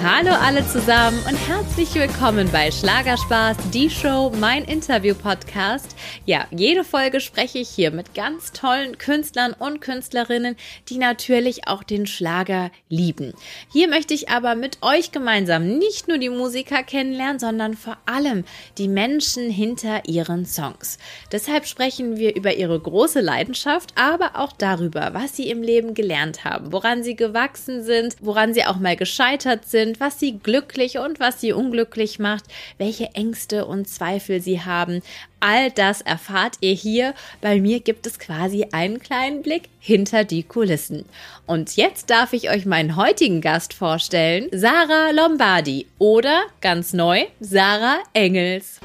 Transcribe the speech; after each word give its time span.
Hallo 0.00 0.30
alle 0.30 0.64
zusammen 0.64 1.18
und 1.28 1.36
herzlich 1.48 1.92
willkommen 1.96 2.48
bei 2.52 2.70
Schlagerspaß, 2.70 3.56
die 3.72 3.90
Show, 3.90 4.32
mein 4.38 4.62
Interview-Podcast. 4.62 5.96
Ja, 6.24 6.46
jede 6.52 6.84
Folge 6.84 7.18
spreche 7.18 7.58
ich 7.58 7.68
hier 7.68 7.90
mit 7.90 8.14
ganz 8.14 8.52
tollen 8.52 8.96
Künstlern 8.98 9.54
und 9.54 9.80
Künstlerinnen, 9.80 10.54
die 10.88 10.98
natürlich 10.98 11.66
auch 11.66 11.82
den 11.82 12.06
Schlager 12.06 12.70
lieben. 12.88 13.34
Hier 13.72 13.88
möchte 13.88 14.14
ich 14.14 14.28
aber 14.28 14.54
mit 14.54 14.78
euch 14.82 15.10
gemeinsam 15.10 15.66
nicht 15.66 16.06
nur 16.06 16.18
die 16.18 16.30
Musiker 16.30 16.84
kennenlernen, 16.84 17.40
sondern 17.40 17.74
vor 17.74 17.96
allem 18.06 18.44
die 18.78 18.88
Menschen 18.88 19.50
hinter 19.50 20.08
ihren 20.08 20.46
Songs. 20.46 20.98
Deshalb 21.32 21.66
sprechen 21.66 22.18
wir 22.18 22.36
über 22.36 22.54
ihre 22.54 22.78
große 22.78 23.20
Leidenschaft, 23.20 23.94
aber 23.96 24.36
auch 24.36 24.52
darüber, 24.52 25.10
was 25.12 25.34
sie 25.34 25.50
im 25.50 25.60
Leben 25.62 25.94
gelernt 25.94 26.44
haben, 26.44 26.72
woran 26.72 27.02
sie 27.02 27.16
gewachsen 27.16 27.82
sind, 27.82 28.14
woran 28.20 28.54
sie 28.54 28.64
auch 28.64 28.78
mal 28.78 28.94
gescheitert 28.94 29.66
sind 29.66 29.87
sind, 29.88 30.00
was 30.00 30.20
sie 30.20 30.38
glücklich 30.38 30.98
und 30.98 31.18
was 31.18 31.40
sie 31.40 31.52
unglücklich 31.52 32.18
macht, 32.18 32.44
welche 32.76 33.14
Ängste 33.14 33.64
und 33.64 33.88
Zweifel 33.88 34.40
sie 34.40 34.60
haben. 34.60 35.02
All 35.40 35.70
das 35.70 36.02
erfahrt 36.02 36.56
ihr 36.60 36.74
hier. 36.74 37.14
Bei 37.40 37.60
mir 37.60 37.80
gibt 37.80 38.06
es 38.06 38.18
quasi 38.18 38.66
einen 38.72 39.00
kleinen 39.00 39.42
Blick 39.42 39.68
hinter 39.78 40.24
die 40.24 40.42
Kulissen. 40.42 41.04
Und 41.46 41.76
jetzt 41.76 42.10
darf 42.10 42.32
ich 42.32 42.50
euch 42.50 42.66
meinen 42.66 42.96
heutigen 42.96 43.40
Gast 43.40 43.72
vorstellen, 43.72 44.48
Sarah 44.52 45.10
Lombardi 45.12 45.86
oder 45.98 46.42
ganz 46.60 46.92
neu, 46.92 47.24
Sarah 47.40 47.98
Engels. 48.12 48.80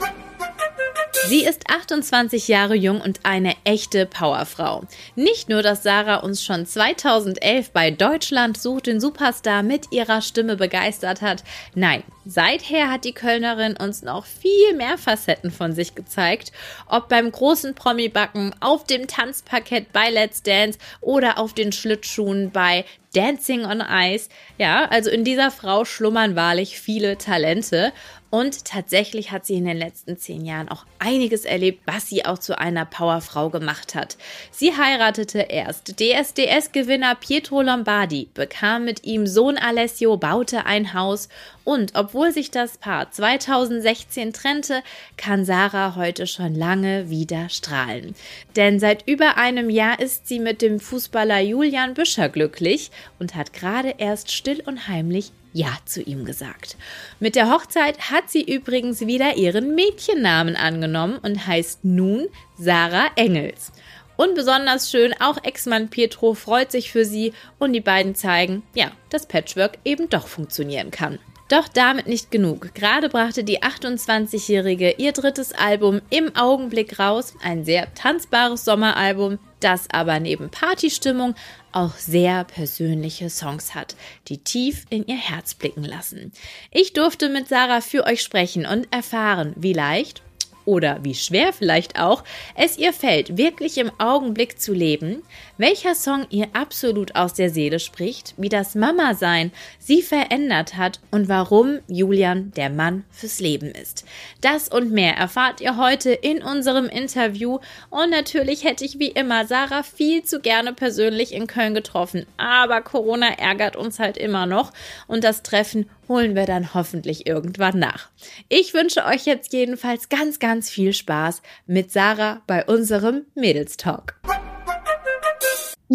Sie 1.30 1.46
ist 1.46 1.70
28 1.70 2.48
Jahre 2.48 2.76
jung 2.76 3.00
und 3.00 3.22
eine 3.24 3.56
echte 3.64 4.06
Powerfrau. 4.06 4.84
Nicht 5.16 5.48
nur, 5.48 5.64
dass 5.64 5.82
Sarah 5.82 6.18
uns 6.18 6.44
schon 6.44 6.66
2011 6.66 7.72
bei 7.72 7.92
Deutschland 7.92 8.58
sucht 8.58 8.88
den 8.88 9.00
Superstar 9.00 9.64
mit 9.64 9.92
ihrer 9.92 10.22
Stimme 10.22 10.58
begeistert 10.58 11.22
hat, 11.22 11.44
nein, 11.76 12.04
seither 12.26 12.92
hat 12.92 13.06
die 13.06 13.14
Kölnerin 13.14 13.78
uns 13.78 14.02
noch 14.02 14.26
viel 14.26 14.76
mehr 14.76 14.98
Facetten 14.98 15.52
von 15.52 15.74
sich 15.74 15.96
gezeigt, 15.96 16.52
ob 16.88 17.08
beim 17.08 17.32
großen 17.32 17.74
Promi-Backen, 17.74 18.54
auf 18.60 18.84
dem 18.86 19.08
Tanzparkett 19.08 19.94
bei 19.94 20.10
Let's 20.10 20.44
Dance 20.44 20.78
oder 21.00 21.38
auf 21.38 21.54
den 21.54 21.72
Schlittschuhen 21.72 22.52
bei 22.52 22.86
Dancing 23.14 23.66
on 23.66 23.82
Ice. 23.82 24.30
Ja, 24.58 24.86
also 24.86 25.10
in 25.10 25.24
dieser 25.24 25.52
Frau 25.52 25.86
schlummern 25.86 26.36
wahrlich 26.36 26.80
viele 26.80 27.18
Talente. 27.18 27.94
Und 28.34 28.66
tatsächlich 28.66 29.32
hat 29.32 29.46
sie 29.46 29.54
in 29.54 29.66
den 29.66 29.78
letzten 29.78 30.18
zehn 30.18 30.44
Jahren 30.44 30.68
auch 30.68 30.88
einiges 30.98 31.46
erlebt, 31.46 31.84
was 31.86 32.08
sie 32.08 32.26
auch 32.26 32.40
zu 32.40 32.58
einer 32.58 32.84
Powerfrau 32.84 33.52
gemacht 33.52 33.94
hat. 33.94 34.18
Sie 34.50 34.76
heiratete 34.76 35.38
erst 35.38 36.00
DSDS-Gewinner 36.00 37.14
Pietro 37.14 37.62
Lombardi, 37.62 38.30
bekam 38.34 38.86
mit 38.86 39.04
ihm 39.04 39.28
Sohn 39.28 39.60
Alessio, 39.60 40.18
baute 40.18 40.66
ein 40.66 40.96
Haus 40.96 41.30
und 41.64 41.92
obwohl 41.96 42.32
sich 42.32 42.52
das 42.52 42.78
Paar 42.78 43.12
2016 43.12 44.34
trennte, 44.34 44.82
kann 45.18 45.46
Sarah 45.46 45.96
heute 45.96 46.28
schon 46.28 46.56
lange 46.56 47.10
wieder 47.10 47.50
strahlen. 47.50 48.16
Denn 48.56 48.80
seit 48.80 49.08
über 49.08 49.38
einem 49.38 49.70
Jahr 49.70 50.00
ist 50.00 50.28
sie 50.28 50.40
mit 50.40 50.62
dem 50.62 50.80
Fußballer 50.80 51.40
Julian 51.40 51.94
Büscher 51.94 52.30
glücklich 52.30 52.92
und 53.20 53.36
hat 53.36 53.54
gerade 53.54 53.96
erst 53.98 54.32
still 54.32 54.62
und 54.66 54.88
heimlich 54.88 55.32
ja 55.54 55.78
zu 55.86 56.02
ihm 56.02 56.26
gesagt. 56.26 56.76
Mit 57.20 57.36
der 57.36 57.50
Hochzeit 57.50 58.12
hat 58.12 58.30
sie 58.30 58.42
übrigens 58.42 59.02
wieder 59.02 59.38
ihren 59.38 59.76
Mädchennamen 59.76 60.56
angenommen 60.56 61.20
und 61.22 61.48
heißt 61.48 61.86
nun 61.86 62.28
Sarah 62.58 63.08
Engels. 63.16 63.72
Und 64.16 64.36
besonders 64.36 64.92
schön, 64.92 65.14
auch 65.20 65.44
Ex-Mann 65.44 65.90
Pietro 65.90 66.34
freut 66.34 66.72
sich 66.72 66.92
für 66.92 67.06
sie 67.06 67.34
und 67.58 67.74
die 67.74 67.82
beiden 67.82 68.16
zeigen, 68.16 68.64
ja, 68.76 68.92
dass 69.10 69.28
Patchwork 69.28 69.80
eben 69.86 70.10
doch 70.10 70.28
funktionieren 70.28 70.92
kann. 70.92 71.20
Doch 71.50 71.68
damit 71.68 72.08
nicht 72.08 72.32
genug. 72.32 72.74
Gerade 72.74 73.10
brachte 73.10 73.44
die 73.44 73.62
28-Jährige 73.62 74.92
ihr 74.98 75.12
drittes 75.12 75.52
Album 75.52 76.02
im 76.10 76.36
Augenblick 76.36 77.00
raus, 77.00 77.34
ein 77.44 77.66
sehr 77.66 77.94
tanzbares 77.94 78.64
Sommeralbum, 78.64 79.40
das 79.60 79.90
aber 79.92 80.20
neben 80.20 80.50
Partystimmung 80.50 81.36
auch 81.74 81.96
sehr 81.96 82.46
persönliche 82.46 83.30
Songs 83.30 83.76
hat, 83.76 83.96
die 84.30 84.38
tief 84.38 84.86
in 84.90 85.06
ihr 85.06 85.18
Herz 85.18 85.54
blicken 85.54 85.84
lassen. 85.84 86.32
Ich 86.72 86.94
durfte 86.94 87.30
mit 87.30 87.50
Sarah 87.50 87.82
für 87.82 88.06
euch 88.06 88.22
sprechen 88.22 88.66
und 88.66 88.88
erfahren, 88.92 89.54
wie 89.58 89.74
leicht 89.74 90.22
oder 90.66 91.04
wie 91.04 91.16
schwer 91.16 91.52
vielleicht 91.52 92.00
auch 92.00 92.24
es 92.56 92.78
ihr 92.78 92.94
fällt, 92.94 93.38
wirklich 93.38 93.78
im 93.78 93.92
Augenblick 94.00 94.62
zu 94.62 94.74
leben, 94.74 95.24
welcher 95.58 95.96
Song 95.96 96.26
ihr 96.30 96.48
absolut 96.54 97.16
aus 97.16 97.34
der 97.34 97.50
Seele 97.50 97.80
spricht, 97.80 98.34
wie 98.38 98.50
das 98.50 98.76
Mama-Sein 98.76 99.52
sie 99.80 100.02
verändert 100.02 100.78
hat 100.78 101.00
und 101.12 101.30
warum 101.30 101.80
Julian 101.88 102.52
der 102.52 102.70
Mann 102.70 103.04
fürs 103.12 103.40
Leben 103.40 103.72
ist. 103.72 104.06
Das 104.42 104.68
und 104.68 104.92
mehr 104.92 105.16
erfahrt 105.16 105.62
ihr 105.62 105.78
heute 105.78 106.12
in 106.12 106.42
unserem 106.42 106.88
Interview 106.88 107.60
und 107.90 108.10
natürlich 108.10 108.64
hätte 108.64 108.86
ich 108.86 109.00
wie 109.00 109.10
immer 109.10 109.46
Sarah 109.46 109.84
viel 109.84 110.24
zu 110.24 110.40
gerne 110.40 110.74
persönlich 110.74 111.34
in 111.34 111.48
Köln 111.48 111.74
getroffen, 111.74 112.26
aber 112.38 112.82
Corona 112.82 113.34
ärgert 113.38 113.76
uns 113.76 114.00
halt 114.00 114.18
immer 114.18 114.46
noch 114.46 114.72
und 115.08 115.24
das 115.24 115.44
Treffen 115.44 115.90
holen 116.08 116.36
wir 116.36 116.46
dann 116.46 116.74
hoffentlich 116.74 117.28
irgendwann 117.28 117.80
nach. 117.80 118.10
Ich 118.50 118.74
wünsche 118.74 119.06
euch 119.06 119.26
jetzt 119.26 119.54
jedenfalls 119.54 120.10
ganz, 120.10 120.40
ganz 120.40 120.70
viel 120.70 120.94
Spaß 120.94 121.42
mit 121.66 121.92
Sarah 121.92 122.42
bei 122.48 122.66
unserem 122.66 123.26
Mädels 123.36 123.78
Talk. 123.78 124.16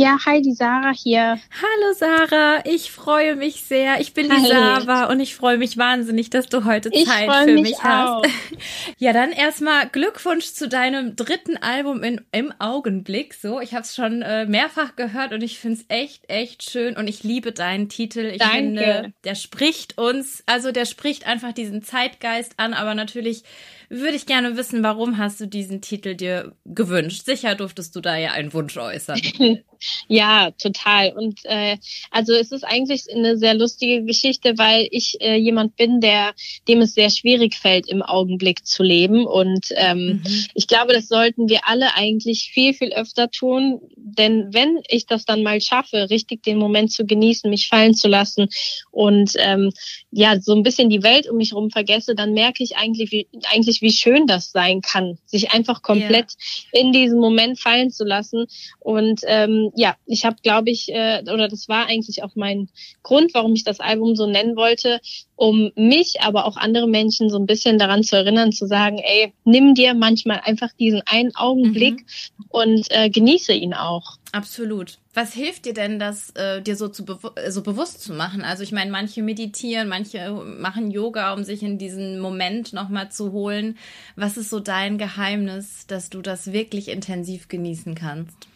Ja, 0.00 0.16
hi, 0.24 0.40
die 0.40 0.52
Sarah 0.52 0.92
hier. 0.94 1.40
Hallo 1.50 1.92
Sarah, 1.92 2.62
ich 2.64 2.92
freue 2.92 3.34
mich 3.34 3.62
sehr. 3.62 4.00
Ich 4.00 4.14
bin 4.14 4.28
die 4.30 4.36
hi. 4.36 4.46
Sarah 4.46 5.10
und 5.10 5.18
ich 5.18 5.34
freue 5.34 5.58
mich 5.58 5.76
wahnsinnig, 5.76 6.30
dass 6.30 6.46
du 6.46 6.64
heute 6.64 6.88
ich 6.92 7.06
Zeit 7.06 7.28
für 7.28 7.52
mich, 7.52 7.62
mich 7.62 7.82
hast. 7.82 8.30
Ja, 8.98 9.12
dann 9.12 9.32
erstmal 9.32 9.88
Glückwunsch 9.88 10.52
zu 10.52 10.68
deinem 10.68 11.16
dritten 11.16 11.56
Album 11.56 12.04
in, 12.04 12.20
im 12.30 12.52
Augenblick. 12.60 13.34
So, 13.34 13.60
ich 13.60 13.74
habe 13.74 13.82
es 13.82 13.96
schon 13.96 14.22
äh, 14.22 14.46
mehrfach 14.46 14.94
gehört 14.94 15.32
und 15.32 15.42
ich 15.42 15.58
finde 15.58 15.80
es 15.80 15.86
echt, 15.88 16.30
echt 16.30 16.70
schön 16.70 16.96
und 16.96 17.08
ich 17.08 17.24
liebe 17.24 17.50
deinen 17.50 17.88
Titel. 17.88 18.20
Ich 18.20 18.38
Danke. 18.38 18.54
finde, 18.54 19.12
der 19.24 19.34
spricht 19.34 19.98
uns, 19.98 20.44
also 20.46 20.70
der 20.70 20.84
spricht 20.84 21.26
einfach 21.26 21.52
diesen 21.52 21.82
Zeitgeist 21.82 22.54
an, 22.58 22.72
aber 22.72 22.94
natürlich 22.94 23.42
würde 23.90 24.16
ich 24.16 24.26
gerne 24.26 24.56
wissen, 24.56 24.82
warum 24.82 25.18
hast 25.18 25.40
du 25.40 25.46
diesen 25.46 25.80
Titel 25.80 26.14
dir 26.14 26.52
gewünscht? 26.66 27.24
Sicher 27.24 27.54
durftest 27.54 27.96
du 27.96 28.00
da 28.00 28.16
ja 28.16 28.32
einen 28.32 28.52
Wunsch 28.52 28.76
äußern. 28.76 29.20
ja, 30.08 30.50
total. 30.52 31.12
Und 31.12 31.40
äh, 31.44 31.78
also 32.10 32.34
es 32.34 32.52
ist 32.52 32.64
eigentlich 32.64 33.04
eine 33.14 33.38
sehr 33.38 33.54
lustige 33.54 34.04
Geschichte, 34.04 34.58
weil 34.58 34.88
ich 34.90 35.16
äh, 35.20 35.36
jemand 35.36 35.76
bin, 35.76 36.00
der 36.00 36.34
dem 36.68 36.82
es 36.82 36.94
sehr 36.94 37.10
schwierig 37.10 37.54
fällt, 37.54 37.88
im 37.88 38.02
Augenblick 38.02 38.66
zu 38.66 38.82
leben. 38.82 39.26
Und 39.26 39.68
ähm, 39.76 40.20
mhm. 40.22 40.46
ich 40.54 40.66
glaube, 40.66 40.92
das 40.92 41.08
sollten 41.08 41.48
wir 41.48 41.60
alle 41.66 41.94
eigentlich 41.94 42.50
viel, 42.52 42.74
viel 42.74 42.92
öfter 42.92 43.30
tun. 43.30 43.80
Denn 43.96 44.52
wenn 44.52 44.80
ich 44.88 45.06
das 45.06 45.24
dann 45.24 45.42
mal 45.42 45.60
schaffe, 45.60 46.10
richtig 46.10 46.42
den 46.42 46.58
Moment 46.58 46.92
zu 46.92 47.06
genießen, 47.06 47.48
mich 47.48 47.68
fallen 47.68 47.94
zu 47.94 48.08
lassen 48.08 48.48
und 48.90 49.32
ähm, 49.36 49.70
ja, 50.10 50.40
so 50.40 50.54
ein 50.54 50.62
bisschen 50.62 50.90
die 50.90 51.02
Welt 51.02 51.28
um 51.28 51.36
mich 51.36 51.52
herum 51.52 51.70
vergesse, 51.70 52.14
dann 52.14 52.32
merke 52.32 52.62
ich 52.62 52.76
eigentlich, 52.76 53.12
wie, 53.12 53.28
eigentlich 53.50 53.77
wirklich, 53.78 53.82
wie 53.82 53.92
schön 53.96 54.26
das 54.26 54.52
sein 54.52 54.80
kann, 54.80 55.18
sich 55.26 55.52
einfach 55.52 55.82
komplett 55.82 56.32
ja. 56.72 56.80
in 56.80 56.92
diesen 56.92 57.18
Moment 57.18 57.58
fallen 57.58 57.90
zu 57.90 58.04
lassen. 58.04 58.46
Und 58.80 59.20
ähm, 59.26 59.70
ja, 59.74 59.96
ich 60.06 60.24
habe, 60.24 60.36
glaube 60.42 60.70
ich, 60.70 60.88
äh, 60.92 61.22
oder 61.22 61.48
das 61.48 61.68
war 61.68 61.86
eigentlich 61.86 62.22
auch 62.22 62.34
mein 62.34 62.68
Grund, 63.02 63.34
warum 63.34 63.54
ich 63.54 63.64
das 63.64 63.80
Album 63.80 64.16
so 64.16 64.26
nennen 64.26 64.56
wollte, 64.56 65.00
um 65.36 65.70
mich, 65.76 66.20
aber 66.20 66.46
auch 66.46 66.56
andere 66.56 66.88
Menschen 66.88 67.30
so 67.30 67.38
ein 67.38 67.46
bisschen 67.46 67.78
daran 67.78 68.02
zu 68.02 68.16
erinnern, 68.16 68.52
zu 68.52 68.66
sagen, 68.66 68.98
ey, 68.98 69.32
nimm 69.44 69.74
dir 69.74 69.94
manchmal 69.94 70.40
einfach 70.44 70.72
diesen 70.78 71.02
einen 71.06 71.34
Augenblick 71.34 72.00
mhm. 72.00 72.44
und 72.48 72.86
äh, 72.90 73.10
genieße 73.10 73.52
ihn 73.52 73.74
auch. 73.74 74.17
Absolut. 74.32 74.98
Was 75.14 75.32
hilft 75.32 75.64
dir 75.64 75.72
denn, 75.72 75.98
das 75.98 76.30
äh, 76.30 76.60
dir 76.60 76.76
so, 76.76 76.88
zu 76.88 77.04
bewu 77.04 77.30
äh, 77.36 77.50
so 77.50 77.62
bewusst 77.62 78.02
zu 78.02 78.12
machen? 78.12 78.42
Also 78.42 78.62
ich 78.62 78.72
meine, 78.72 78.90
manche 78.90 79.22
meditieren, 79.22 79.88
manche 79.88 80.30
machen 80.30 80.90
Yoga, 80.90 81.32
um 81.32 81.44
sich 81.44 81.62
in 81.62 81.78
diesen 81.78 82.20
Moment 82.20 82.72
nochmal 82.74 83.10
zu 83.10 83.32
holen. 83.32 83.78
Was 84.16 84.36
ist 84.36 84.50
so 84.50 84.60
dein 84.60 84.98
Geheimnis, 84.98 85.86
dass 85.86 86.10
du 86.10 86.20
das 86.20 86.52
wirklich 86.52 86.88
intensiv 86.88 87.48
genießen 87.48 87.94
kannst? 87.94 88.48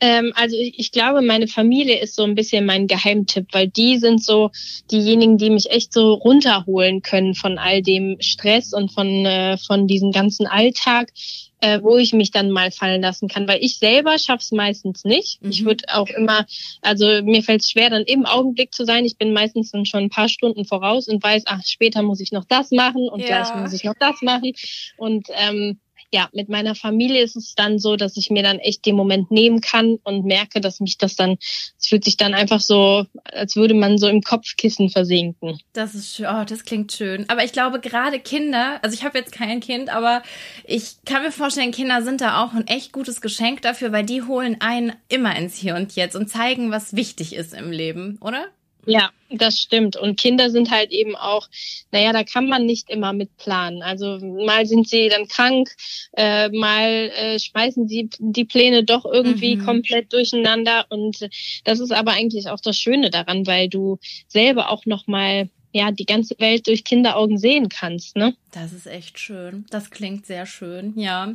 Ähm, 0.00 0.32
also 0.34 0.56
ich, 0.56 0.78
ich, 0.78 0.92
glaube, 0.92 1.22
meine 1.22 1.48
Familie 1.48 2.00
ist 2.00 2.16
so 2.16 2.24
ein 2.24 2.34
bisschen 2.34 2.66
mein 2.66 2.86
Geheimtipp, 2.86 3.48
weil 3.52 3.68
die 3.68 3.98
sind 3.98 4.22
so 4.22 4.50
diejenigen, 4.90 5.38
die 5.38 5.50
mich 5.50 5.70
echt 5.70 5.92
so 5.92 6.14
runterholen 6.14 7.00
können 7.00 7.34
von 7.34 7.58
all 7.58 7.82
dem 7.82 8.16
Stress 8.20 8.74
und 8.74 8.92
von, 8.92 9.06
äh, 9.06 9.56
von 9.56 9.86
diesem 9.86 10.12
ganzen 10.12 10.46
Alltag, 10.46 11.12
äh, 11.60 11.80
wo 11.82 11.96
ich 11.96 12.12
mich 12.12 12.30
dann 12.30 12.50
mal 12.50 12.70
fallen 12.70 13.02
lassen 13.02 13.28
kann. 13.28 13.48
Weil 13.48 13.62
ich 13.62 13.78
selber 13.78 14.18
schaff's 14.18 14.52
meistens 14.52 15.04
nicht. 15.04 15.42
Mhm. 15.42 15.50
Ich 15.50 15.64
würde 15.64 15.84
auch 15.92 16.08
immer, 16.08 16.46
also 16.82 17.22
mir 17.22 17.42
fällt 17.42 17.62
es 17.62 17.70
schwer, 17.70 17.90
dann 17.90 18.02
im 18.02 18.26
Augenblick 18.26 18.74
zu 18.74 18.84
sein. 18.84 19.04
Ich 19.04 19.16
bin 19.16 19.32
meistens 19.32 19.70
dann 19.70 19.86
schon 19.86 20.04
ein 20.04 20.10
paar 20.10 20.28
Stunden 20.28 20.64
voraus 20.64 21.08
und 21.08 21.22
weiß, 21.22 21.44
ach, 21.46 21.62
später 21.64 22.02
muss 22.02 22.20
ich 22.20 22.32
noch 22.32 22.44
das 22.44 22.70
machen 22.70 23.08
und 23.08 23.20
ja. 23.20 23.26
gleich 23.26 23.54
muss 23.54 23.72
ich 23.72 23.84
noch 23.84 23.94
das 23.98 24.20
machen. 24.22 24.52
Und 24.96 25.28
ähm, 25.32 25.78
ja, 26.12 26.28
mit 26.32 26.48
meiner 26.48 26.74
Familie 26.74 27.22
ist 27.22 27.36
es 27.36 27.54
dann 27.54 27.78
so, 27.78 27.96
dass 27.96 28.16
ich 28.16 28.30
mir 28.30 28.42
dann 28.42 28.58
echt 28.58 28.86
den 28.86 28.96
Moment 28.96 29.30
nehmen 29.30 29.60
kann 29.60 29.98
und 30.04 30.24
merke, 30.24 30.60
dass 30.60 30.80
mich 30.80 30.98
das 30.98 31.16
dann, 31.16 31.36
es 31.40 31.86
fühlt 31.88 32.04
sich 32.04 32.16
dann 32.16 32.34
einfach 32.34 32.60
so, 32.60 33.06
als 33.24 33.56
würde 33.56 33.74
man 33.74 33.98
so 33.98 34.08
im 34.08 34.22
Kopfkissen 34.22 34.90
versinken. 34.90 35.58
Das 35.72 35.94
ist 35.94 36.14
schön, 36.14 36.26
oh, 36.26 36.44
das 36.44 36.64
klingt 36.64 36.92
schön. 36.92 37.24
Aber 37.28 37.44
ich 37.44 37.52
glaube, 37.52 37.80
gerade 37.80 38.20
Kinder, 38.20 38.78
also 38.82 38.94
ich 38.94 39.04
habe 39.04 39.18
jetzt 39.18 39.32
kein 39.32 39.60
Kind, 39.60 39.88
aber 39.90 40.22
ich 40.64 40.96
kann 41.04 41.22
mir 41.22 41.32
vorstellen, 41.32 41.72
Kinder 41.72 42.02
sind 42.02 42.20
da 42.20 42.44
auch 42.44 42.52
ein 42.52 42.66
echt 42.66 42.92
gutes 42.92 43.20
Geschenk 43.20 43.62
dafür, 43.62 43.92
weil 43.92 44.04
die 44.04 44.22
holen 44.22 44.56
einen 44.60 44.92
immer 45.08 45.36
ins 45.36 45.56
Hier 45.56 45.74
und 45.74 45.96
Jetzt 45.96 46.16
und 46.16 46.28
zeigen, 46.28 46.70
was 46.70 46.96
wichtig 46.96 47.34
ist 47.34 47.54
im 47.54 47.70
Leben, 47.70 48.18
oder? 48.20 48.46
Ja, 48.86 49.10
das 49.30 49.58
stimmt. 49.58 49.96
Und 49.96 50.18
Kinder 50.18 50.50
sind 50.50 50.70
halt 50.70 50.92
eben 50.92 51.16
auch, 51.16 51.48
naja, 51.90 52.12
da 52.12 52.22
kann 52.22 52.48
man 52.48 52.64
nicht 52.64 52.88
immer 52.88 53.12
mit 53.12 53.36
planen. 53.36 53.82
Also 53.82 54.18
mal 54.20 54.64
sind 54.66 54.88
sie 54.88 55.08
dann 55.08 55.26
krank, 55.26 55.70
äh, 56.16 56.48
mal 56.50 57.10
äh, 57.16 57.38
schmeißen 57.38 57.88
sie 57.88 58.08
die 58.18 58.44
Pläne 58.44 58.84
doch 58.84 59.04
irgendwie 59.04 59.56
mhm. 59.56 59.64
komplett 59.64 60.12
durcheinander. 60.12 60.86
Und 60.88 61.28
das 61.64 61.80
ist 61.80 61.92
aber 61.92 62.12
eigentlich 62.12 62.48
auch 62.48 62.60
das 62.60 62.78
Schöne 62.78 63.10
daran, 63.10 63.46
weil 63.46 63.68
du 63.68 63.98
selber 64.28 64.70
auch 64.70 64.86
nochmal 64.86 65.50
ja 65.76 65.92
die 65.92 66.06
ganze 66.06 66.34
Welt 66.38 66.66
durch 66.66 66.84
Kinderaugen 66.84 67.38
sehen 67.38 67.68
kannst. 67.68 68.16
Ne? 68.16 68.34
Das 68.52 68.72
ist 68.72 68.86
echt 68.86 69.18
schön. 69.18 69.66
Das 69.68 69.90
klingt 69.90 70.24
sehr 70.24 70.46
schön, 70.46 70.94
ja. 70.96 71.34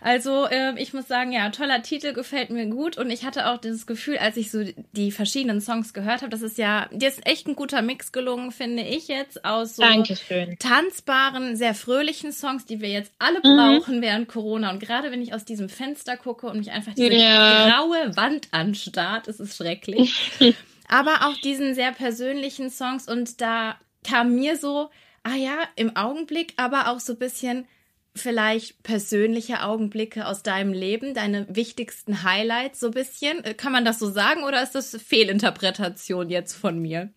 Also 0.00 0.46
äh, 0.46 0.74
ich 0.82 0.92
muss 0.92 1.06
sagen, 1.06 1.30
ja, 1.30 1.48
toller 1.50 1.82
Titel 1.82 2.12
gefällt 2.12 2.50
mir 2.50 2.66
gut 2.66 2.98
und 2.98 3.10
ich 3.10 3.24
hatte 3.24 3.48
auch 3.48 3.58
dieses 3.58 3.86
Gefühl, 3.86 4.18
als 4.18 4.36
ich 4.36 4.50
so 4.50 4.64
die 4.92 5.12
verschiedenen 5.12 5.60
Songs 5.60 5.94
gehört 5.94 6.22
habe, 6.22 6.30
das 6.30 6.42
ist 6.42 6.58
ja, 6.58 6.88
dir 6.90 7.08
ist 7.08 7.24
echt 7.24 7.46
ein 7.46 7.54
guter 7.54 7.82
Mix 7.82 8.10
gelungen, 8.10 8.50
finde 8.50 8.82
ich 8.82 9.06
jetzt 9.06 9.44
aus 9.44 9.76
so 9.76 9.82
Dankeschön. 9.82 10.56
tanzbaren, 10.58 11.56
sehr 11.56 11.74
fröhlichen 11.74 12.32
Songs, 12.32 12.66
die 12.66 12.80
wir 12.80 12.88
jetzt 12.88 13.12
alle 13.20 13.38
mhm. 13.38 13.56
brauchen 13.56 14.02
während 14.02 14.26
Corona 14.26 14.70
und 14.70 14.80
gerade 14.80 15.12
wenn 15.12 15.22
ich 15.22 15.34
aus 15.34 15.44
diesem 15.44 15.68
Fenster 15.68 16.16
gucke 16.16 16.48
und 16.48 16.58
mich 16.58 16.72
einfach 16.72 16.94
diese 16.94 17.14
ja. 17.14 17.68
graue 17.68 18.16
Wand 18.16 18.48
anstarrt, 18.50 19.28
ist 19.28 19.38
es 19.38 19.56
schrecklich. 19.56 20.32
aber 20.88 21.26
auch 21.26 21.36
diesen 21.38 21.74
sehr 21.74 21.92
persönlichen 21.92 22.70
Songs 22.70 23.08
und 23.08 23.40
da 23.40 23.76
kam 24.04 24.34
mir 24.34 24.56
so, 24.56 24.90
ah 25.22 25.36
ja, 25.36 25.58
im 25.74 25.96
Augenblick, 25.96 26.54
aber 26.56 26.90
auch 26.90 27.00
so 27.00 27.14
ein 27.14 27.18
bisschen 27.18 27.66
vielleicht 28.14 28.82
persönliche 28.82 29.62
Augenblicke 29.62 30.26
aus 30.26 30.42
deinem 30.42 30.72
Leben, 30.72 31.14
deine 31.14 31.46
wichtigsten 31.54 32.22
Highlights 32.22 32.80
so 32.80 32.86
ein 32.86 32.92
bisschen. 32.92 33.44
Äh, 33.44 33.54
kann 33.54 33.72
man 33.72 33.84
das 33.84 33.98
so 33.98 34.10
sagen 34.10 34.44
oder 34.44 34.62
ist 34.62 34.74
das 34.74 34.96
Fehlinterpretation 34.96 36.30
jetzt 36.30 36.54
von 36.54 36.78
mir? 36.78 37.12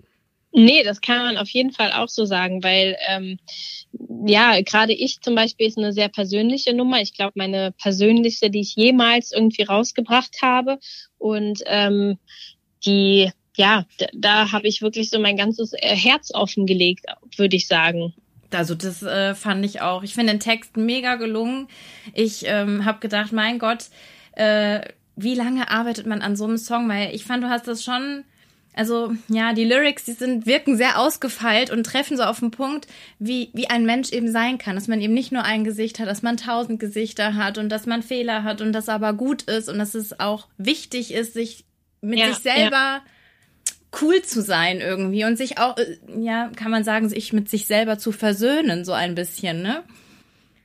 Nee, 0.51 0.83
das 0.83 1.01
kann 1.01 1.19
man 1.19 1.37
auf 1.37 1.49
jeden 1.49 1.71
Fall 1.71 1.91
auch 1.93 2.09
so 2.09 2.25
sagen, 2.25 2.63
weil 2.63 2.97
ähm, 3.07 3.37
ja, 4.25 4.59
gerade 4.61 4.93
ich 4.93 5.21
zum 5.21 5.35
Beispiel 5.35 5.67
ist 5.67 5.77
eine 5.77 5.93
sehr 5.93 6.09
persönliche 6.09 6.73
Nummer. 6.73 7.01
Ich 7.01 7.13
glaube, 7.13 7.33
meine 7.35 7.71
persönlichste, 7.71 8.49
die 8.49 8.61
ich 8.61 8.75
jemals 8.75 9.31
irgendwie 9.31 9.63
rausgebracht 9.63 10.41
habe. 10.41 10.79
Und 11.19 11.61
ähm, 11.67 12.17
die 12.85 13.31
ja, 13.59 13.85
da, 13.97 14.05
da 14.13 14.51
habe 14.53 14.69
ich 14.69 14.81
wirklich 14.81 15.09
so 15.09 15.19
mein 15.19 15.35
ganzes 15.35 15.73
äh, 15.73 15.93
Herz 15.93 16.31
offengelegt, 16.33 17.05
würde 17.35 17.57
ich 17.57 17.67
sagen. 17.67 18.13
Also 18.51 18.73
das 18.73 19.03
äh, 19.03 19.35
fand 19.35 19.65
ich 19.65 19.81
auch. 19.81 20.01
Ich 20.01 20.13
finde 20.13 20.31
den 20.31 20.39
Text 20.39 20.77
mega 20.77 21.15
gelungen. 21.15 21.67
Ich 22.13 22.43
ähm, 22.45 22.85
habe 22.85 22.99
gedacht, 22.99 23.33
mein 23.33 23.59
Gott, 23.59 23.87
äh, 24.31 24.79
wie 25.17 25.35
lange 25.35 25.69
arbeitet 25.69 26.07
man 26.07 26.21
an 26.21 26.37
so 26.37 26.45
einem 26.45 26.57
Song? 26.57 26.87
Weil 26.87 27.13
ich 27.13 27.25
fand, 27.25 27.43
du 27.43 27.49
hast 27.49 27.67
das 27.67 27.83
schon, 27.83 28.23
also 28.73 29.11
ja, 29.27 29.51
die 29.51 29.65
Lyrics, 29.65 30.05
die 30.05 30.13
sind 30.13 30.45
wirken 30.45 30.77
sehr 30.77 30.97
ausgefeilt 30.97 31.69
und 31.69 31.83
treffen 31.83 32.15
so 32.15 32.23
auf 32.23 32.39
den 32.39 32.51
Punkt, 32.51 32.87
wie 33.19 33.49
wie 33.53 33.69
ein 33.69 33.85
Mensch 33.85 34.13
eben 34.13 34.31
sein 34.31 34.57
kann, 34.57 34.75
dass 34.75 34.87
man 34.87 35.01
eben 35.01 35.13
nicht 35.13 35.33
nur 35.33 35.43
ein 35.43 35.65
Gesicht 35.65 35.99
hat, 35.99 36.07
dass 36.07 36.21
man 36.21 36.37
tausend 36.37 36.79
Gesichter 36.79 37.35
hat 37.35 37.57
und 37.57 37.67
dass 37.67 37.85
man 37.85 38.03
Fehler 38.03 38.43
hat 38.43 38.61
und 38.61 38.71
das 38.71 38.87
aber 38.87 39.11
gut 39.11 39.41
ist 39.43 39.67
und 39.67 39.79
dass 39.79 39.95
es 39.95 40.17
auch 40.21 40.47
wichtig 40.57 41.13
ist, 41.13 41.33
sich 41.33 41.65
mit 41.99 42.19
ja, 42.19 42.27
sich 42.27 42.37
selber 42.37 42.71
ja 42.71 43.01
cool 44.01 44.21
zu 44.21 44.41
sein 44.41 44.81
irgendwie 44.81 45.25
und 45.25 45.37
sich 45.37 45.57
auch, 45.57 45.77
äh, 45.77 45.97
ja, 46.17 46.49
kann 46.55 46.71
man 46.71 46.83
sagen, 46.83 47.09
sich 47.09 47.33
mit 47.33 47.49
sich 47.49 47.65
selber 47.65 47.97
zu 47.97 48.11
versöhnen, 48.11 48.85
so 48.85 48.93
ein 48.93 49.15
bisschen, 49.15 49.61
ne? 49.61 49.83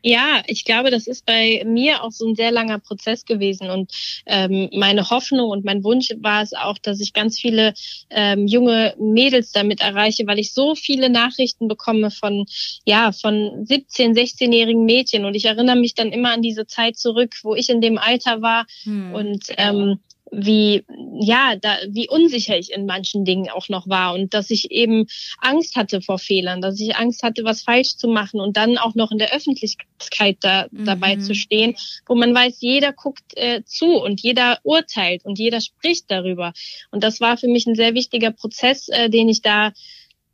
Ja, 0.06 0.43
ich 0.47 0.67
glaube, 0.67 0.91
das 0.91 1.06
ist 1.06 1.25
bei 1.25 1.62
mir 1.65 2.03
auch 2.03 2.12
so 2.12 2.29
ein 2.29 2.35
sehr 2.35 2.50
langer 2.50 2.79
Prozess 2.79 3.25
gewesen. 3.25 3.71
Und 3.71 3.91
ähm, 4.26 4.69
meine 4.75 5.09
Hoffnung 5.09 5.49
und 5.49 5.65
mein 5.65 5.82
Wunsch 5.82 6.11
war 6.19 6.43
es 6.43 6.53
auch, 6.53 6.76
dass 6.76 7.00
ich 7.00 7.15
ganz 7.15 7.41
viele 7.41 7.73
ähm, 8.11 8.47
junge 8.47 8.94
Mädels 8.99 9.53
damit 9.53 9.81
erreiche, 9.81 10.26
weil 10.26 10.38
ich 10.38 10.53
so 10.53 10.75
viele 10.75 11.09
Nachrichten 11.09 11.69
bekomme 11.69 12.11
von, 12.11 12.44
ja, 12.85 13.12
von 13.12 13.65
17, 13.65 14.15
16-jährigen 14.15 14.85
Mädchen. 14.85 15.25
Und 15.25 15.35
ich 15.37 15.47
erinnere 15.47 15.76
mich 15.76 15.94
dann 15.94 16.12
immer 16.12 16.35
an 16.35 16.43
diese 16.43 16.67
Zeit 16.67 16.99
zurück, 16.99 17.32
wo 17.43 17.55
ich 17.55 17.71
in 17.71 17.81
dem 17.81 17.97
Alter 17.97 18.43
war. 18.43 18.67
Hm. 18.82 19.15
Und 19.15 19.44
ähm, 19.56 20.00
wie, 20.31 20.85
ja, 21.21 21.56
da, 21.56 21.76
wie 21.88 22.09
unsicher 22.09 22.59
ich 22.59 22.73
in 22.73 22.87
manchen 22.87 23.25
Dingen 23.25 23.50
auch 23.50 23.69
noch 23.69 23.88
war 23.88 24.15
und 24.15 24.35
dass 24.35 24.50
ich 24.50 24.71
eben 24.71 25.06
Angst 25.38 25.76
hatte 25.76 26.00
vor 26.00 26.19
Fehlern, 26.19 26.61
dass 26.61 26.81
ich 26.81 26.97
Angst 26.97 27.23
hatte, 27.23 27.44
was 27.44 27.62
falsch 27.62 27.97
zu 27.97 28.09
machen 28.09 28.41
und 28.41 28.56
dann 28.56 28.79
auch 28.79 28.94
noch 28.94 29.12
in 29.12 29.19
der 29.19 29.35
Öffentlichkeit 29.35 30.38
da, 30.41 30.67
mhm. 30.71 30.87
dabei 30.87 31.17
zu 31.17 31.35
stehen, 31.35 31.76
wo 32.06 32.15
man 32.15 32.35
weiß, 32.35 32.56
jeder 32.61 32.93
guckt 32.93 33.37
äh, 33.37 33.62
zu 33.65 33.87
und 33.87 34.23
jeder 34.23 34.59
urteilt 34.62 35.25
und 35.25 35.38
jeder 35.38 35.61
spricht 35.61 36.11
darüber. 36.11 36.53
Und 36.91 37.05
das 37.05 37.21
war 37.21 37.37
für 37.37 37.49
mich 37.49 37.67
ein 37.67 37.76
sehr 37.76 37.94
wichtiger 37.94 38.31
Prozess, 38.31 38.88
äh, 38.88 39.11
den 39.11 39.29
ich 39.29 39.43
da 39.43 39.73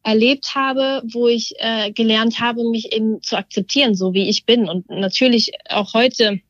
erlebt 0.03 0.55
habe, 0.55 1.03
wo 1.13 1.29
ich 1.29 1.55
äh, 1.59 1.93
gelernt 1.93 2.41
habe, 2.41 2.65
mich 2.69 2.93
eben 2.93 3.21
zu 3.23 3.37
akzeptieren, 3.37 3.95
so 3.95 4.15
wie 4.15 4.29
ich 4.29 4.47
bin. 4.47 4.69
Und 4.69 4.89
natürlich 4.89 5.53
auch 5.69 5.93
heute 5.93 6.41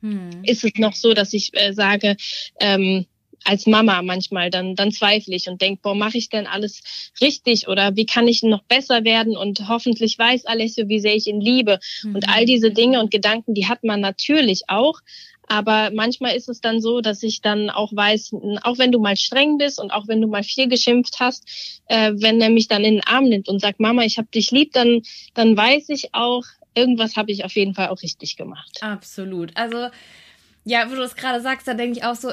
hm. 0.00 0.42
ist 0.44 0.64
es 0.64 0.74
noch 0.76 0.94
so, 0.94 1.14
dass 1.14 1.32
ich 1.32 1.50
äh, 1.54 1.72
sage, 1.72 2.16
ähm, 2.58 3.06
als 3.44 3.66
Mama 3.66 4.02
manchmal, 4.02 4.50
dann, 4.50 4.74
dann 4.74 4.92
zweifle 4.92 5.34
ich 5.34 5.48
und 5.48 5.60
denke, 5.60 5.80
boah, 5.82 5.94
mache 5.94 6.18
ich 6.18 6.28
denn 6.28 6.46
alles 6.46 6.82
richtig 7.20 7.68
oder 7.68 7.96
wie 7.96 8.06
kann 8.06 8.28
ich 8.28 8.42
noch 8.42 8.62
besser 8.64 9.04
werden 9.04 9.36
und 9.36 9.68
hoffentlich 9.68 10.18
weiß 10.18 10.46
Alessio, 10.46 10.88
wie 10.88 11.00
sehr 11.00 11.14
ich 11.14 11.26
ihn 11.26 11.40
liebe. 11.40 11.78
Mhm. 12.02 12.16
Und 12.16 12.28
all 12.28 12.44
diese 12.44 12.70
Dinge 12.70 13.00
und 13.00 13.10
Gedanken, 13.10 13.54
die 13.54 13.66
hat 13.66 13.84
man 13.84 14.00
natürlich 14.00 14.64
auch. 14.68 15.00
Aber 15.46 15.90
manchmal 15.92 16.36
ist 16.36 16.48
es 16.48 16.60
dann 16.60 16.80
so, 16.80 17.00
dass 17.00 17.24
ich 17.24 17.40
dann 17.40 17.70
auch 17.70 17.90
weiß, 17.92 18.36
auch 18.62 18.78
wenn 18.78 18.92
du 18.92 19.00
mal 19.00 19.16
streng 19.16 19.58
bist 19.58 19.80
und 19.80 19.90
auch 19.90 20.06
wenn 20.06 20.20
du 20.20 20.28
mal 20.28 20.44
viel 20.44 20.68
geschimpft 20.68 21.18
hast, 21.18 21.82
äh, 21.86 22.12
wenn 22.14 22.40
er 22.40 22.50
mich 22.50 22.68
dann 22.68 22.84
in 22.84 22.94
den 22.94 23.04
Arm 23.04 23.24
nimmt 23.24 23.48
und 23.48 23.60
sagt, 23.60 23.80
Mama, 23.80 24.04
ich 24.04 24.18
habe 24.18 24.28
dich 24.32 24.52
lieb, 24.52 24.72
dann, 24.74 25.02
dann 25.34 25.56
weiß 25.56 25.88
ich 25.88 26.10
auch, 26.14 26.44
irgendwas 26.74 27.16
habe 27.16 27.32
ich 27.32 27.44
auf 27.44 27.52
jeden 27.52 27.74
Fall 27.74 27.88
auch 27.88 28.02
richtig 28.02 28.36
gemacht. 28.36 28.78
Absolut. 28.80 29.56
Also 29.56 29.88
ja, 30.64 30.90
wo 30.90 30.94
du 30.94 31.02
es 31.02 31.16
gerade 31.16 31.40
sagst, 31.40 31.66
da 31.66 31.74
denke 31.74 31.98
ich 31.98 32.04
auch 32.04 32.14
so, 32.14 32.32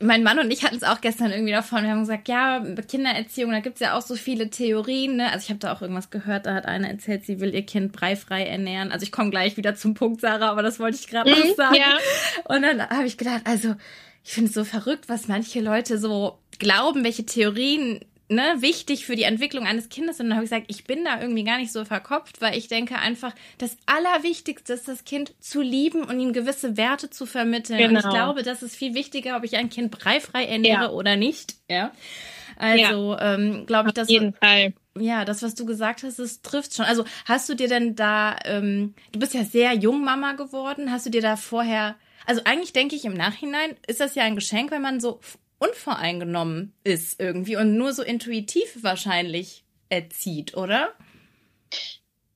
mein 0.00 0.22
Mann 0.22 0.38
und 0.38 0.50
ich 0.50 0.64
hatten 0.64 0.76
es 0.76 0.84
auch 0.84 1.00
gestern 1.00 1.32
irgendwie 1.32 1.52
davon. 1.52 1.82
Wir 1.82 1.90
haben 1.90 2.00
gesagt, 2.00 2.28
ja, 2.28 2.64
Kindererziehung, 2.88 3.50
da 3.50 3.60
gibt 3.60 3.76
es 3.76 3.80
ja 3.80 3.96
auch 3.96 4.02
so 4.02 4.14
viele 4.14 4.48
Theorien. 4.48 5.16
Ne? 5.16 5.30
Also 5.32 5.44
ich 5.44 5.50
habe 5.50 5.58
da 5.58 5.72
auch 5.72 5.82
irgendwas 5.82 6.10
gehört, 6.10 6.46
da 6.46 6.54
hat 6.54 6.66
eine 6.66 6.88
erzählt, 6.88 7.24
sie 7.24 7.40
will 7.40 7.52
ihr 7.52 7.66
Kind 7.66 7.92
breifrei 7.92 8.44
ernähren. 8.44 8.92
Also 8.92 9.04
ich 9.04 9.12
komme 9.12 9.30
gleich 9.30 9.56
wieder 9.56 9.74
zum 9.74 9.94
Punkt, 9.94 10.20
Sarah, 10.20 10.50
aber 10.50 10.62
das 10.62 10.78
wollte 10.78 10.98
ich 11.00 11.08
gerade 11.08 11.30
mhm, 11.30 11.48
noch 11.48 11.56
sagen. 11.56 11.74
Ja. 11.74 11.98
Und 12.44 12.62
dann 12.62 12.88
habe 12.88 13.06
ich 13.06 13.16
gedacht, 13.16 13.42
also 13.44 13.74
ich 14.22 14.32
finde 14.32 14.48
es 14.48 14.54
so 14.54 14.64
verrückt, 14.64 15.08
was 15.08 15.26
manche 15.26 15.60
Leute 15.60 15.98
so 15.98 16.38
glauben, 16.58 17.02
welche 17.02 17.26
Theorien 17.26 18.00
ne, 18.28 18.56
wichtig 18.58 19.04
für 19.04 19.16
die 19.16 19.24
Entwicklung 19.24 19.66
eines 19.66 19.88
Kindes. 19.88 20.20
Und 20.20 20.26
dann 20.26 20.36
habe 20.36 20.44
ich 20.44 20.50
gesagt, 20.50 20.66
ich 20.68 20.84
bin 20.84 21.04
da 21.04 21.20
irgendwie 21.20 21.44
gar 21.44 21.58
nicht 21.58 21.72
so 21.72 21.84
verkopft, 21.84 22.40
weil 22.40 22.56
ich 22.56 22.68
denke 22.68 22.96
einfach, 22.96 23.34
das 23.58 23.76
Allerwichtigste 23.86 24.72
ist, 24.72 24.88
das 24.88 25.04
Kind 25.04 25.34
zu 25.40 25.60
lieben 25.60 26.04
und 26.04 26.18
ihm 26.20 26.32
gewisse 26.32 26.76
Werte 26.76 27.10
zu 27.10 27.26
vermitteln. 27.26 27.78
Genau. 27.78 27.90
Und 27.90 27.96
ich 27.96 28.02
genau. 28.02 28.14
glaube, 28.14 28.42
das 28.42 28.62
ist 28.62 28.76
viel 28.76 28.94
wichtiger, 28.94 29.36
ob 29.36 29.44
ich 29.44 29.56
ein 29.56 29.68
Kind 29.68 29.90
breifrei 29.90 30.44
ernähre 30.44 30.84
ja. 30.84 30.90
oder 30.90 31.16
nicht. 31.16 31.54
Ja. 31.68 31.92
Also 32.56 33.14
ja. 33.14 33.34
ähm, 33.34 33.66
glaube 33.66 33.88
ich, 33.88 33.94
dass. 33.94 34.08
Auf 34.08 34.12
jeden 34.12 34.34
Fall. 34.34 34.74
Ja, 34.96 35.24
das, 35.24 35.42
was 35.42 35.56
du 35.56 35.66
gesagt 35.66 36.04
hast, 36.04 36.20
das 36.20 36.40
trifft 36.40 36.74
schon. 36.74 36.86
Also 36.86 37.04
hast 37.24 37.48
du 37.48 37.54
dir 37.54 37.66
denn 37.66 37.96
da, 37.96 38.36
ähm, 38.44 38.94
du 39.10 39.18
bist 39.18 39.34
ja 39.34 39.42
sehr 39.42 39.74
jung 39.74 40.04
Mama 40.04 40.34
geworden, 40.34 40.92
hast 40.92 41.04
du 41.04 41.10
dir 41.10 41.20
da 41.20 41.34
vorher, 41.34 41.96
also 42.26 42.42
eigentlich 42.44 42.72
denke 42.72 42.94
ich 42.94 43.04
im 43.04 43.14
Nachhinein, 43.14 43.76
ist 43.88 43.98
das 43.98 44.14
ja 44.14 44.22
ein 44.22 44.36
Geschenk, 44.36 44.70
wenn 44.70 44.82
man 44.82 45.00
so 45.00 45.18
unvoreingenommen 45.68 46.72
ist 46.84 47.20
irgendwie 47.20 47.56
und 47.56 47.76
nur 47.76 47.92
so 47.92 48.02
intuitiv 48.02 48.82
wahrscheinlich 48.82 49.64
erzieht, 49.88 50.56
oder? 50.56 50.92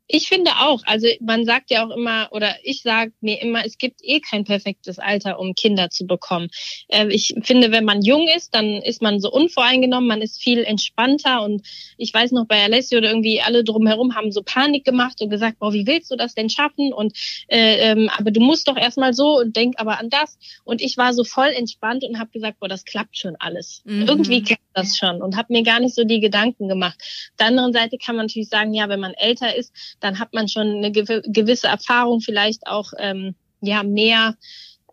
Ich 0.09 0.29
finde 0.29 0.51
auch, 0.61 0.83
also 0.87 1.07
man 1.21 1.45
sagt 1.45 1.71
ja 1.71 1.87
auch 1.87 1.95
immer, 1.95 2.29
oder 2.33 2.57
ich 2.63 2.83
sage 2.83 3.13
mir 3.21 3.41
immer, 3.43 3.65
es 3.65 3.77
gibt 3.77 4.01
eh 4.03 4.21
kein 4.21 4.45
perfektes 4.45 4.99
Alter, 4.99 5.39
um 5.39 5.55
Kinder 5.55 5.91
zu 5.91 6.07
bekommen. 6.07 6.49
Äh, 6.89 7.09
ich 7.09 7.35
finde, 7.43 7.71
wenn 7.73 7.85
man 7.85 8.03
jung 8.03 8.27
ist, 8.35 8.55
dann 8.55 8.67
ist 8.83 9.03
man 9.03 9.21
so 9.21 9.31
unvoreingenommen, 9.31 10.09
man 10.09 10.23
ist 10.23 10.43
viel 10.43 10.65
entspannter 10.65 11.43
und 11.43 11.67
ich 11.99 12.13
weiß 12.13 12.33
noch 12.33 12.47
bei 12.47 12.63
Alessio 12.63 12.99
oder 12.99 13.11
irgendwie 13.11 13.43
alle 13.43 13.65
drumherum 13.65 14.15
haben 14.15 14.33
so 14.33 14.43
Panik 14.43 14.85
gemacht 14.85 15.21
und 15.21 15.29
gesagt, 15.29 15.59
boah, 15.59 15.73
wie 15.73 15.87
willst 15.87 16.11
du 16.11 16.17
das 16.17 16.35
denn 16.35 16.49
schaffen? 16.49 16.93
Und 16.93 17.13
äh, 17.49 17.91
ähm, 17.91 18.11
aber 18.17 18.31
du 18.31 18.41
musst 18.41 18.67
doch 18.69 18.77
erstmal 18.77 19.13
so 19.13 19.39
und 19.39 19.57
denk 19.57 19.75
aber 19.79 19.99
an 20.01 20.09
das. 20.09 20.39
Und 20.65 20.81
ich 20.81 20.97
war 20.97 21.13
so 21.13 21.25
voll 21.25 21.49
entspannt 21.49 22.05
und 22.05 22.19
habe 22.19 22.31
gesagt, 22.31 22.59
boah, 22.61 22.69
das 22.69 22.85
klappt 22.85 23.19
schon 23.19 23.37
alles. 23.39 23.83
Mhm. 23.85 24.07
Irgendwie 24.09 24.43
klappt 24.43 24.63
das 24.79 24.97
schon 24.97 25.23
und 25.23 25.37
habe 25.37 25.53
mir 25.53 25.63
gar 25.63 25.81
nicht 25.81 25.95
so 25.95 26.05
die 26.05 26.21
Gedanken 26.21 26.69
gemacht. 26.69 26.97
Auf 26.99 27.37
der 27.39 27.47
anderen 27.49 27.73
Seite 27.73 27.99
kann 27.99 28.17
man 28.17 28.27
natürlich 28.27 28.49
sagen, 28.49 28.75
ja, 28.75 28.89
wenn 28.89 29.01
man 29.01 29.15
älter 29.15 29.55
ist, 29.55 29.73
dann 30.01 30.19
hat 30.19 30.33
man 30.33 30.49
schon 30.49 30.77
eine 30.77 30.93
gewisse 30.93 31.69
Erfahrung 31.69 32.21
vielleicht 32.21 32.67
auch 32.67 32.93
ähm, 32.99 33.35
ja 33.61 33.83
mehr 33.83 34.37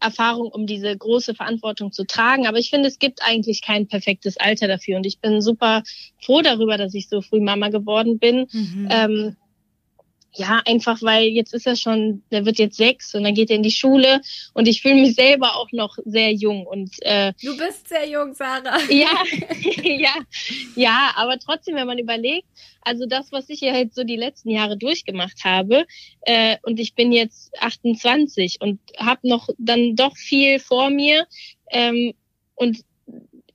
Erfahrung, 0.02 0.50
um 0.52 0.68
diese 0.68 0.96
große 0.96 1.34
Verantwortung 1.36 1.92
zu 1.92 2.06
tragen. 2.06 2.48
Aber 2.48 2.58
ich 2.58 2.70
finde, 2.70 2.90
es 2.90 3.00
gibt 3.00 3.22
eigentlich 3.24 3.62
kein 3.62 3.88
perfektes 3.88 4.38
Alter 4.38 4.68
dafür. 4.68 4.98
Und 4.98 5.06
ich 5.06 5.20
bin 5.20 5.42
super 5.42 5.84
froh 6.22 6.42
darüber, 6.42 6.78
dass 6.78 6.94
ich 6.94 7.08
so 7.08 7.22
früh 7.22 7.40
Mama 7.40 7.70
geworden 7.70 8.20
bin. 8.20 8.48
Mhm. 8.52 8.88
Ähm, 8.92 9.36
ja, 10.36 10.62
einfach 10.66 11.02
weil 11.02 11.28
jetzt 11.28 11.54
ist 11.54 11.66
er 11.66 11.76
schon, 11.76 12.24
der 12.32 12.46
wird 12.46 12.60
jetzt 12.60 12.78
sechs 12.78 13.16
und 13.16 13.24
dann 13.24 13.34
geht 13.34 13.50
er 13.50 13.56
in 13.56 13.64
die 13.64 13.72
Schule 13.72 14.22
und 14.54 14.68
ich 14.68 14.82
fühle 14.82 14.96
mich 14.96 15.16
selber 15.16 15.56
auch 15.56 15.72
noch 15.72 15.98
sehr 16.06 16.34
jung 16.34 16.66
und 16.66 16.92
äh, 17.02 17.34
du 17.42 17.56
bist 17.58 17.88
sehr 17.88 18.08
jung, 18.08 18.34
Sarah. 18.34 18.80
Ja, 18.90 19.24
ja, 19.84 20.16
ja, 20.76 21.12
aber 21.16 21.38
trotzdem, 21.40 21.76
wenn 21.76 21.88
man 21.88 21.98
überlegt, 21.98 22.48
also 22.82 23.06
das, 23.06 23.32
was 23.32 23.50
ich 23.50 23.62
ja 23.62 23.76
jetzt 23.76 23.96
so 23.96 24.04
die 24.04 24.16
letzten 24.16 24.50
Jahre 24.50 24.78
durchgemacht 24.78 25.44
habe 25.44 25.86
äh, 26.22 26.58
und 26.64 26.80
ich 26.80 26.96
bin 26.96 27.12
jetzt 27.12 27.52
28 27.62 28.58
und 28.62 28.80
habe 28.98 29.28
noch 29.28 29.50
dann 29.58 29.96
doch 29.96 30.16
viel 30.16 30.60
vor 30.60 30.90
mir 30.90 31.26
ähm, 31.72 32.14
und 32.56 32.84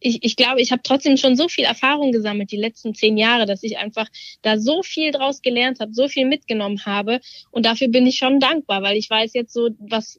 ich, 0.00 0.25
ich 0.25 0.37
glaube, 0.37 0.61
ich 0.61 0.73
habe 0.73 0.83
trotzdem 0.83 1.16
schon 1.16 1.37
so 1.37 1.49
viel 1.49 1.64
Erfahrung 1.64 2.11
gesammelt 2.11 2.50
die 2.50 2.57
letzten 2.57 2.95
zehn 2.95 3.19
Jahre, 3.19 3.47
dass 3.47 3.62
ich 3.62 3.78
einfach 3.78 4.09
da 4.42 4.59
so 4.59 4.83
viel 4.83 5.12
draus 5.12 5.42
gelernt 5.42 5.78
habe, 5.78 5.92
so 5.92 6.09
viel 6.09 6.26
mitgenommen 6.26 6.85
habe. 6.87 7.21
Und 7.50 7.66
dafür 7.66 7.88
bin 7.88 8.07
ich 8.07 8.16
schon 8.16 8.40
dankbar, 8.40 8.83
weil 8.83 8.97
ich 8.97 9.09
weiß 9.09 9.35
jetzt 9.35 9.52
so, 9.52 9.69
was, 9.78 10.19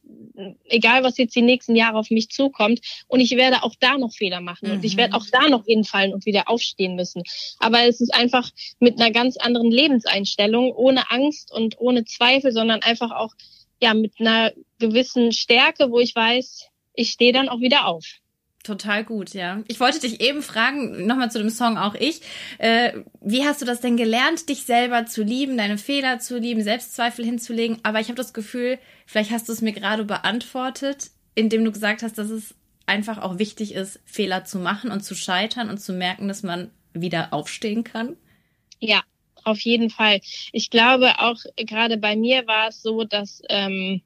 egal 0.65 1.03
was 1.03 1.17
jetzt 1.17 1.35
die 1.35 1.41
nächsten 1.41 1.75
Jahre 1.75 1.97
auf 1.97 2.11
mich 2.11 2.29
zukommt, 2.29 2.79
und 3.07 3.19
ich 3.19 3.31
werde 3.31 3.63
auch 3.63 3.73
da 3.79 3.97
noch 3.97 4.13
Fehler 4.13 4.39
machen 4.39 4.69
mhm. 4.69 4.75
und 4.75 4.85
ich 4.85 4.97
werde 4.97 5.13
mhm. 5.13 5.21
auch 5.21 5.25
da 5.31 5.49
noch 5.49 5.65
hinfallen 5.65 6.13
und 6.13 6.25
wieder 6.25 6.47
aufstehen 6.47 6.95
müssen. 6.95 7.23
Aber 7.59 7.81
es 7.87 8.01
ist 8.01 8.13
einfach 8.13 8.49
mit 8.79 9.01
einer 9.01 9.11
ganz 9.11 9.37
anderen 9.37 9.71
Lebenseinstellung, 9.71 10.71
ohne 10.71 11.09
Angst 11.09 11.51
und 11.51 11.79
ohne 11.79 12.05
Zweifel, 12.05 12.51
sondern 12.51 12.81
einfach 12.83 13.11
auch 13.11 13.33
ja 13.81 13.95
mit 13.95 14.13
einer 14.19 14.53
gewissen 14.79 15.31
Stärke, 15.31 15.89
wo 15.89 15.99
ich 15.99 16.15
weiß, 16.15 16.67
ich 16.93 17.09
stehe 17.09 17.33
dann 17.33 17.49
auch 17.49 17.61
wieder 17.61 17.87
auf. 17.87 18.20
Total 18.63 19.03
gut, 19.03 19.33
ja. 19.33 19.63
Ich 19.67 19.79
wollte 19.79 19.99
dich 19.99 20.21
eben 20.21 20.43
fragen, 20.43 21.07
nochmal 21.07 21.31
zu 21.31 21.39
dem 21.39 21.49
Song 21.49 21.77
auch 21.77 21.95
ich, 21.95 22.21
äh, 22.59 22.93
wie 23.19 23.43
hast 23.43 23.61
du 23.61 23.65
das 23.65 23.81
denn 23.81 23.97
gelernt, 23.97 24.49
dich 24.49 24.65
selber 24.65 25.07
zu 25.07 25.23
lieben, 25.23 25.57
deine 25.57 25.79
Fehler 25.79 26.19
zu 26.19 26.37
lieben, 26.37 26.61
Selbstzweifel 26.61 27.25
hinzulegen? 27.25 27.79
Aber 27.81 27.99
ich 27.99 28.07
habe 28.07 28.17
das 28.17 28.33
Gefühl, 28.33 28.77
vielleicht 29.07 29.31
hast 29.31 29.49
du 29.49 29.53
es 29.53 29.61
mir 29.61 29.71
gerade 29.71 30.05
beantwortet, 30.05 31.09
indem 31.33 31.65
du 31.65 31.71
gesagt 31.71 32.03
hast, 32.03 32.19
dass 32.19 32.29
es 32.29 32.53
einfach 32.85 33.17
auch 33.17 33.39
wichtig 33.39 33.73
ist, 33.73 33.99
Fehler 34.05 34.45
zu 34.45 34.59
machen 34.59 34.91
und 34.91 35.01
zu 35.01 35.15
scheitern 35.15 35.69
und 35.69 35.79
zu 35.79 35.93
merken, 35.93 36.27
dass 36.27 36.43
man 36.43 36.69
wieder 36.93 37.33
aufstehen 37.33 37.83
kann. 37.83 38.15
Ja, 38.79 39.01
auf 39.43 39.59
jeden 39.61 39.89
Fall. 39.89 40.21
Ich 40.51 40.69
glaube 40.69 41.19
auch 41.19 41.37
gerade 41.55 41.97
bei 41.97 42.15
mir 42.15 42.45
war 42.45 42.67
es 42.67 42.83
so, 42.83 43.05
dass 43.05 43.41
ähm, 43.49 44.01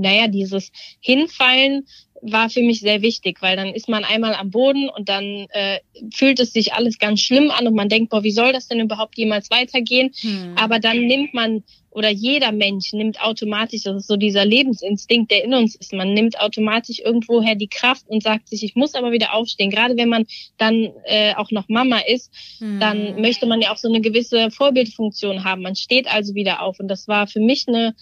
naja, 0.00 0.28
dieses 0.28 0.72
Hinfallen 1.00 1.86
war 2.22 2.50
für 2.50 2.62
mich 2.62 2.80
sehr 2.80 3.02
wichtig, 3.02 3.40
weil 3.40 3.56
dann 3.56 3.68
ist 3.68 3.88
man 3.88 4.04
einmal 4.04 4.34
am 4.34 4.50
Boden 4.50 4.88
und 4.88 5.08
dann 5.08 5.46
äh, 5.50 5.80
fühlt 6.12 6.40
es 6.40 6.52
sich 6.52 6.72
alles 6.74 6.98
ganz 6.98 7.20
schlimm 7.20 7.50
an 7.50 7.66
und 7.66 7.74
man 7.74 7.88
denkt, 7.88 8.10
boah, 8.10 8.22
wie 8.22 8.30
soll 8.30 8.52
das 8.52 8.68
denn 8.68 8.80
überhaupt 8.80 9.16
jemals 9.16 9.50
weitergehen? 9.50 10.12
Hm. 10.20 10.54
Aber 10.56 10.78
dann 10.78 11.06
nimmt 11.06 11.34
man 11.34 11.62
oder 11.90 12.08
jeder 12.08 12.52
Mensch 12.52 12.92
nimmt 12.92 13.20
automatisch, 13.20 13.82
das 13.82 13.96
ist 13.96 14.06
so 14.06 14.16
dieser 14.16 14.44
Lebensinstinkt, 14.44 15.32
der 15.32 15.42
in 15.42 15.54
uns 15.54 15.74
ist, 15.74 15.92
man 15.92 16.14
nimmt 16.14 16.38
automatisch 16.38 17.00
irgendwoher 17.00 17.56
die 17.56 17.66
Kraft 17.66 18.08
und 18.08 18.22
sagt 18.22 18.48
sich, 18.48 18.62
ich 18.62 18.76
muss 18.76 18.94
aber 18.94 19.10
wieder 19.10 19.34
aufstehen. 19.34 19.70
Gerade 19.70 19.96
wenn 19.96 20.08
man 20.08 20.26
dann 20.56 20.92
äh, 21.04 21.34
auch 21.34 21.50
noch 21.50 21.68
Mama 21.68 21.98
ist, 21.98 22.30
hm. 22.58 22.78
dann 22.80 23.20
möchte 23.20 23.46
man 23.46 23.60
ja 23.60 23.72
auch 23.72 23.76
so 23.76 23.88
eine 23.88 24.00
gewisse 24.00 24.50
Vorbildfunktion 24.50 25.44
haben. 25.44 25.62
Man 25.62 25.74
steht 25.74 26.06
also 26.06 26.34
wieder 26.34 26.62
auf 26.62 26.78
und 26.78 26.88
das 26.88 27.08
war 27.08 27.26
für 27.26 27.40
mich 27.40 27.66
eine 27.66 27.94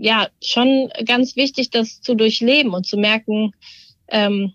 ja 0.00 0.28
schon 0.42 0.90
ganz 1.04 1.36
wichtig, 1.36 1.70
das 1.70 2.00
zu 2.00 2.14
durchleben 2.14 2.72
und 2.74 2.86
zu 2.86 2.96
merken, 2.96 3.52
ähm, 4.08 4.52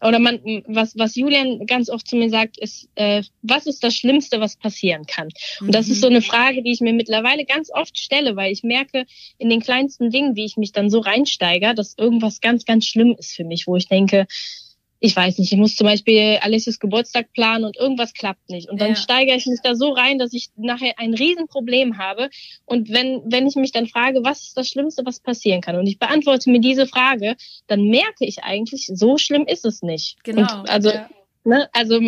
oder 0.00 0.20
man, 0.20 0.40
was, 0.68 0.96
was 0.96 1.16
Julian 1.16 1.66
ganz 1.66 1.90
oft 1.90 2.06
zu 2.06 2.16
mir 2.16 2.30
sagt, 2.30 2.56
ist, 2.58 2.88
äh, 2.94 3.22
was 3.42 3.66
ist 3.66 3.82
das 3.82 3.96
Schlimmste, 3.96 4.40
was 4.40 4.56
passieren 4.56 5.06
kann? 5.06 5.28
Und 5.60 5.74
das 5.74 5.88
ist 5.88 6.00
so 6.00 6.06
eine 6.06 6.20
mhm. 6.20 6.24
Frage, 6.24 6.62
die 6.62 6.72
ich 6.72 6.80
mir 6.80 6.92
mittlerweile 6.92 7.44
ganz 7.44 7.70
oft 7.72 7.98
stelle, 7.98 8.36
weil 8.36 8.52
ich 8.52 8.62
merke 8.62 9.06
in 9.38 9.50
den 9.50 9.60
kleinsten 9.60 10.10
Dingen, 10.10 10.36
wie 10.36 10.44
ich 10.44 10.56
mich 10.56 10.70
dann 10.72 10.88
so 10.88 11.00
reinsteige, 11.00 11.74
dass 11.74 11.98
irgendwas 11.98 12.40
ganz, 12.40 12.64
ganz 12.64 12.86
schlimm 12.86 13.16
ist 13.18 13.34
für 13.34 13.44
mich, 13.44 13.66
wo 13.66 13.74
ich 13.74 13.88
denke, 13.88 14.26
ich 15.00 15.14
weiß 15.14 15.38
nicht, 15.38 15.52
ich 15.52 15.58
muss 15.58 15.76
zum 15.76 15.86
Beispiel 15.86 16.38
Alessias 16.40 16.80
Geburtstag 16.80 17.32
planen 17.32 17.64
und 17.64 17.76
irgendwas 17.76 18.14
klappt 18.14 18.50
nicht. 18.50 18.68
Und 18.68 18.80
dann 18.80 18.90
ja. 18.90 18.96
steigere 18.96 19.36
ich 19.36 19.46
mich 19.46 19.60
da 19.62 19.74
so 19.76 19.90
rein, 19.90 20.18
dass 20.18 20.32
ich 20.32 20.48
nachher 20.56 20.94
ein 20.98 21.14
Riesenproblem 21.14 21.98
habe. 21.98 22.30
Und 22.64 22.90
wenn, 22.90 23.22
wenn 23.24 23.46
ich 23.46 23.54
mich 23.54 23.70
dann 23.70 23.86
frage, 23.86 24.24
was 24.24 24.42
ist 24.42 24.56
das 24.56 24.68
Schlimmste, 24.68 25.06
was 25.06 25.20
passieren 25.20 25.60
kann? 25.60 25.76
Und 25.76 25.86
ich 25.86 25.98
beantworte 25.98 26.50
mir 26.50 26.60
diese 26.60 26.86
Frage, 26.86 27.36
dann 27.68 27.84
merke 27.84 28.24
ich 28.24 28.42
eigentlich, 28.42 28.90
so 28.92 29.18
schlimm 29.18 29.46
ist 29.46 29.64
es 29.64 29.82
nicht. 29.82 30.16
Genau. 30.24 30.40
Und 30.40 30.68
also 30.68 30.90
ja. 30.90 31.08
Ne? 31.48 31.66
Also 31.72 31.98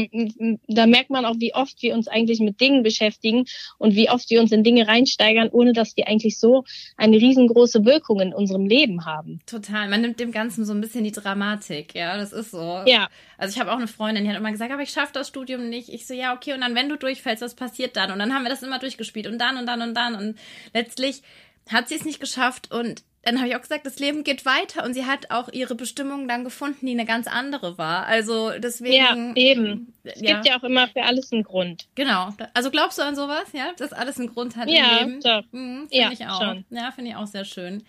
da 0.68 0.86
merkt 0.86 1.08
man 1.08 1.24
auch, 1.24 1.36
wie 1.38 1.54
oft 1.54 1.80
wir 1.82 1.94
uns 1.94 2.08
eigentlich 2.08 2.40
mit 2.40 2.60
Dingen 2.60 2.82
beschäftigen 2.82 3.46
und 3.78 3.94
wie 3.94 4.10
oft 4.10 4.28
wir 4.28 4.38
uns 4.40 4.52
in 4.52 4.62
Dinge 4.62 4.86
reinsteigern, 4.86 5.48
ohne 5.48 5.72
dass 5.72 5.94
die 5.94 6.06
eigentlich 6.06 6.38
so 6.38 6.64
eine 6.98 7.16
riesengroße 7.16 7.86
Wirkung 7.86 8.20
in 8.20 8.34
unserem 8.34 8.66
Leben 8.66 9.06
haben. 9.06 9.40
Total. 9.46 9.88
Man 9.88 10.02
nimmt 10.02 10.20
dem 10.20 10.30
Ganzen 10.30 10.66
so 10.66 10.74
ein 10.74 10.82
bisschen 10.82 11.04
die 11.04 11.12
Dramatik. 11.12 11.94
Ja, 11.94 12.18
das 12.18 12.34
ist 12.34 12.50
so. 12.50 12.82
Ja. 12.84 13.08
Also 13.38 13.54
ich 13.54 13.60
habe 13.60 13.72
auch 13.72 13.78
eine 13.78 13.88
Freundin, 13.88 14.24
die 14.24 14.30
hat 14.30 14.36
immer 14.36 14.52
gesagt, 14.52 14.72
aber 14.72 14.82
ich 14.82 14.90
schaffe 14.90 15.14
das 15.14 15.28
Studium 15.28 15.70
nicht. 15.70 15.88
Ich 15.88 16.06
so, 16.06 16.12
ja, 16.12 16.34
okay. 16.34 16.52
Und 16.52 16.60
dann, 16.60 16.74
wenn 16.74 16.90
du 16.90 16.98
durchfällst, 16.98 17.42
was 17.42 17.54
passiert 17.54 17.96
dann? 17.96 18.10
Und 18.10 18.18
dann 18.18 18.34
haben 18.34 18.42
wir 18.42 18.50
das 18.50 18.62
immer 18.62 18.78
durchgespielt 18.78 19.26
und 19.26 19.38
dann 19.38 19.56
und 19.56 19.64
dann 19.64 19.80
und 19.80 19.94
dann. 19.94 20.16
Und 20.16 20.38
letztlich 20.74 21.22
hat 21.70 21.88
sie 21.88 21.94
es 21.94 22.04
nicht 22.04 22.20
geschafft 22.20 22.70
und 22.70 23.04
dann 23.22 23.38
habe 23.38 23.48
ich 23.48 23.56
auch 23.56 23.60
gesagt, 23.60 23.84
das 23.84 23.98
Leben 23.98 24.24
geht 24.24 24.46
weiter 24.46 24.84
und 24.84 24.94
sie 24.94 25.04
hat 25.04 25.30
auch 25.30 25.50
ihre 25.52 25.74
Bestimmung 25.74 26.26
dann 26.26 26.42
gefunden, 26.42 26.86
die 26.86 26.92
eine 26.92 27.04
ganz 27.04 27.26
andere 27.26 27.76
war. 27.76 28.06
Also 28.06 28.52
deswegen. 28.58 28.94
Ja, 28.94 29.34
eben. 29.34 29.92
Es 30.04 30.20
ja. 30.22 30.34
gibt 30.34 30.46
ja 30.46 30.58
auch 30.58 30.64
immer 30.64 30.88
für 30.88 31.02
alles 31.02 31.30
einen 31.30 31.42
Grund. 31.42 31.86
Genau. 31.94 32.30
Also 32.54 32.70
glaubst 32.70 32.98
du 32.98 33.02
an 33.02 33.16
sowas, 33.16 33.52
ja? 33.52 33.72
Dass 33.76 33.92
alles 33.92 34.18
einen 34.18 34.28
Grund 34.28 34.56
hat 34.56 34.70
ja, 34.70 34.98
im 34.98 35.08
Leben? 35.08 35.20
Doch. 35.20 35.44
Mhm, 35.52 35.88
ja, 35.90 36.10
ich 36.12 36.26
auch. 36.26 36.40
Schon. 36.40 36.64
Ja, 36.70 36.92
finde 36.92 37.10
ich 37.10 37.16
auch 37.16 37.26
sehr 37.26 37.44
schön. 37.44 37.84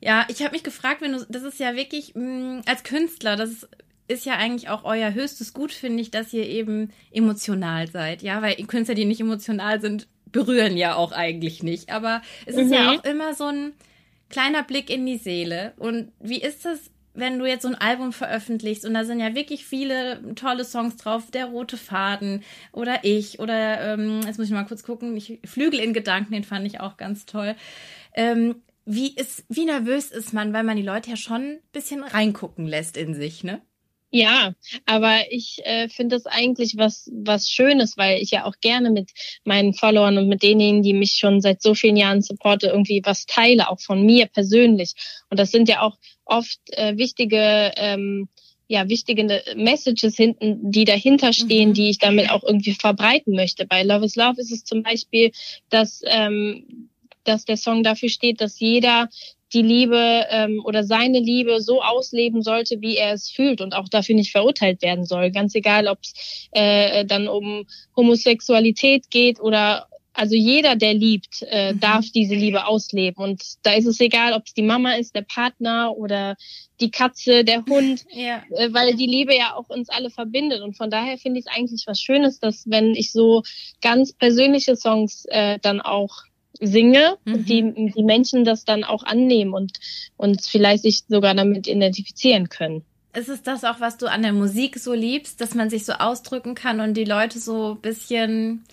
Ja, 0.00 0.26
ich 0.28 0.42
habe 0.42 0.52
mich 0.52 0.62
gefragt, 0.62 1.00
wenn 1.00 1.12
du, 1.12 1.26
das 1.28 1.42
ist 1.42 1.58
ja 1.58 1.74
wirklich 1.74 2.14
mh, 2.14 2.58
mm, 2.58 2.62
als 2.66 2.82
Künstler, 2.82 3.36
das 3.36 3.50
ist, 3.50 3.68
ist 4.06 4.26
ja 4.26 4.34
eigentlich 4.34 4.68
auch 4.68 4.84
euer 4.84 5.12
höchstes 5.12 5.54
Gut, 5.54 5.72
finde 5.72 6.02
ich, 6.02 6.10
dass 6.10 6.32
ihr 6.32 6.46
eben 6.46 6.92
emotional 7.10 7.88
seid, 7.88 8.22
ja, 8.22 8.40
weil 8.42 8.54
Künstler, 8.66 8.94
die 8.94 9.06
nicht 9.06 9.20
emotional 9.20 9.80
sind, 9.80 10.06
berühren 10.30 10.76
ja 10.76 10.94
auch 10.94 11.12
eigentlich 11.12 11.62
nicht. 11.62 11.90
Aber 11.90 12.22
es 12.46 12.54
ist 12.56 12.66
mhm. 12.66 12.72
ja 12.74 12.92
auch 12.92 13.04
immer 13.04 13.34
so 13.34 13.46
ein 13.46 13.72
kleiner 14.28 14.62
Blick 14.62 14.90
in 14.90 15.06
die 15.06 15.18
Seele. 15.18 15.72
Und 15.76 16.12
wie 16.20 16.40
ist 16.40 16.64
das, 16.64 16.90
wenn 17.14 17.38
du 17.38 17.46
jetzt 17.46 17.62
so 17.62 17.68
ein 17.68 17.74
Album 17.74 18.12
veröffentlichst 18.12 18.84
und 18.84 18.94
da 18.94 19.04
sind 19.04 19.20
ja 19.20 19.34
wirklich 19.34 19.64
viele 19.64 20.34
tolle 20.34 20.64
Songs 20.64 20.96
drauf, 20.96 21.30
der 21.30 21.46
rote 21.46 21.76
Faden 21.76 22.42
oder 22.72 23.00
ich 23.02 23.40
oder 23.40 23.94
ähm, 23.94 24.20
jetzt 24.24 24.38
muss 24.38 24.46
ich 24.46 24.52
mal 24.52 24.66
kurz 24.66 24.82
gucken, 24.82 25.16
ich, 25.16 25.40
Flügel 25.44 25.80
in 25.80 25.92
Gedanken, 25.92 26.32
den 26.32 26.44
fand 26.44 26.66
ich 26.66 26.80
auch 26.80 26.96
ganz 26.96 27.26
toll. 27.26 27.56
Ähm, 28.14 28.62
wie 28.84 29.14
ist, 29.14 29.44
wie 29.48 29.66
nervös 29.66 30.10
ist 30.10 30.32
man, 30.32 30.52
weil 30.54 30.64
man 30.64 30.76
die 30.76 30.82
Leute 30.82 31.10
ja 31.10 31.16
schon 31.16 31.42
ein 31.42 31.58
bisschen 31.72 32.02
reingucken 32.02 32.66
lässt 32.66 32.96
in 32.96 33.14
sich, 33.14 33.44
ne? 33.44 33.60
Ja, 34.10 34.54
aber 34.86 35.30
ich 35.30 35.58
äh, 35.64 35.88
finde 35.90 36.16
das 36.16 36.24
eigentlich 36.24 36.76
was 36.76 37.10
was 37.12 37.50
Schönes, 37.50 37.98
weil 37.98 38.22
ich 38.22 38.30
ja 38.30 38.46
auch 38.46 38.54
gerne 38.62 38.90
mit 38.90 39.10
meinen 39.44 39.74
Followern 39.74 40.16
und 40.16 40.28
mit 40.28 40.42
denjenigen, 40.42 40.82
die 40.82 40.94
mich 40.94 41.18
schon 41.18 41.42
seit 41.42 41.60
so 41.60 41.74
vielen 41.74 41.96
Jahren 41.96 42.22
supporte, 42.22 42.68
irgendwie 42.68 43.02
was 43.04 43.26
teile, 43.26 43.68
auch 43.68 43.80
von 43.80 44.06
mir 44.06 44.26
persönlich. 44.26 44.94
Und 45.28 45.38
das 45.38 45.50
sind 45.50 45.68
ja 45.68 45.82
auch 45.82 45.98
oft 46.24 46.58
äh, 46.72 46.96
wichtige 46.96 47.72
ähm, 47.76 48.28
ja, 48.70 48.88
wichtige 48.88 49.42
Messages 49.56 50.16
hinten, 50.16 50.70
die 50.70 50.84
dahinter 50.84 51.32
stehen, 51.32 51.70
mhm. 51.70 51.74
die 51.74 51.88
ich 51.88 51.98
damit 51.98 52.30
auch 52.30 52.42
irgendwie 52.42 52.74
verbreiten 52.74 53.34
möchte. 53.34 53.66
Bei 53.66 53.82
Love 53.82 54.04
is 54.04 54.14
Love 54.14 54.40
ist 54.40 54.52
es 54.52 54.64
zum 54.64 54.82
Beispiel, 54.82 55.32
dass 55.70 56.02
ähm, 56.06 56.90
dass 57.24 57.44
der 57.44 57.56
Song 57.58 57.82
dafür 57.82 58.08
steht, 58.08 58.40
dass 58.40 58.58
jeder 58.58 59.08
die 59.52 59.62
Liebe 59.62 60.26
ähm, 60.30 60.60
oder 60.64 60.84
seine 60.84 61.20
Liebe 61.20 61.60
so 61.60 61.82
ausleben 61.82 62.42
sollte, 62.42 62.80
wie 62.80 62.96
er 62.96 63.12
es 63.12 63.30
fühlt 63.30 63.60
und 63.60 63.74
auch 63.74 63.88
dafür 63.88 64.14
nicht 64.14 64.32
verurteilt 64.32 64.82
werden 64.82 65.04
soll. 65.04 65.30
Ganz 65.30 65.54
egal, 65.54 65.88
ob 65.88 65.98
es 66.02 66.48
äh, 66.52 67.04
dann 67.04 67.28
um 67.28 67.66
Homosexualität 67.96 69.10
geht 69.10 69.40
oder 69.40 69.88
also 70.18 70.34
jeder, 70.34 70.74
der 70.74 70.94
liebt, 70.94 71.44
äh, 71.48 71.72
mhm. 71.72 71.80
darf 71.80 72.06
diese 72.12 72.34
Liebe 72.34 72.66
ausleben. 72.66 73.22
Und 73.22 73.40
da 73.62 73.74
ist 73.74 73.86
es 73.86 74.00
egal, 74.00 74.32
ob 74.32 74.46
es 74.46 74.54
die 74.54 74.62
Mama 74.62 74.94
ist, 74.94 75.14
der 75.14 75.22
Partner 75.22 75.96
oder 75.96 76.36
die 76.80 76.90
Katze, 76.90 77.44
der 77.44 77.64
Hund, 77.66 78.04
ja. 78.12 78.42
äh, 78.56 78.72
weil 78.72 78.96
die 78.96 79.06
Liebe 79.06 79.36
ja 79.36 79.54
auch 79.54 79.68
uns 79.68 79.88
alle 79.90 80.10
verbindet. 80.10 80.60
Und 80.62 80.76
von 80.76 80.90
daher 80.90 81.18
finde 81.18 81.38
ich 81.38 81.46
es 81.46 81.56
eigentlich 81.56 81.84
was 81.86 82.00
Schönes, 82.00 82.40
dass 82.40 82.68
wenn 82.68 82.96
ich 82.96 83.12
so 83.12 83.44
ganz 83.80 84.12
persönliche 84.12 84.74
Songs 84.74 85.24
äh, 85.28 85.60
dann 85.62 85.80
auch 85.80 86.24
singe, 86.60 87.16
mhm. 87.24 87.44
die, 87.44 87.92
die 87.96 88.02
Menschen 88.02 88.44
das 88.44 88.64
dann 88.64 88.84
auch 88.84 89.04
annehmen 89.04 89.54
und, 89.54 89.78
und 90.16 90.44
vielleicht 90.44 90.82
sich 90.82 91.04
sogar 91.08 91.34
damit 91.34 91.66
identifizieren 91.66 92.48
können. 92.48 92.84
Ist 93.14 93.28
es 93.28 93.42
das 93.42 93.64
auch, 93.64 93.80
was 93.80 93.96
du 93.96 94.06
an 94.06 94.22
der 94.22 94.32
Musik 94.32 94.78
so 94.78 94.92
liebst, 94.92 95.40
dass 95.40 95.54
man 95.54 95.70
sich 95.70 95.84
so 95.84 95.94
ausdrücken 95.94 96.54
kann 96.54 96.80
und 96.80 96.94
die 96.94 97.04
Leute 97.04 97.38
so 97.38 97.72
ein 97.72 97.80
bisschen, 97.80 98.64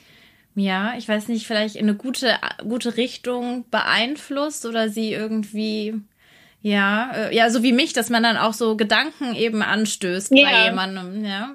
ja, 0.55 0.95
ich 0.97 1.07
weiß 1.07 1.29
nicht, 1.29 1.47
vielleicht 1.47 1.75
in 1.75 1.87
eine 1.87 1.95
gute, 1.95 2.35
gute 2.67 2.97
Richtung 2.97 3.65
beeinflusst 3.71 4.65
oder 4.65 4.89
sie 4.89 5.13
irgendwie, 5.13 5.95
Ja, 6.61 7.11
äh, 7.13 7.35
ja, 7.35 7.51
so 7.51 7.61
wie 7.61 7.73
mich, 7.73 7.93
dass 7.93 8.09
man 8.09 8.23
dann 8.23 8.37
auch 8.37 8.53
so 8.53 8.75
Gedanken 8.75 9.35
eben 9.35 9.61
anstößt 9.61 10.31
ja. 10.35 10.49
bei 10.49 10.65
jemandem, 10.65 11.23
ja. 11.23 11.53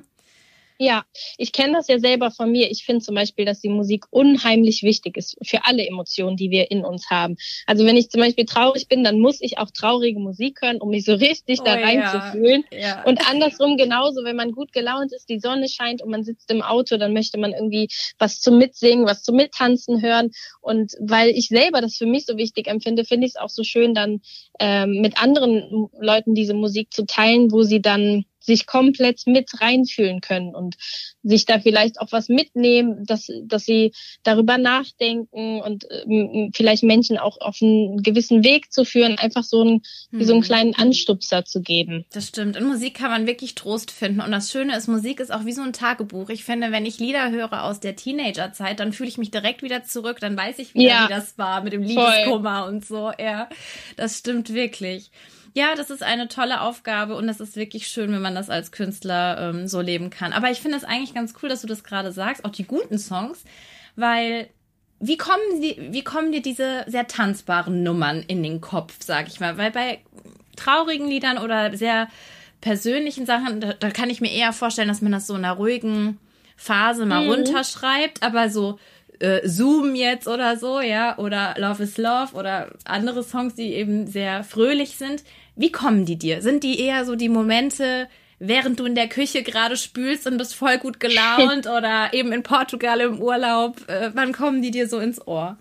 Ja, 0.83 1.05
ich 1.37 1.53
kenne 1.53 1.75
das 1.75 1.89
ja 1.89 1.99
selber 1.99 2.31
von 2.31 2.51
mir. 2.51 2.71
Ich 2.71 2.87
finde 2.87 3.05
zum 3.05 3.15
Beispiel, 3.15 3.45
dass 3.45 3.61
die 3.61 3.69
Musik 3.69 4.07
unheimlich 4.09 4.83
wichtig 4.83 5.19
ist 5.19 5.37
für 5.43 5.67
alle 5.67 5.87
Emotionen, 5.87 6.39
die 6.39 6.51
wir 6.51 6.71
in 6.71 6.87
uns 6.87 7.11
haben. 7.11 7.37
Also 7.67 7.85
wenn 7.85 7.99
ich 7.99 8.09
zum 8.09 8.23
Beispiel 8.23 8.47
traurig 8.47 8.89
bin, 8.89 9.05
dann 9.05 9.21
muss 9.21 9.43
ich 9.43 9.59
auch 9.59 9.71
traurige 9.71 10.19
Musik 10.19 10.63
hören, 10.63 10.81
um 10.81 10.89
mich 10.89 11.05
so 11.05 11.13
richtig 11.13 11.61
oh, 11.61 11.65
da 11.65 11.75
reinzufühlen. 11.75 12.65
Ja. 12.73 12.79
Ja. 12.79 13.03
Und 13.05 13.29
andersrum 13.29 13.77
genauso, 13.77 14.25
wenn 14.25 14.37
man 14.37 14.53
gut 14.53 14.73
gelaunt 14.73 15.13
ist, 15.13 15.29
die 15.29 15.39
Sonne 15.39 15.69
scheint 15.69 16.01
und 16.01 16.11
man 16.11 16.25
sitzt 16.25 16.51
im 16.51 16.63
Auto, 16.63 16.97
dann 16.97 17.13
möchte 17.13 17.39
man 17.39 17.53
irgendwie 17.53 17.89
was 18.19 18.41
zum 18.41 18.57
Mitsingen, 18.57 19.05
was 19.05 19.23
zum 19.23 19.37
Mittanzen 19.37 20.01
hören. 20.01 20.31
Und 20.63 20.95
weil 20.99 21.29
ich 21.29 21.49
selber 21.49 21.83
das 21.83 21.97
für 21.97 22.07
mich 22.07 22.25
so 22.25 22.39
wichtig 22.39 22.69
empfinde, 22.69 23.05
finde 23.05 23.27
ich 23.27 23.35
es 23.35 23.41
auch 23.41 23.51
so 23.51 23.65
schön, 23.65 23.93
dann 23.93 24.23
ähm, 24.59 25.03
mit 25.03 25.23
anderen 25.23 25.91
Leuten 26.01 26.35
diese 26.35 26.55
Musik 26.55 26.91
zu 26.91 27.05
teilen, 27.05 27.53
wo 27.53 27.65
sie 27.65 27.83
dann 27.83 28.25
sich 28.41 28.67
komplett 28.67 29.27
mit 29.27 29.61
reinfühlen 29.61 30.21
können 30.21 30.55
und 30.55 30.77
sich 31.23 31.45
da 31.45 31.61
vielleicht 31.61 32.01
auch 32.01 32.11
was 32.11 32.29
mitnehmen, 32.29 33.05
dass, 33.05 33.29
dass 33.45 33.65
sie 33.65 33.93
darüber 34.23 34.59
nachdenken 34.59 35.61
und 35.61 35.85
äh, 35.91 36.51
vielleicht 36.55 36.83
Menschen 36.83 37.19
auch 37.19 37.41
auf 37.41 37.59
einen 37.61 38.03
gewissen 38.03 38.43
Weg 38.43 38.73
zu 38.73 38.85
führen, 38.85 39.19
einfach 39.19 39.45
so 39.45 39.61
einen, 39.61 39.83
hm. 40.11 40.25
so 40.25 40.33
einen 40.33 40.41
mhm. 40.41 40.45
kleinen 40.45 40.75
Anstupser 40.75 41.45
zu 41.45 41.61
geben. 41.61 42.05
Das 42.13 42.29
stimmt. 42.29 42.57
In 42.57 42.65
Musik 42.65 42.95
kann 42.95 43.11
man 43.11 43.27
wirklich 43.27 43.55
Trost 43.55 43.91
finden. 43.91 44.21
Und 44.21 44.33
das 44.33 44.51
Schöne 44.51 44.77
ist, 44.77 44.89
Musik 44.89 45.21
ist 45.21 45.33
auch 45.33 45.45
wie 45.45 45.53
so 45.53 45.63
ein 45.63 45.73
Tagebuch. 45.73 46.31
Ich 46.31 46.45
finde, 46.45 46.73
wenn 46.73 46.87
ich 46.87 46.99
Lieder 46.99 47.31
höre 47.31 47.65
aus 47.65 47.81
der 47.81 47.97
Teenagerzeit, 47.97 48.81
dann 48.81 48.93
fühle 48.93 49.09
ich 49.09 49.19
mich 49.19 49.31
direkt 49.31 49.63
wieder 49.63 49.85
zurück, 49.85 50.19
dann 50.21 50.37
weiß 50.37 50.59
ich 50.59 50.75
wieder, 50.75 50.89
ja. 50.89 51.05
wie 51.07 51.13
das 51.13 51.37
war 51.39 51.63
mit 51.63 51.73
dem 51.73 51.83
Liebeskummer 51.83 52.67
und 52.67 52.85
so. 52.85 53.13
Ja, 53.19 53.49
das 53.97 54.19
stimmt 54.19 54.53
wirklich. 54.55 55.11
Ja, 55.55 55.75
das 55.75 55.91
ist 55.91 56.03
eine 56.03 56.29
tolle 56.29 56.61
Aufgabe 56.61 57.17
und 57.17 57.29
es 57.29 57.41
ist 57.41 57.57
wirklich 57.57 57.89
schön, 57.89 58.13
wenn 58.13 58.23
man 58.23 58.35
das 58.35 58.51
als 58.51 58.73
Künstler 58.73 59.51
ähm, 59.51 59.67
so 59.67 59.81
leben 59.81 60.11
kann. 60.11 60.33
Aber 60.33 60.51
ich 60.51 60.61
finde 60.61 60.77
es 60.77 60.85
eigentlich 60.85 61.15
ganz 61.15 61.35
cool, 61.43 61.49
dass 61.49 61.63
du 61.63 61.67
das 61.67 61.83
gerade 61.83 62.13
sagst, 62.13 62.45
auch 62.45 62.51
die 62.51 62.65
guten 62.65 62.99
Songs, 62.99 63.43
weil 63.97 64.49
wie 65.01 65.17
kommen, 65.17 65.61
die, 65.63 65.77
wie 65.91 66.05
kommen 66.05 66.31
dir 66.31 66.43
diese 66.43 66.85
sehr 66.87 67.07
tanzbaren 67.07 67.83
Nummern 67.83 68.23
in 68.27 68.43
den 68.43 68.61
Kopf, 68.61 68.97
sag 69.01 69.29
ich 69.29 69.41
mal? 69.41 69.57
Weil 69.57 69.71
bei 69.71 70.01
traurigen 70.57 71.09
Liedern 71.09 71.39
oder 71.39 71.77
sehr 71.77 72.09
persönlichen 72.61 73.25
Sachen, 73.25 73.61
da, 73.61 73.73
da 73.73 73.91
kann 73.91 74.11
ich 74.11 74.21
mir 74.21 74.31
eher 74.31 74.53
vorstellen, 74.53 74.89
dass 74.89 75.01
man 75.01 75.13
das 75.13 75.27
so 75.27 75.35
in 75.35 75.45
einer 75.45 75.55
ruhigen 75.55 76.19
Phase 76.57 77.07
mal 77.07 77.25
mhm. 77.25 77.31
runterschreibt, 77.31 78.23
aber 78.23 78.51
so 78.51 78.79
äh, 79.21 79.47
Zoom 79.49 79.95
jetzt 79.95 80.29
oder 80.29 80.59
so, 80.59 80.81
ja, 80.81 81.17
oder 81.19 81.55
Love 81.57 81.83
is 81.85 81.97
Love 81.97 82.35
oder 82.35 82.73
andere 82.85 83.23
Songs, 83.23 83.55
die 83.55 83.73
eben 83.73 84.07
sehr 84.07 84.45
fröhlich 84.45 84.97
sind. 84.97 85.25
Wie 85.61 85.71
kommen 85.71 86.07
die 86.07 86.17
dir? 86.17 86.41
Sind 86.41 86.65
die 86.65 86.81
eher 86.81 87.05
so 87.05 87.17
die 87.17 87.29
Momente, 87.29 88.09
während 88.39 88.81
du 88.81 88.87
in 88.87 88.95
der 88.95 89.11
Küche 89.11 89.43
gerade 89.43 89.77
spülst 89.77 90.27
und 90.27 90.39
bist 90.39 90.55
voll 90.55 90.79
gut 90.79 91.01
gelaunt 91.01 91.67
oder 91.77 92.15
eben 92.15 92.33
in 92.33 92.43
Portugal 92.43 92.99
im 93.01 93.21
Urlaub? 93.21 93.77
Äh, 93.87 94.11
wann 94.15 94.33
kommen 94.33 94.63
die 94.63 94.71
dir 94.71 94.89
so 94.89 94.99
ins 95.01 95.27
Ohr? 95.27 95.59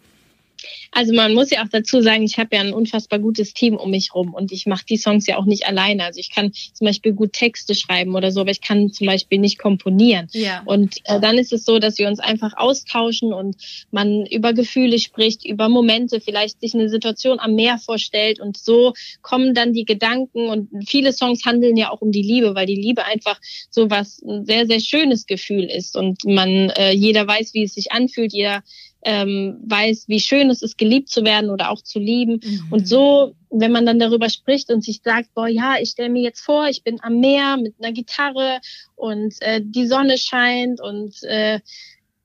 Also 0.91 1.13
man 1.13 1.33
muss 1.33 1.51
ja 1.51 1.63
auch 1.63 1.69
dazu 1.69 2.01
sagen, 2.01 2.23
ich 2.23 2.37
habe 2.37 2.55
ja 2.55 2.61
ein 2.61 2.73
unfassbar 2.73 3.19
gutes 3.19 3.53
Team 3.53 3.75
um 3.75 3.91
mich 3.91 4.13
rum 4.13 4.33
und 4.33 4.51
ich 4.51 4.65
mache 4.65 4.85
die 4.85 4.97
Songs 4.97 5.27
ja 5.27 5.37
auch 5.37 5.45
nicht 5.45 5.67
alleine. 5.67 6.05
Also 6.05 6.19
ich 6.19 6.31
kann 6.31 6.51
zum 6.51 6.85
Beispiel 6.85 7.13
gut 7.13 7.33
Texte 7.33 7.75
schreiben 7.75 8.15
oder 8.15 8.31
so, 8.31 8.41
aber 8.41 8.51
ich 8.51 8.61
kann 8.61 8.91
zum 8.91 9.07
Beispiel 9.07 9.39
nicht 9.39 9.59
komponieren. 9.59 10.27
Ja. 10.31 10.63
Und 10.65 10.97
äh, 11.05 11.19
dann 11.19 11.37
ist 11.37 11.53
es 11.53 11.65
so, 11.65 11.79
dass 11.79 11.97
wir 11.97 12.07
uns 12.07 12.19
einfach 12.19 12.57
austauschen 12.57 13.33
und 13.33 13.55
man 13.91 14.25
über 14.25 14.53
Gefühle 14.53 14.99
spricht, 14.99 15.45
über 15.45 15.69
Momente, 15.69 16.21
vielleicht 16.21 16.59
sich 16.61 16.73
eine 16.73 16.89
Situation 16.89 17.39
am 17.39 17.55
Meer 17.55 17.77
vorstellt 17.77 18.39
und 18.39 18.57
so 18.57 18.93
kommen 19.21 19.53
dann 19.53 19.73
die 19.73 19.85
Gedanken 19.85 20.49
und 20.49 20.69
viele 20.87 21.13
Songs 21.13 21.45
handeln 21.45 21.77
ja 21.77 21.91
auch 21.91 22.01
um 22.01 22.11
die 22.11 22.21
Liebe, 22.21 22.55
weil 22.55 22.65
die 22.65 22.75
Liebe 22.75 23.05
einfach 23.05 23.39
so 23.69 23.89
was 23.89 24.21
ein 24.21 24.45
sehr, 24.45 24.65
sehr 24.65 24.79
schönes 24.79 25.25
Gefühl 25.25 25.65
ist 25.65 25.95
und 25.95 26.25
man, 26.25 26.69
äh, 26.71 26.91
jeder 26.91 27.27
weiß, 27.27 27.53
wie 27.53 27.63
es 27.63 27.73
sich 27.73 27.91
anfühlt, 27.91 28.33
jeder 28.33 28.63
ähm, 29.03 29.57
weiß, 29.65 30.05
wie 30.07 30.19
schön 30.19 30.49
es 30.49 30.61
ist, 30.61 30.77
geliebt 30.77 31.09
zu 31.09 31.23
werden 31.23 31.49
oder 31.49 31.71
auch 31.71 31.81
zu 31.81 31.99
lieben. 31.99 32.41
Mhm. 32.43 32.67
Und 32.69 32.87
so, 32.87 33.33
wenn 33.49 33.71
man 33.71 33.85
dann 33.85 33.99
darüber 33.99 34.29
spricht 34.29 34.71
und 34.71 34.83
sich 34.83 35.01
sagt, 35.03 35.33
boah, 35.33 35.47
ja, 35.47 35.75
ich 35.79 35.91
stelle 35.91 36.09
mir 36.09 36.21
jetzt 36.21 36.41
vor, 36.41 36.67
ich 36.67 36.83
bin 36.83 36.99
am 37.01 37.19
Meer 37.19 37.57
mit 37.57 37.75
einer 37.79 37.93
Gitarre 37.93 38.59
und 38.95 39.41
äh, 39.41 39.61
die 39.63 39.87
Sonne 39.87 40.17
scheint 40.17 40.81
und 40.81 41.23
äh, 41.23 41.59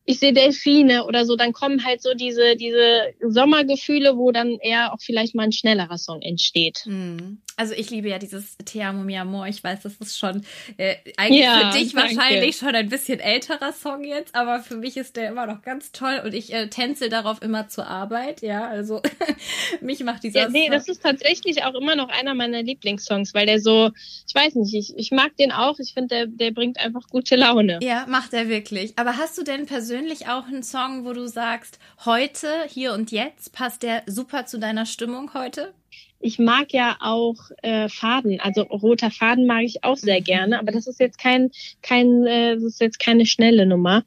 ich 0.06 0.18
sehe 0.18 0.32
Delfine 0.32 1.06
oder 1.06 1.24
so, 1.24 1.36
dann 1.36 1.52
kommen 1.52 1.84
halt 1.84 2.02
so 2.02 2.14
diese, 2.14 2.56
diese 2.56 3.14
Sommergefühle, 3.20 4.16
wo 4.16 4.32
dann 4.32 4.58
eher 4.60 4.92
auch 4.92 5.00
vielleicht 5.00 5.34
mal 5.34 5.44
ein 5.44 5.52
schnellerer 5.52 5.98
Song 5.98 6.20
entsteht. 6.20 6.82
Mhm. 6.84 7.38
Also 7.56 7.72
ich 7.74 7.90
liebe 7.90 8.08
ja 8.08 8.18
dieses 8.18 8.56
Te 8.64 8.84
amo 8.84 9.04
mi 9.04 9.16
amor. 9.16 9.46
Ich 9.46 9.62
weiß, 9.62 9.82
das 9.82 9.94
ist 9.96 10.18
schon 10.18 10.44
äh, 10.76 10.96
eigentlich 11.16 11.44
ja, 11.44 11.70
für 11.70 11.78
dich 11.78 11.92
danke. 11.92 12.16
wahrscheinlich 12.16 12.56
schon 12.56 12.74
ein 12.74 12.88
bisschen 12.88 13.20
älterer 13.20 13.72
Song 13.72 14.02
jetzt, 14.02 14.34
aber 14.34 14.60
für 14.60 14.76
mich 14.76 14.96
ist 14.96 15.16
der 15.16 15.28
immer 15.28 15.46
noch 15.46 15.62
ganz 15.62 15.92
toll 15.92 16.20
und 16.24 16.34
ich 16.34 16.52
äh, 16.52 16.68
tänzel 16.68 17.08
darauf 17.08 17.42
immer 17.42 17.68
zur 17.68 17.86
Arbeit. 17.86 18.42
Ja, 18.42 18.66
also 18.66 19.00
mich 19.80 20.02
macht 20.02 20.24
dieser 20.24 20.40
ja, 20.40 20.48
nee, 20.48 20.64
Song. 20.64 20.72
das 20.72 20.88
ist 20.88 21.02
tatsächlich 21.02 21.62
auch 21.62 21.74
immer 21.74 21.94
noch 21.94 22.08
einer 22.08 22.34
meiner 22.34 22.62
Lieblingssongs, 22.62 23.34
weil 23.34 23.46
der 23.46 23.60
so, 23.60 23.90
ich 24.26 24.34
weiß 24.34 24.56
nicht, 24.56 24.74
ich, 24.74 24.92
ich 24.96 25.12
mag 25.12 25.36
den 25.36 25.52
auch. 25.52 25.78
Ich 25.78 25.94
finde, 25.94 26.08
der, 26.08 26.26
der 26.26 26.50
bringt 26.50 26.78
einfach 26.78 27.08
gute 27.08 27.36
Laune. 27.36 27.78
Ja, 27.82 28.04
macht 28.08 28.34
er 28.34 28.48
wirklich. 28.48 28.92
Aber 28.96 29.16
hast 29.16 29.38
du 29.38 29.44
denn 29.44 29.66
persönlich 29.94 30.26
auch 30.26 30.48
einen 30.48 30.64
Song, 30.64 31.04
wo 31.04 31.12
du 31.12 31.28
sagst, 31.28 31.78
heute, 32.04 32.48
hier 32.68 32.94
und 32.94 33.12
jetzt 33.12 33.52
passt 33.52 33.84
der 33.84 34.02
super 34.06 34.44
zu 34.44 34.58
deiner 34.58 34.86
Stimmung 34.86 35.32
heute? 35.34 35.72
ich 36.18 36.38
mag 36.38 36.72
ja 36.72 36.96
auch 37.00 37.36
äh, 37.62 37.90
Faden, 37.90 38.40
also 38.40 38.62
roter 38.62 39.10
Faden 39.10 39.46
mag 39.46 39.62
ich 39.62 39.84
auch 39.84 39.98
sehr 39.98 40.20
mhm. 40.20 40.24
gerne, 40.24 40.58
aber 40.58 40.72
das 40.72 40.86
ist 40.86 40.98
jetzt 40.98 41.18
kein, 41.18 41.50
kein, 41.82 42.26
äh, 42.26 42.54
das 42.54 42.64
ist 42.64 42.80
jetzt 42.80 42.98
keine 42.98 43.26
schnelle 43.26 43.66
Nummer. 43.66 44.04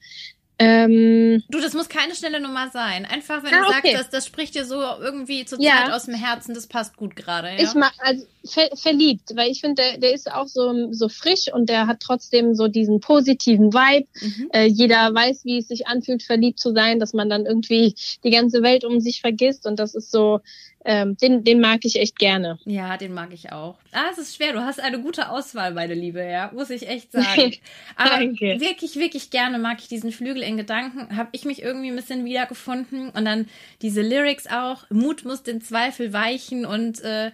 Ähm, 0.60 1.44
du, 1.50 1.60
das 1.60 1.74
muss 1.74 1.88
keine 1.88 2.16
schnelle 2.16 2.40
Nummer 2.40 2.70
sein. 2.70 3.06
Einfach, 3.06 3.44
wenn 3.44 3.54
ah, 3.54 3.60
du 3.60 3.68
okay. 3.68 3.92
sagst, 3.92 3.94
das, 3.94 4.10
das 4.10 4.26
spricht 4.26 4.56
dir 4.56 4.66
so 4.66 4.82
irgendwie 4.82 5.46
zur 5.46 5.62
ja. 5.62 5.84
Zeit 5.84 5.94
aus 5.94 6.06
dem 6.06 6.16
Herzen, 6.16 6.56
das 6.56 6.66
passt 6.66 6.98
gut 6.98 7.16
gerade. 7.16 7.50
Ja? 7.50 7.60
Ich 7.60 7.74
mag, 7.76 7.94
also 8.00 8.26
ver 8.44 8.70
verliebt, 8.74 9.36
weil 9.36 9.52
ich 9.52 9.62
finde, 9.62 9.84
der, 9.84 9.98
der 10.00 10.14
ist 10.14 10.32
auch 10.32 10.48
so, 10.48 10.92
so 10.94 11.10
frisch 11.10 11.54
und 11.54 11.70
der 11.70 11.86
hat 11.86 12.00
trotzdem 12.00 12.56
so 12.56 12.68
diesen 12.68 13.02
positiven 13.02 13.72
Vibe. 13.72 14.08
Mhm. 14.20 14.50
Äh, 14.52 14.66
jeder 14.66 15.14
weiß, 15.14 15.46
wie 15.46 15.60
es 15.60 15.68
sich 15.68 15.86
anfühlt, 15.86 16.24
verliebt 16.24 16.60
zu 16.60 16.74
sein, 16.74 17.00
dass 17.00 17.14
man 17.14 17.30
dann 17.30 17.46
irgendwie 17.46 17.94
die 18.24 18.32
ganze 18.32 18.64
Welt 18.64 18.84
um 18.84 19.00
sich 19.00 19.22
vergisst 19.22 19.68
und 19.68 19.78
das 19.78 19.94
ist 19.94 20.12
so, 20.12 20.42
ähm, 20.86 21.18
den, 21.18 21.44
den 21.44 21.60
mag 21.60 21.80
ich 21.84 22.00
echt 22.00 22.18
gerne. 22.18 22.60
Ja, 22.66 22.98
den 22.98 23.14
mag 23.14 23.34
ich 23.34 23.52
auch. 23.52 23.78
Ah, 23.92 24.06
es 24.12 24.18
ist 24.18 24.36
schwer. 24.36 24.54
Du 24.54 24.62
hast 24.62 24.80
eine 24.80 25.02
gute 25.02 25.30
Auswahl, 25.30 25.74
meine 25.74 25.94
Liebe, 25.94 26.24
ja, 26.24 26.52
muss 26.54 26.70
ich 26.70 26.88
echt 26.88 27.12
sagen. 27.14 27.56
Aber 27.96 28.12
Danke. 28.12 28.60
wirklich, 28.60 28.96
wirklich 28.96 29.30
gerne 29.30 29.60
mag 29.60 29.80
ich 29.80 29.88
diesen 29.88 30.12
Flügel 30.12 30.44
in 30.44 30.56
Gedanken. 30.56 31.18
Habe 31.18 31.30
ich 31.34 31.46
mich 31.46 31.62
irgendwie 31.62 31.90
ein 31.90 31.96
bisschen 31.96 32.26
wiedergefunden 32.26 33.10
und 33.10 33.26
dann 33.26 33.48
diese 33.82 34.02
Lyrics 34.02 34.48
auch. 34.48 34.90
Mut 34.90 35.26
muss 35.26 35.44
den 35.44 35.62
Zweifel 35.62 36.14
weichen 36.14 36.66
und 36.66 37.02
äh, 37.04 37.32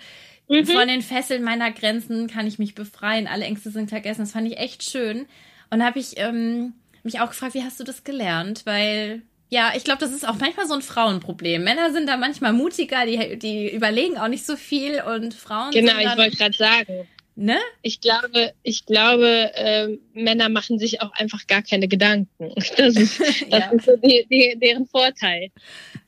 mhm. 0.48 0.66
von 0.66 0.88
den 0.88 1.02
Fesseln 1.02 1.44
meiner 1.44 1.72
Grenzen 1.72 2.28
kann 2.28 2.48
ich 2.48 2.60
mich 2.60 2.76
befreien. 2.76 3.28
Alle 3.28 3.46
Ängste 3.46 3.70
sind 3.70 3.90
vergessen. 3.90 4.22
Das 4.22 4.32
fand 4.32 4.48
ich 4.48 4.58
echt 4.58 4.84
schön. 4.84 5.28
Und 5.70 5.84
habe 5.84 6.00
ich 6.00 6.18
ähm, 6.18 6.74
mich 7.04 7.20
auch 7.20 7.30
gefragt, 7.30 7.54
wie 7.54 7.64
hast 7.64 7.80
du 7.80 7.84
das 7.84 8.04
gelernt? 8.04 8.66
Weil 8.66 9.22
ja, 9.54 9.72
ich 9.76 9.84
glaube, 9.84 10.00
das 10.00 10.12
ist 10.12 10.28
auch 10.28 10.40
manchmal 10.40 10.68
so 10.68 10.74
ein 10.74 10.82
Frauenproblem. 10.82 11.64
Männer 11.64 11.92
sind 11.92 12.10
da 12.10 12.18
manchmal 12.18 12.54
mutiger, 12.54 13.06
die, 13.06 13.38
die 13.38 13.70
überlegen 13.70 14.18
auch 14.18 14.28
nicht 14.28 14.48
so 14.48 14.56
viel 14.56 15.00
und 15.02 15.36
Frauen. 15.36 15.70
Genau, 15.70 15.96
ich 16.00 16.18
wollte 16.18 16.38
gerade 16.38 16.58
sagen. 16.58 17.08
Ne? 17.36 17.60
Ich 17.84 18.02
glaube, 18.02 18.54
ich 18.64 18.88
glaube, 18.88 19.52
äh, 19.54 19.98
Männer 20.14 20.50
machen 20.50 20.80
sich 20.80 21.04
auch 21.04 21.12
einfach 21.14 21.46
gar 21.46 21.62
keine 21.62 21.88
Gedanken. 21.88 22.30
Das 22.78 22.96
ist, 22.96 23.20
das 23.52 23.60
ja. 23.60 23.72
ist 23.72 23.86
so 23.86 23.96
die, 23.98 24.26
die, 24.32 24.58
deren 24.60 24.88
Vorteil. 24.88 25.52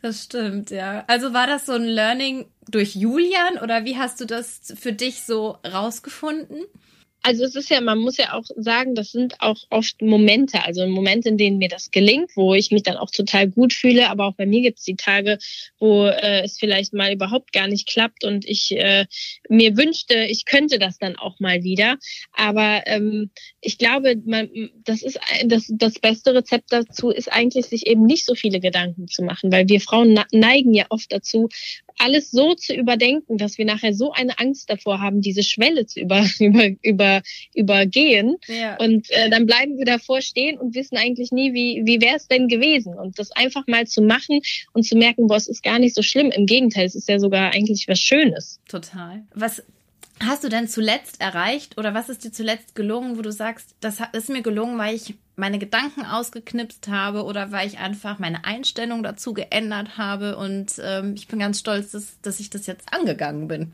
Das 0.02 0.24
stimmt, 0.24 0.72
ja. 0.72 1.04
Also 1.06 1.34
war 1.34 1.46
das 1.46 1.68
so 1.68 1.74
ein 1.74 1.86
Learning 1.86 2.48
durch 2.68 2.96
Julian 2.96 3.60
oder 3.62 3.86
wie 3.86 3.98
hast 3.98 4.20
du 4.22 4.26
das 4.26 4.74
für 4.76 4.92
dich 4.92 5.22
so 5.22 5.58
rausgefunden? 5.72 6.66
Also 7.26 7.44
es 7.44 7.56
ist 7.56 7.72
ja, 7.72 7.82
man 7.82 7.98
muss 7.98 8.18
ja 8.18 8.34
auch 8.34 8.44
sagen, 8.56 8.94
das 8.94 9.12
sind 9.12 9.42
auch 9.42 9.58
oft 9.72 10.00
Momente, 10.00 10.64
also 10.64 10.86
Momente, 10.86 11.30
in 11.30 11.38
denen 11.38 11.58
mir 11.58 11.70
das 11.70 11.90
gelingt, 11.90 12.30
wo 12.36 12.54
ich 12.54 12.70
mich 12.70 12.84
dann 12.84 12.98
auch 12.98 13.10
total 13.10 13.48
gut 13.50 13.74
fühle, 13.74 14.12
aber 14.12 14.28
auch 14.28 14.36
bei 14.36 14.46
mir 14.46 14.62
gibt 14.62 14.78
es 14.78 14.86
die 14.86 14.96
Tage, 14.96 15.40
wo 15.80 16.06
äh, 16.06 16.44
es 16.44 16.60
vielleicht 16.60 16.94
mal 16.94 17.12
überhaupt 17.12 17.52
gar 17.52 17.68
nicht 17.68 17.88
klappt 17.88 18.26
und 18.26 18.46
ich 18.48 18.78
äh, 18.78 19.08
mir 19.50 19.76
wünschte, 19.76 20.26
ich 20.26 20.46
könnte 20.46 20.78
das 20.78 21.00
dann 21.00 21.16
auch 21.16 21.40
mal 21.40 21.64
wieder. 21.64 21.98
Aber 22.32 22.84
ähm, 22.86 23.32
ich 23.60 23.80
glaube, 23.80 24.22
man, 24.24 24.50
das 24.84 25.02
ist 25.02 25.20
das, 25.46 25.66
das 25.68 25.98
beste 25.98 26.36
Rezept 26.36 26.72
dazu 26.72 27.10
ist 27.10 27.34
eigentlich, 27.34 27.66
sich 27.66 27.88
eben 27.88 28.06
nicht 28.06 28.26
so 28.26 28.36
viele 28.36 28.60
Gedanken 28.60 29.08
zu 29.08 29.24
machen, 29.24 29.52
weil 29.52 29.68
wir 29.68 29.82
Frauen 29.82 30.20
neigen 30.32 30.76
ja 30.76 30.86
oft 30.90 31.12
dazu, 31.12 31.50
alles 31.98 32.32
so 32.32 32.54
zu 32.56 32.74
überdenken, 32.74 33.38
dass 33.38 33.58
wir 33.58 33.66
nachher 33.66 33.94
so 33.94 34.12
eine 34.12 34.38
Angst 34.40 34.70
davor 34.70 35.02
haben, 35.02 35.22
diese 35.22 35.44
Schwelle 35.44 35.86
zu 35.86 36.00
über, 36.00 36.26
über, 36.40 36.70
über, 36.82 37.22
übergehen. 37.54 38.36
Ja. 38.48 38.78
Und 38.78 39.10
äh, 39.12 39.30
dann 39.30 39.46
bleiben 39.46 39.78
wir 39.78 39.86
davor 39.86 40.22
stehen 40.22 40.58
und 40.58 40.76
wissen 40.76 40.98
eigentlich 40.98 41.32
nie, 41.32 41.54
wie, 41.54 41.82
wie 41.86 42.02
wäre 42.02 42.16
es 42.16 42.28
denn 42.28 42.48
gewesen. 42.48 42.96
Und 42.96 43.20
das 43.20 43.32
einfach 43.32 43.68
mal 43.68 43.88
zu 43.88 44.02
machen 44.02 44.42
und 44.74 44.84
zu 44.84 44.98
merken, 44.98 45.28
boah, 45.28 45.38
es 45.38 45.48
ist 45.48 45.64
gar 45.64 45.80
nicht 45.80 45.96
so 45.96 46.02
schlimm. 46.02 46.32
Im 46.32 46.46
Gegenteil, 46.46 46.86
es 46.86 46.96
ist 46.96 47.10
ja 47.10 47.20
sogar 47.20 47.54
eigentlich 47.54 47.88
was 47.88 48.00
Schönes. 48.00 48.60
Total. 48.68 49.24
Was 49.34 49.64
hast 50.22 50.44
du 50.44 50.50
denn 50.50 50.68
zuletzt 50.68 51.20
erreicht 51.20 51.78
oder 51.78 51.94
was 51.94 52.10
ist 52.10 52.24
dir 52.24 52.32
zuletzt 52.32 52.76
gelungen, 52.76 53.18
wo 53.18 53.22
du 53.22 53.32
sagst, 53.32 53.76
das 53.82 54.00
ist 54.14 54.30
mir 54.30 54.42
gelungen, 54.42 54.78
weil 54.78 54.96
ich 54.96 55.16
meine 55.36 55.60
Gedanken 55.60 56.06
ausgeknipst 56.06 56.88
habe 56.88 57.24
oder 57.24 57.52
weil 57.52 57.68
ich 57.68 57.80
einfach 57.80 58.20
meine 58.20 58.46
Einstellung 58.46 59.04
dazu 59.04 59.34
geändert 59.34 59.98
habe 59.98 60.38
und 60.38 60.74
ähm, 60.82 61.14
ich 61.16 61.28
bin 61.28 61.40
ganz 61.40 61.60
stolz, 61.60 61.92
dass, 61.92 62.20
dass 62.22 62.40
ich 62.40 62.50
das 62.50 62.66
jetzt 62.68 62.94
angegangen 62.94 63.48
bin. 63.48 63.74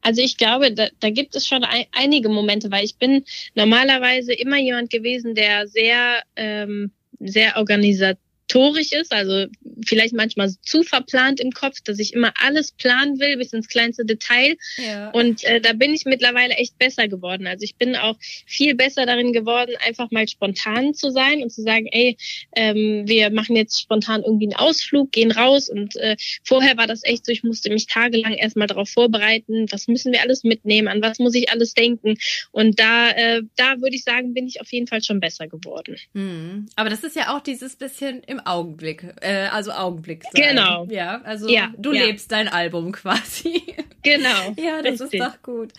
Also 0.00 0.20
ich 0.22 0.36
glaube, 0.36 0.72
da, 0.72 0.88
da 1.00 1.10
gibt 1.10 1.34
es 1.34 1.46
schon 1.46 1.64
ein, 1.64 1.86
einige 1.92 2.28
Momente, 2.28 2.70
weil 2.70 2.84
ich 2.84 2.96
bin 2.96 3.24
normalerweise 3.54 4.32
immer 4.32 4.58
jemand 4.58 4.90
gewesen, 4.90 5.34
der 5.34 5.66
sehr 5.66 6.22
ähm, 6.36 6.92
sehr 7.20 7.56
organisiert 7.56 8.18
torisch 8.48 8.92
ist, 8.92 9.12
also 9.12 9.46
vielleicht 9.86 10.14
manchmal 10.14 10.50
zu 10.62 10.82
verplant 10.82 11.40
im 11.40 11.52
Kopf, 11.52 11.80
dass 11.84 11.98
ich 11.98 12.12
immer 12.12 12.32
alles 12.42 12.72
planen 12.72 13.18
will 13.18 13.36
bis 13.36 13.52
ins 13.52 13.68
kleinste 13.68 14.04
Detail. 14.04 14.56
Ja. 14.76 15.10
Und 15.10 15.44
äh, 15.44 15.60
da 15.60 15.72
bin 15.72 15.94
ich 15.94 16.04
mittlerweile 16.04 16.54
echt 16.54 16.78
besser 16.78 17.08
geworden. 17.08 17.46
Also 17.46 17.64
ich 17.64 17.76
bin 17.76 17.96
auch 17.96 18.16
viel 18.46 18.74
besser 18.74 19.06
darin 19.06 19.32
geworden, 19.32 19.74
einfach 19.86 20.10
mal 20.10 20.28
spontan 20.28 20.94
zu 20.94 21.10
sein 21.10 21.42
und 21.42 21.50
zu 21.50 21.62
sagen, 21.62 21.86
ey, 21.90 22.16
ähm, 22.54 23.04
wir 23.06 23.30
machen 23.30 23.56
jetzt 23.56 23.80
spontan 23.80 24.22
irgendwie 24.22 24.46
einen 24.46 24.56
Ausflug, 24.56 25.12
gehen 25.12 25.32
raus. 25.32 25.68
Und 25.68 25.96
äh, 25.96 26.16
vorher 26.44 26.76
war 26.76 26.86
das 26.86 27.04
echt 27.04 27.26
so, 27.26 27.32
ich 27.32 27.44
musste 27.44 27.70
mich 27.70 27.86
tagelang 27.86 28.34
erstmal 28.34 28.66
darauf 28.66 28.88
vorbereiten, 28.90 29.66
was 29.70 29.88
müssen 29.88 30.12
wir 30.12 30.20
alles 30.20 30.44
mitnehmen, 30.44 30.88
an 30.88 31.02
was 31.02 31.18
muss 31.18 31.34
ich 31.34 31.50
alles 31.50 31.74
denken. 31.74 32.16
Und 32.52 32.78
da, 32.78 33.10
äh, 33.10 33.42
da 33.56 33.80
würde 33.80 33.96
ich 33.96 34.04
sagen, 34.04 34.34
bin 34.34 34.46
ich 34.46 34.60
auf 34.60 34.70
jeden 34.72 34.86
Fall 34.86 35.02
schon 35.02 35.20
besser 35.20 35.48
geworden. 35.48 35.96
Mhm. 36.12 36.66
Aber 36.76 36.90
das 36.90 37.04
ist 37.04 37.16
ja 37.16 37.34
auch 37.34 37.40
dieses 37.40 37.76
bisschen 37.76 38.22
im 38.34 38.40
Augenblick, 38.46 39.06
äh, 39.20 39.46
also 39.46 39.72
Augenblick. 39.72 40.24
Sein. 40.24 40.56
Genau. 40.56 40.86
Ja, 40.90 41.20
also 41.24 41.48
ja, 41.48 41.72
du 41.76 41.92
ja. 41.92 42.04
lebst 42.04 42.30
dein 42.32 42.48
Album 42.48 42.92
quasi. 42.92 43.62
Genau. 44.04 44.54
ja, 44.56 44.82
das 44.82 45.00
richtig. 45.00 45.20
ist 45.20 45.26
doch 45.26 45.42
gut. 45.42 45.72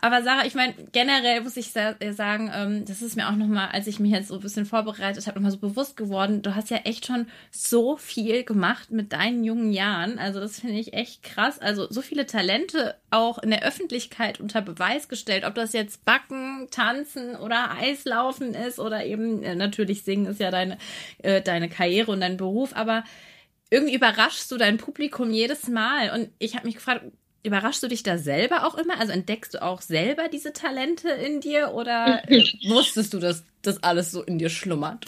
Aber 0.00 0.22
Sarah, 0.22 0.46
ich 0.46 0.54
meine, 0.54 0.74
generell 0.92 1.42
muss 1.42 1.56
ich 1.56 1.70
äh, 1.76 2.12
sagen, 2.12 2.50
ähm, 2.54 2.84
das 2.86 3.02
ist 3.02 3.16
mir 3.16 3.28
auch 3.28 3.36
nochmal, 3.36 3.68
als 3.72 3.86
ich 3.86 4.00
mich 4.00 4.12
jetzt 4.12 4.28
so 4.28 4.34
ein 4.34 4.40
bisschen 4.40 4.66
vorbereitet 4.66 5.26
habe, 5.26 5.38
nochmal 5.38 5.52
so 5.52 5.58
bewusst 5.58 5.96
geworden, 5.96 6.42
du 6.42 6.54
hast 6.54 6.70
ja 6.70 6.78
echt 6.78 7.06
schon 7.06 7.26
so 7.50 7.96
viel 7.96 8.44
gemacht 8.44 8.90
mit 8.90 9.12
deinen 9.12 9.44
jungen 9.44 9.72
Jahren. 9.72 10.18
Also 10.18 10.40
das 10.40 10.60
finde 10.60 10.78
ich 10.78 10.94
echt 10.94 11.22
krass. 11.22 11.58
Also 11.58 11.86
so 11.90 12.02
viele 12.02 12.26
Talente 12.26 12.94
auch 13.10 13.38
in 13.38 13.50
der 13.50 13.62
Öffentlichkeit 13.62 14.40
unter 14.40 14.62
Beweis 14.62 15.08
gestellt, 15.08 15.44
ob 15.44 15.54
das 15.54 15.72
jetzt 15.72 16.04
Backen, 16.04 16.68
Tanzen 16.70 17.36
oder 17.36 17.70
Eislaufen 17.78 18.54
ist 18.54 18.78
oder 18.78 19.04
eben 19.04 19.42
äh, 19.42 19.54
natürlich 19.54 20.02
Singen 20.02 20.26
ist 20.26 20.40
ja 20.40 20.50
deine, 20.50 20.78
äh, 21.22 21.42
deine 21.42 21.68
Karriere 21.68 21.95
Karriere 21.96 22.12
und 22.12 22.20
deinen 22.20 22.36
Beruf, 22.36 22.74
aber 22.74 23.04
irgendwie 23.70 23.94
überraschst 23.94 24.50
du 24.50 24.56
dein 24.56 24.76
Publikum 24.76 25.30
jedes 25.30 25.68
Mal. 25.68 26.10
Und 26.10 26.30
ich 26.38 26.54
habe 26.54 26.66
mich 26.66 26.76
gefragt, 26.76 27.04
überraschst 27.42 27.82
du 27.82 27.88
dich 27.88 28.02
da 28.02 28.18
selber 28.18 28.66
auch 28.66 28.76
immer? 28.76 29.00
Also 29.00 29.12
entdeckst 29.12 29.54
du 29.54 29.62
auch 29.62 29.80
selber 29.80 30.28
diese 30.28 30.52
Talente 30.52 31.08
in 31.08 31.40
dir 31.40 31.72
oder 31.72 32.22
wusstest 32.68 33.14
du, 33.14 33.18
dass 33.18 33.44
das 33.62 33.82
alles 33.82 34.12
so 34.12 34.22
in 34.22 34.38
dir 34.38 34.50
schlummert? 34.50 35.06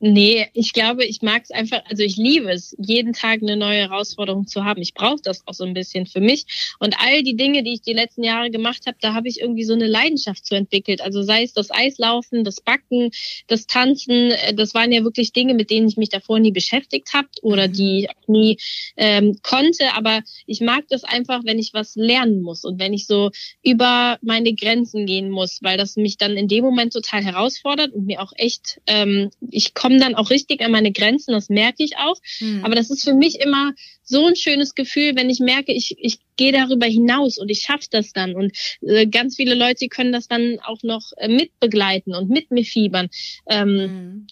Nee, 0.00 0.48
ich 0.52 0.72
glaube, 0.72 1.04
ich 1.04 1.22
mag 1.22 1.42
es 1.44 1.50
einfach, 1.50 1.82
also 1.88 2.02
ich 2.02 2.16
liebe 2.16 2.50
es, 2.50 2.74
jeden 2.78 3.12
Tag 3.12 3.42
eine 3.42 3.56
neue 3.56 3.78
Herausforderung 3.78 4.46
zu 4.46 4.64
haben. 4.64 4.82
Ich 4.82 4.94
brauche 4.94 5.22
das 5.22 5.46
auch 5.46 5.54
so 5.54 5.64
ein 5.64 5.74
bisschen 5.74 6.06
für 6.06 6.20
mich. 6.20 6.74
Und 6.78 6.96
all 6.98 7.22
die 7.22 7.36
Dinge, 7.36 7.62
die 7.62 7.74
ich 7.74 7.82
die 7.82 7.92
letzten 7.92 8.24
Jahre 8.24 8.50
gemacht 8.50 8.86
habe, 8.86 8.96
da 9.00 9.14
habe 9.14 9.28
ich 9.28 9.40
irgendwie 9.40 9.64
so 9.64 9.74
eine 9.74 9.86
Leidenschaft 9.86 10.44
zu 10.44 10.54
entwickelt. 10.54 11.00
Also 11.00 11.22
sei 11.22 11.44
es 11.44 11.52
das 11.52 11.70
Eislaufen, 11.70 12.44
das 12.44 12.60
Backen, 12.60 13.10
das 13.46 13.66
Tanzen, 13.66 14.32
äh, 14.32 14.54
das 14.54 14.74
waren 14.74 14.92
ja 14.92 15.04
wirklich 15.04 15.32
Dinge, 15.32 15.54
mit 15.54 15.70
denen 15.70 15.88
ich 15.88 15.96
mich 15.96 16.08
davor 16.08 16.38
nie 16.38 16.52
beschäftigt 16.52 17.14
habe 17.14 17.28
oder 17.42 17.68
mhm. 17.68 17.72
die 17.72 17.98
ich 18.04 18.28
nie 18.28 18.58
ähm, 18.96 19.38
konnte. 19.42 19.94
Aber 19.94 20.22
ich 20.46 20.60
mag 20.60 20.84
das 20.88 21.04
einfach, 21.04 21.42
wenn 21.44 21.58
ich 21.58 21.74
was 21.74 21.94
lernen 21.94 22.42
muss 22.42 22.64
und 22.64 22.80
wenn 22.80 22.92
ich 22.92 23.06
so 23.06 23.30
über 23.62 24.18
meine 24.22 24.54
Grenzen 24.54 25.06
gehen 25.06 25.30
muss, 25.30 25.58
weil 25.62 25.78
das 25.78 25.96
mich 25.96 26.16
dann 26.16 26.36
in 26.36 26.48
dem 26.48 26.64
Moment 26.64 26.92
total 26.92 27.24
herausfordert 27.24 27.92
und 27.92 28.06
mir 28.06 28.20
auch 28.20 28.32
echt 28.36 28.80
ähm, 28.86 29.30
ich 29.50 29.61
komme 29.74 29.98
dann 29.98 30.14
auch 30.14 30.30
richtig 30.30 30.60
an 30.62 30.72
meine 30.72 30.92
Grenzen, 30.92 31.32
das 31.32 31.48
merke 31.48 31.82
ich 31.84 31.96
auch. 31.96 32.16
Mhm. 32.40 32.64
Aber 32.64 32.74
das 32.74 32.90
ist 32.90 33.04
für 33.04 33.14
mich 33.14 33.40
immer 33.40 33.72
so 34.02 34.26
ein 34.26 34.36
schönes 34.36 34.74
Gefühl, 34.74 35.16
wenn 35.16 35.30
ich 35.30 35.40
merke, 35.40 35.72
ich, 35.72 35.96
ich 35.98 36.18
gehe 36.36 36.52
darüber 36.52 36.86
hinaus 36.86 37.38
und 37.38 37.50
ich 37.50 37.62
schaffe 37.62 37.88
das 37.90 38.12
dann. 38.12 38.34
Und 38.34 38.52
äh, 38.82 39.06
ganz 39.06 39.36
viele 39.36 39.54
Leute 39.54 39.88
können 39.88 40.12
das 40.12 40.28
dann 40.28 40.58
auch 40.64 40.82
noch 40.82 41.12
äh, 41.16 41.28
mitbegleiten 41.28 42.14
und 42.14 42.28
mit 42.28 42.50
mir 42.50 42.64
fiebern. 42.64 43.08
Ähm, 43.48 43.76
mhm. 43.76 44.26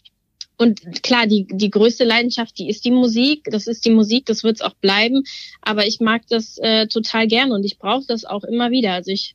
Und 0.61 1.03
klar, 1.03 1.27
die, 1.27 1.47
die 1.51 1.71
größte 1.71 2.05
Leidenschaft, 2.05 2.59
die 2.59 2.69
ist 2.69 2.85
die 2.85 2.91
Musik. 2.91 3.49
Das 3.51 3.67
ist 3.67 3.83
die 3.87 3.91
Musik, 3.91 4.27
das 4.27 4.45
wird 4.45 4.57
es 4.57 4.61
auch 4.61 4.75
bleiben. 4.75 5.23
Aber 5.63 5.87
ich 5.87 6.01
mag 6.01 6.23
das 6.29 6.59
äh, 6.59 6.87
total 6.87 7.29
gern 7.29 7.53
und 7.53 7.65
ich 7.65 7.79
brauche 7.79 8.05
das 8.07 8.27
auch 8.27 8.45
immer 8.45 8.71
wieder. 8.71 8.93
Also 8.93 9.11
ich 9.11 9.35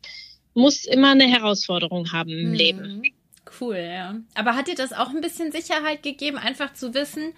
muss 0.53 0.85
immer 0.85 1.11
eine 1.11 1.27
Herausforderung 1.27 2.11
haben 2.11 2.29
im 2.29 2.49
mhm. 2.49 2.53
Leben. 2.53 3.03
Cool, 3.59 3.77
ja. 3.77 4.15
Aber 4.33 4.55
hat 4.55 4.67
dir 4.67 4.75
das 4.75 4.93
auch 4.93 5.09
ein 5.09 5.21
bisschen 5.21 5.51
Sicherheit 5.51 6.03
gegeben, 6.03 6.37
einfach 6.37 6.73
zu 6.73 6.93
wissen, 6.93 7.33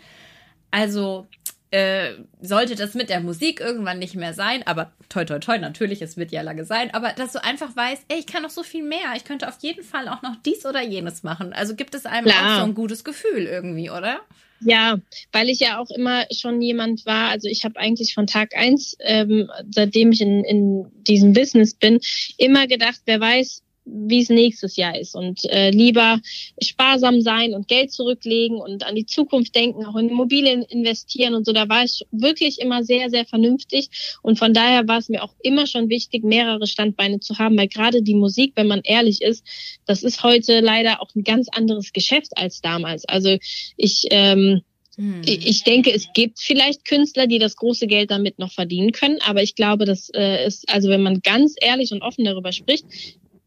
also 0.71 1.27
äh, 1.71 2.13
sollte 2.41 2.75
das 2.75 2.93
mit 2.93 3.09
der 3.09 3.19
Musik 3.19 3.59
irgendwann 3.59 3.99
nicht 3.99 4.15
mehr 4.15 4.33
sein, 4.33 4.63
aber 4.65 4.93
toi 5.09 5.25
toi 5.25 5.39
toi, 5.39 5.57
natürlich, 5.57 6.01
es 6.01 6.15
wird 6.15 6.31
ja 6.31 6.41
lange 6.41 6.63
sein, 6.63 6.93
aber 6.93 7.11
dass 7.11 7.33
du 7.33 7.43
einfach 7.43 7.75
weißt, 7.75 8.05
ey, 8.07 8.19
ich 8.19 8.25
kann 8.25 8.43
noch 8.43 8.49
so 8.49 8.63
viel 8.63 8.83
mehr, 8.83 9.13
ich 9.15 9.25
könnte 9.25 9.47
auf 9.47 9.57
jeden 9.59 9.83
Fall 9.83 10.07
auch 10.07 10.21
noch 10.21 10.37
dies 10.45 10.65
oder 10.65 10.81
jenes 10.81 11.23
machen. 11.23 11.51
Also 11.53 11.75
gibt 11.75 11.93
es 11.93 12.05
einem 12.05 12.25
Klar. 12.25 12.53
auch 12.53 12.59
so 12.59 12.63
ein 12.63 12.73
gutes 12.73 13.03
Gefühl 13.03 13.45
irgendwie, 13.45 13.89
oder? 13.89 14.21
Ja, 14.59 14.97
weil 15.31 15.49
ich 15.49 15.59
ja 15.59 15.79
auch 15.79 15.89
immer 15.91 16.25
schon 16.31 16.61
jemand 16.61 17.05
war, 17.05 17.29
also 17.29 17.47
ich 17.47 17.63
habe 17.63 17.77
eigentlich 17.77 18.13
von 18.13 18.27
Tag 18.27 18.55
eins, 18.55 18.95
ähm, 19.01 19.51
seitdem 19.69 20.11
ich 20.13 20.21
in, 20.21 20.43
in 20.45 20.91
diesem 21.03 21.33
Business 21.33 21.75
bin, 21.75 21.99
immer 22.37 22.65
gedacht, 22.65 23.01
wer 23.05 23.19
weiß, 23.19 23.61
wie 23.89 24.21
es 24.21 24.29
nächstes 24.29 24.75
Jahr 24.75 24.97
ist 24.97 25.15
und 25.15 25.45
äh, 25.45 25.69
lieber 25.71 26.19
sparsam 26.61 27.21
sein 27.21 27.53
und 27.53 27.67
Geld 27.67 27.91
zurücklegen 27.91 28.57
und 28.57 28.85
an 28.85 28.95
die 28.95 29.05
Zukunft 29.05 29.55
denken, 29.55 29.85
auch 29.85 29.95
in 29.95 30.09
Immobilien 30.09 30.63
investieren 30.63 31.35
und 31.35 31.45
so. 31.45 31.53
Da 31.53 31.69
war 31.69 31.83
ich 31.83 32.05
wirklich 32.11 32.59
immer 32.59 32.83
sehr, 32.83 33.09
sehr 33.09 33.25
vernünftig 33.25 33.89
und 34.21 34.37
von 34.37 34.53
daher 34.53 34.87
war 34.87 34.97
es 34.97 35.09
mir 35.09 35.23
auch 35.23 35.33
immer 35.41 35.67
schon 35.67 35.89
wichtig, 35.89 36.23
mehrere 36.23 36.67
Standbeine 36.67 37.19
zu 37.19 37.37
haben, 37.39 37.57
weil 37.57 37.67
gerade 37.67 38.01
die 38.01 38.15
Musik, 38.15 38.53
wenn 38.55 38.67
man 38.67 38.81
ehrlich 38.83 39.21
ist, 39.21 39.45
das 39.85 40.03
ist 40.03 40.23
heute 40.23 40.59
leider 40.59 41.01
auch 41.01 41.13
ein 41.15 41.23
ganz 41.23 41.47
anderes 41.49 41.93
Geschäft 41.93 42.37
als 42.37 42.61
damals. 42.61 43.05
Also 43.05 43.37
ich 43.77 44.07
ähm, 44.11 44.61
hm. 44.97 45.21
ich 45.23 45.63
denke, 45.63 45.93
es 45.93 46.07
gibt 46.13 46.39
vielleicht 46.39 46.83
Künstler, 46.85 47.27
die 47.27 47.37
das 47.37 47.55
große 47.55 47.85
Geld 47.85 48.09
damit 48.09 48.39
noch 48.39 48.51
verdienen 48.51 48.91
können, 48.91 49.19
aber 49.21 49.43
ich 49.43 49.53
glaube, 49.53 49.85
das 49.85 50.09
äh, 50.09 50.45
ist, 50.45 50.67
also 50.69 50.89
wenn 50.89 51.03
man 51.03 51.21
ganz 51.21 51.53
ehrlich 51.61 51.91
und 51.91 52.01
offen 52.01 52.25
darüber 52.25 52.51
spricht, 52.51 52.85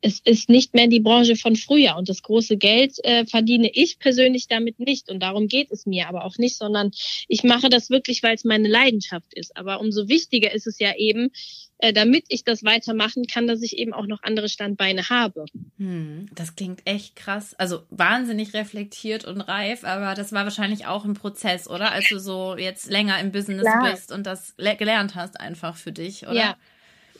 es 0.03 0.21
ist 0.21 0.49
nicht 0.49 0.75
mehr 0.75 0.87
die 0.87 1.01
Branche 1.01 1.37
von 1.37 1.57
früher 1.57 1.97
und 1.97 2.09
das 2.09 2.23
große 2.23 2.57
Geld 2.57 3.03
äh, 3.05 3.27
verdiene 3.27 3.71
ich 3.73 3.99
persönlich 3.99 4.49
damit 4.49 4.79
nicht 4.79 5.11
und 5.11 5.21
darum 5.21 5.47
geht 5.47 5.71
es 5.71 5.87
mir 5.87 6.09
aber 6.09 6.25
auch 6.25 6.39
nicht, 6.39 6.57
sondern 6.57 6.91
ich 7.29 7.43
mache 7.43 7.69
das 7.69 7.91
wirklich, 7.91 8.23
weil 8.23 8.35
es 8.35 8.45
meine 8.45 8.69
Leidenschaft 8.69 9.35
ist. 9.35 9.57
Aber 9.57 9.81
umso 9.81 10.09
wichtiger 10.09 10.53
ist 10.53 10.67
es 10.67 10.79
ja 10.79 10.95
eben, 10.97 11.31
äh, 11.79 11.93
damit 11.93 12.25
ich 12.29 12.45
das 12.45 12.65
weitermachen 12.65 13.27
kann, 13.27 13.47
dass 13.47 13.63
ich 13.63 13.79
eben 13.79 13.93
auch 13.93 14.07
noch 14.07 14.23
andere 14.23 14.49
Standbeine 14.49 15.09
habe. 15.09 15.45
Hm, 15.79 16.29
das 16.35 16.57
klingt 16.57 16.87
echt 16.87 17.17
krass. 17.17 17.55
Also 17.59 17.83
wahnsinnig 17.91 18.55
reflektiert 18.55 19.25
und 19.25 19.41
reif, 19.41 19.85
aber 19.85 20.15
das 20.15 20.33
war 20.33 20.45
wahrscheinlich 20.45 20.87
auch 20.87 21.05
ein 21.05 21.15
Prozess, 21.15 21.69
oder? 21.69 21.93
Als 21.93 22.09
du 22.09 22.19
so 22.19 22.57
jetzt 22.57 22.91
länger 22.91 23.19
im 23.21 23.33
Business 23.33 23.63
Klar. 23.63 23.91
bist 23.91 24.13
und 24.13 24.25
das 24.25 24.55
gelernt 24.57 25.15
hast 25.15 25.39
einfach 25.39 25.77
für 25.77 25.93
dich, 25.93 26.27
oder? 26.27 26.35
Ja. 26.35 26.57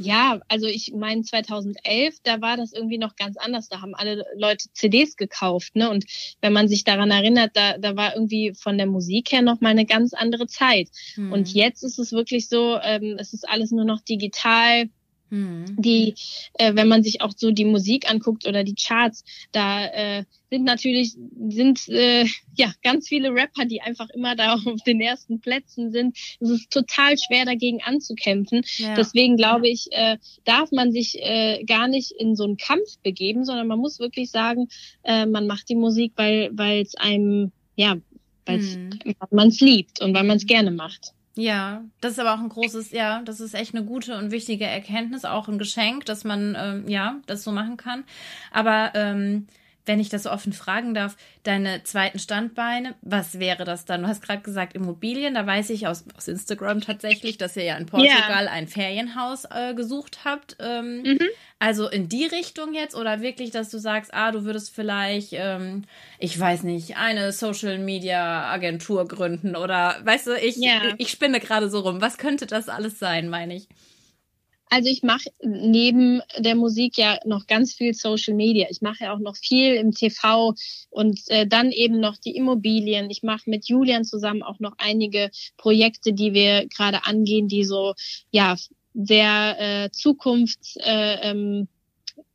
Ja, 0.01 0.41
also 0.49 0.67
ich 0.67 0.93
meine 0.95 1.23
2011, 1.23 2.19
da 2.23 2.41
war 2.41 2.57
das 2.57 2.73
irgendwie 2.73 2.99
noch 2.99 3.17
ganz 3.17 3.37
anders. 3.37 3.69
Da 3.69 3.81
haben 3.81 3.95
alle 3.95 4.25
Leute 4.37 4.67
CDs 4.73 5.17
gekauft, 5.17 5.77
ne? 5.77 5.91
Und 5.91 6.05
wenn 6.41 6.53
man 6.53 6.69
sich 6.69 6.85
daran 6.85 7.11
erinnert, 7.11 7.51
da, 7.55 7.79
da 7.79 7.97
war 7.97 8.15
irgendwie 8.15 8.55
von 8.55 8.79
der 8.79 8.87
Musik 8.87 9.33
her 9.33 9.43
noch 9.43 9.61
mal 9.61 9.71
eine 9.71 9.87
ganz 9.87 10.15
andere 10.15 10.47
Zeit. 10.47 10.89
Mhm. 11.17 11.33
Und 11.33 11.53
jetzt 11.53 11.83
ist 11.83 11.99
es 11.99 12.13
wirklich 12.13 12.49
so, 12.49 12.79
ähm, 12.83 13.17
es 13.19 13.33
ist 13.33 13.49
alles 13.49 13.71
nur 13.71 13.85
noch 13.85 14.01
digital. 14.01 14.89
Mhm. 15.31 15.77
Die, 15.79 16.15
äh, 16.55 16.75
wenn 16.75 16.89
man 16.89 17.03
sich 17.03 17.23
auch 17.23 17.33
so 17.37 17.51
die 17.51 17.65
Musik 17.65 18.11
anguckt 18.11 18.47
oder 18.47 18.65
die 18.65 18.75
Charts, 18.75 19.25
da 19.53 19.87
äh, 19.87 20.25
sind 20.51 20.65
natürlich 20.65 21.17
sind 21.49 21.89
äh, 21.89 22.27
ja 22.57 22.73
ganz 22.83 23.09
viele 23.09 23.31
Rapper, 23.31 23.65
die 23.65 23.81
einfach 23.81 24.11
immer 24.11 24.35
da 24.37 24.55
auf 24.67 24.83
den 24.85 25.01
ersten 25.01 25.41
Plätzen 25.41 25.93
sind. 25.93 26.17
Es 26.41 26.51
ist 26.51 26.71
total 26.71 27.17
schwer 27.17 27.45
dagegen 27.45 27.81
anzukämpfen. 27.83 28.63
Ja. 28.77 28.95
Deswegen 28.95 29.37
glaube 29.37 29.69
ich, 29.69 29.87
äh, 29.93 30.19
darf 30.45 30.73
man 30.73 30.93
sich 30.93 31.17
äh, 31.21 31.63
gar 31.65 31.89
nicht 31.89 32.11
in 32.11 32.35
so 32.35 32.45
einen 32.45 32.57
Kampf 32.57 32.99
begeben, 33.03 33.45
sondern 33.45 33.69
man 33.69 33.79
muss 33.79 34.01
wirklich 34.01 34.31
sagen, 34.31 34.69
äh, 35.05 35.27
man 35.27 35.47
macht 35.47 35.69
die 35.69 35.77
Musik, 35.77 36.13
weil 36.17 36.51
weil 36.53 36.83
es 36.83 36.97
einem 36.97 37.53
ja, 37.77 37.97
weil 38.45 38.59
mhm. 38.59 39.15
man 39.31 39.49
es 39.49 39.61
liebt 39.61 40.03
und 40.03 40.15
weil 40.15 40.25
man 40.25 40.37
es 40.37 40.47
gerne 40.47 40.73
macht. 40.73 41.13
Ja, 41.37 41.85
das 42.01 42.13
ist 42.13 42.19
aber 42.19 42.35
auch 42.35 42.41
ein 42.41 42.49
großes, 42.49 42.91
ja, 42.91 43.23
das 43.23 43.41
ist 43.41 43.55
echt 43.55 43.75
eine 43.75 43.85
gute 43.85 44.19
und 44.19 44.33
wichtige 44.33 44.67
Erkenntnis, 44.67 45.25
auch 45.25 45.49
ein 45.49 45.59
Geschenk, 45.59 46.05
dass 46.07 46.25
man, 46.25 46.57
ähm, 46.59 46.89
ja, 46.89 47.21
das 47.27 47.45
so 47.45 47.53
machen 47.53 47.77
kann. 47.77 48.05
Aber 48.51 48.91
ähm, 48.95 49.47
wenn 49.87 50.01
ich 50.01 50.09
das 50.09 50.25
so 50.25 50.31
offen 50.31 50.53
fragen 50.53 50.95
darf, 50.95 51.17
deine 51.43 51.83
zweiten 51.85 52.19
Standbeine, 52.19 52.95
was 53.03 53.39
wäre 53.39 53.65
das 53.65 53.85
dann? 53.85 54.03
Du 54.03 54.09
hast 54.09 54.23
gerade 54.23 54.43
gesagt 54.43 54.75
Immobilien, 54.75 55.35
da 55.35 55.47
weiß 55.47 55.71
ich 55.71 55.87
aus, 55.87 56.05
aus 56.17 56.29
Instagram 56.29 56.81
tatsächlich, 56.81 57.39
dass 57.39 57.57
ihr 57.57 57.65
ja 57.65 57.77
in 57.77 57.87
Portugal 57.87 58.45
ja. 58.45 58.51
ein 58.51 58.69
Ferienhaus 58.69 59.47
äh, 59.47 59.75
gesucht 59.75 60.21
habt. 60.25 60.57
Ähm, 60.61 61.03
mhm. 61.03 61.29
Also 61.59 61.89
in 61.89 62.09
die 62.09 62.27
Richtung 62.27 62.75
jetzt 62.75 62.95
oder 62.95 63.21
wirklich, 63.21 63.51
dass 63.51 63.71
du 63.71 63.79
sagst, 63.79 64.15
ah, 64.15 64.33
du 64.33 64.45
würdest 64.45 64.75
vielleicht, 64.75 65.33
ähm, 65.33 65.85
ich 66.19 66.39
weiß 66.39 66.63
nicht, 66.63 66.97
eine 66.97 67.33
Social 67.33 67.79
Media 67.79 68.51
Agentur 68.51 69.07
gründen 69.07 69.57
oder 69.57 69.97
weißt 70.05 70.29
du, 70.29 70.37
ich, 70.37 70.57
ja. 70.57 70.81
ich, 70.89 71.07
ich 71.07 71.11
spinne 71.11 71.41
gerade 71.41 71.69
so 71.69 71.81
rum. 71.81 72.01
Was 72.01 72.19
könnte 72.19 72.47
das 72.47 72.69
alles 72.69 72.99
sein, 72.99 73.29
meine 73.29 73.57
ich? 73.57 73.69
Also 74.71 74.89
ich 74.89 75.03
mache 75.03 75.31
neben 75.43 76.23
der 76.39 76.55
Musik 76.55 76.97
ja 76.97 77.19
noch 77.25 77.49
ganz 77.49 77.75
viel 77.75 77.93
Social 77.93 78.35
Media. 78.35 78.69
Ich 78.71 78.81
mache 78.81 79.05
ja 79.05 79.13
auch 79.13 79.19
noch 79.19 79.37
viel 79.37 79.75
im 79.75 79.91
TV 79.91 80.55
und 80.91 81.21
äh, 81.27 81.45
dann 81.47 81.73
eben 81.73 81.99
noch 81.99 82.17
die 82.17 82.37
Immobilien. 82.37 83.11
Ich 83.11 83.25
mache 83.25 83.51
mit 83.51 83.69
Julian 83.69 84.05
zusammen 84.05 84.45
auch 84.45 84.61
noch 84.61 84.75
einige 84.79 85.31
Projekte, 85.57 86.13
die 86.13 86.35
wir 86.35 86.69
gerade 86.69 87.05
angehen, 87.05 87.49
die 87.49 87.65
so 87.65 87.95
ja 88.31 88.57
sehr 88.95 89.57
äh, 89.59 89.91
Zukunfts 89.91 90.77
äh, 90.77 91.31
ähm, 91.31 91.69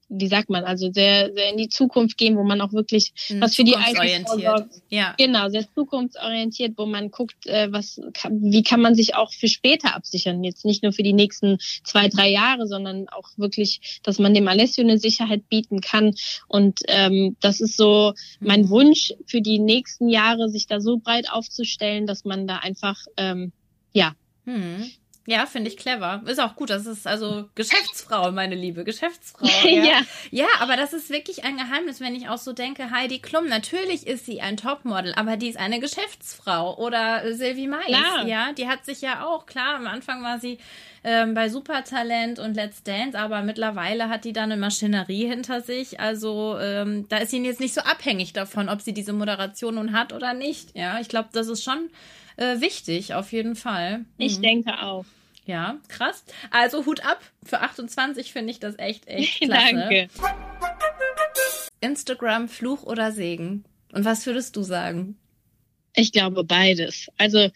wie 0.10 0.28
sagt 0.28 0.50
man, 0.50 0.64
also 0.64 0.92
sehr, 0.92 1.34
sehr 1.34 1.50
in 1.50 1.58
die 1.58 1.70
Zukunft 1.70 2.18
gehen, 2.18 2.38
wo 2.38 2.44
man 2.44 2.62
auch 2.62 2.74
wirklich 2.74 3.14
mhm, 3.30 3.42
was 3.42 3.56
für 3.56 3.64
die 3.64 3.76
Altersvorsorge, 3.76 4.70
ja. 4.90 5.16
genau, 5.18 5.50
sehr 5.50 5.66
zukunftsorientiert, 5.74 6.78
wo 6.78 6.86
man 6.86 7.10
guckt, 7.10 7.48
äh, 7.48 7.72
was, 7.72 8.00
wie 8.30 8.64
kann 8.64 8.82
man 8.82 8.96
sich 8.96 9.16
auch 9.16 9.34
für 9.34 9.48
später 9.48 9.96
absichern, 9.96 10.44
jetzt 10.44 10.66
nicht 10.66 10.84
nur 10.84 10.94
für 10.94 11.04
die 11.04 11.14
nächsten 11.14 11.58
zwei, 11.84 12.08
drei 12.08 12.30
Jahre, 12.30 12.68
sondern 12.68 13.10
auch 13.10 13.30
wirklich, 13.38 14.00
dass 14.04 14.20
man 14.20 14.34
dem 14.34 14.48
Alessio 14.48 14.84
eine 14.84 15.00
Sicherheit 15.00 15.50
bieten 15.50 15.82
kann 15.82 16.14
und 16.48 16.82
ähm, 16.88 17.36
das 17.42 17.60
ist 17.60 17.76
so 17.76 18.14
mein 18.40 18.64
mhm. 18.64 18.70
Wunsch 18.70 19.14
für 19.26 19.42
die 19.42 19.60
nächsten 19.60 20.10
Jahre, 20.10 20.50
sich 20.50 20.68
da 20.68 20.80
so 20.80 20.98
breit 20.98 21.32
aufzustellen, 21.32 22.06
dass 22.06 22.26
man 22.26 22.48
da 22.48 22.58
einfach, 22.58 23.06
ähm, 23.18 23.52
ja, 23.94 24.14
hm. 24.46 24.92
Ja, 25.28 25.48
finde 25.48 25.70
ich 25.70 25.78
clever. 25.78 26.22
Ist 26.26 26.40
auch 26.40 26.56
gut. 26.56 26.70
Das 26.70 26.86
ist 26.86 27.08
also 27.08 27.50
Geschäftsfrau, 27.56 28.32
meine 28.32 28.56
Liebe. 28.56 28.84
Geschäftsfrau. 28.84 29.48
Ja. 29.66 29.84
ja. 29.84 30.02
ja, 30.32 30.48
aber 30.60 30.76
das 30.78 30.94
ist 30.94 31.10
wirklich 31.10 31.44
ein 31.44 31.58
Geheimnis, 31.58 32.00
wenn 32.00 32.14
ich 32.14 32.30
auch 32.30 32.38
so 32.38 32.54
denke, 32.54 32.92
Heidi 32.92 33.20
Klum, 33.20 33.48
natürlich 33.48 34.06
ist 34.06 34.26
sie 34.26 34.42
ein 34.42 34.58
Topmodel, 34.58 35.14
aber 35.16 35.38
die 35.38 35.48
ist 35.50 35.58
eine 35.58 35.80
Geschäftsfrau. 35.80 36.78
Oder 36.78 37.34
Sylvie 37.34 37.68
Mais, 37.68 37.86
klar. 37.88 38.28
ja, 38.28 38.54
die 38.54 38.68
hat 38.68 38.86
sich 38.86 39.02
ja 39.02 39.26
auch, 39.26 39.48
klar, 39.48 39.76
am 39.76 39.88
Anfang 39.88 40.22
war 40.22 40.40
sie 40.40 40.60
ähm, 41.04 41.34
bei 41.34 41.50
Supertalent 41.50 42.38
und 42.38 42.56
Let's 42.56 42.84
Dance, 42.84 43.18
aber 43.18 43.42
mittlerweile 43.42 44.10
hat 44.10 44.24
die 44.26 44.34
da 44.34 44.44
eine 44.44 44.58
Maschinerie 44.58 45.28
hinter 45.28 45.62
sich. 45.62 46.00
Also 46.00 46.58
ähm, 46.60 47.08
da 47.10 47.18
ist 47.18 47.32
sie 47.32 47.44
jetzt 47.44 47.60
nicht 47.60 47.74
so 47.74 47.82
abhängig 47.82 48.34
davon, 48.34 48.70
ob 48.70 48.82
sie 48.82 48.94
diese 48.94 49.14
Moderation 49.14 49.76
nun 49.76 49.94
hat 49.94 50.14
oder 50.14 50.34
nicht. 50.34 50.76
Ja, 50.76 51.00
ich 51.00 51.08
glaube, 51.08 51.30
das 51.32 51.48
ist 51.48 51.64
schon 51.64 51.90
äh, 52.38 52.60
wichtig, 52.60 53.14
auf 53.14 53.32
jeden 53.32 53.56
Fall. 53.56 54.00
Mhm. 54.00 54.06
Ich 54.18 54.42
denke 54.42 54.82
auch. 54.82 55.06
Ja, 55.46 55.80
krass. 55.88 56.24
Also 56.50 56.86
Hut 56.86 57.06
ab. 57.06 57.22
Für 57.44 57.62
28 57.62 58.32
finde 58.32 58.52
ich 58.52 58.60
das 58.60 58.78
echt, 58.80 59.08
echt 59.08 59.42
klasse. 59.42 59.76
Danke. 59.76 60.08
Instagram, 61.82 62.50
Fluch 62.50 62.84
oder 62.84 63.12
Segen? 63.12 63.64
Und 63.94 64.06
was 64.06 64.26
würdest 64.26 64.56
du 64.56 64.64
sagen? 64.64 65.18
Ich 65.96 66.12
glaube 66.12 66.44
beides. 66.44 67.08
Also 67.18 67.50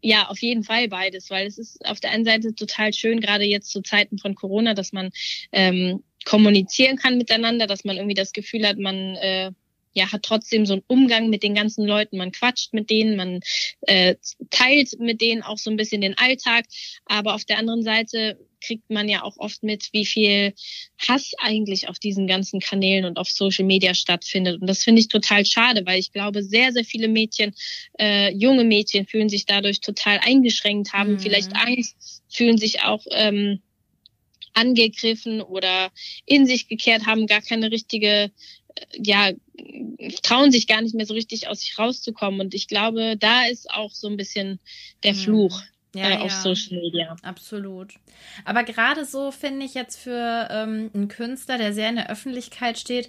ja, 0.00 0.28
auf 0.28 0.38
jeden 0.40 0.64
Fall 0.64 0.88
beides, 0.88 1.30
weil 1.30 1.46
es 1.46 1.56
ist 1.56 1.84
auf 1.86 1.98
der 1.98 2.10
einen 2.10 2.26
Seite 2.26 2.54
total 2.54 2.92
schön, 2.92 3.20
gerade 3.20 3.44
jetzt 3.44 3.70
zu 3.70 3.80
Zeiten 3.80 4.18
von 4.18 4.34
Corona, 4.34 4.74
dass 4.74 4.92
man 4.92 5.10
ähm, 5.50 6.02
kommunizieren 6.26 6.98
kann 6.98 7.16
miteinander, 7.16 7.66
dass 7.66 7.84
man 7.84 7.96
irgendwie 7.96 8.14
das 8.14 8.32
Gefühl 8.32 8.68
hat, 8.68 8.76
man 8.76 9.16
äh, 9.16 9.52
ja, 9.94 10.12
hat 10.12 10.22
trotzdem 10.22 10.66
so 10.66 10.74
einen 10.74 10.82
Umgang 10.86 11.30
mit 11.30 11.42
den 11.42 11.54
ganzen 11.54 11.86
Leuten. 11.86 12.18
Man 12.18 12.32
quatscht 12.32 12.72
mit 12.72 12.90
denen, 12.90 13.16
man 13.16 13.40
äh, 13.82 14.16
teilt 14.50 14.98
mit 14.98 15.20
denen 15.20 15.42
auch 15.42 15.58
so 15.58 15.70
ein 15.70 15.76
bisschen 15.76 16.00
den 16.00 16.18
Alltag. 16.18 16.66
Aber 17.06 17.34
auf 17.34 17.44
der 17.44 17.58
anderen 17.58 17.82
Seite 17.82 18.38
kriegt 18.60 18.90
man 18.90 19.08
ja 19.08 19.22
auch 19.22 19.36
oft 19.36 19.62
mit, 19.62 19.88
wie 19.92 20.06
viel 20.06 20.54
Hass 21.06 21.32
eigentlich 21.38 21.88
auf 21.88 21.98
diesen 21.98 22.26
ganzen 22.26 22.60
Kanälen 22.60 23.04
und 23.04 23.18
auf 23.18 23.28
Social 23.28 23.64
Media 23.64 23.94
stattfindet. 23.94 24.60
Und 24.60 24.66
das 24.66 24.82
finde 24.82 25.00
ich 25.00 25.08
total 25.08 25.44
schade, 25.44 25.82
weil 25.86 26.00
ich 26.00 26.12
glaube, 26.12 26.42
sehr, 26.42 26.72
sehr 26.72 26.84
viele 26.84 27.08
Mädchen, 27.08 27.54
äh, 27.98 28.32
junge 28.32 28.64
Mädchen 28.64 29.06
fühlen 29.06 29.28
sich 29.28 29.46
dadurch 29.46 29.80
total 29.80 30.18
eingeschränkt, 30.18 30.92
haben 30.92 31.12
mhm. 31.12 31.18
vielleicht 31.20 31.54
Angst, 31.54 32.22
fühlen 32.28 32.58
sich 32.58 32.82
auch 32.82 33.04
ähm, 33.10 33.60
angegriffen 34.54 35.42
oder 35.42 35.90
in 36.26 36.46
sich 36.46 36.68
gekehrt, 36.68 37.06
haben 37.06 37.26
gar 37.26 37.42
keine 37.42 37.70
richtige 37.70 38.30
ja, 38.92 39.30
trauen 40.22 40.50
sich 40.50 40.66
gar 40.66 40.82
nicht 40.82 40.94
mehr 40.94 41.06
so 41.06 41.14
richtig 41.14 41.48
aus 41.48 41.60
sich 41.60 41.78
rauszukommen. 41.78 42.40
Und 42.40 42.54
ich 42.54 42.68
glaube, 42.68 43.16
da 43.16 43.46
ist 43.46 43.70
auch 43.70 43.92
so 43.92 44.08
ein 44.08 44.16
bisschen 44.16 44.58
der 45.02 45.12
hm. 45.12 45.18
Fluch. 45.18 45.62
Ja, 45.94 46.10
äh, 46.10 46.16
auf 46.16 46.32
ja. 46.32 46.40
Social 46.40 46.80
Media. 46.80 47.16
Absolut. 47.22 47.94
Aber 48.44 48.64
gerade 48.64 49.04
so 49.04 49.30
finde 49.30 49.64
ich 49.64 49.74
jetzt 49.74 49.96
für 49.96 50.48
ähm, 50.50 50.90
einen 50.92 51.06
Künstler, 51.06 51.56
der 51.56 51.72
sehr 51.72 51.88
in 51.88 51.96
der 51.96 52.10
Öffentlichkeit 52.10 52.78
steht, 52.78 53.08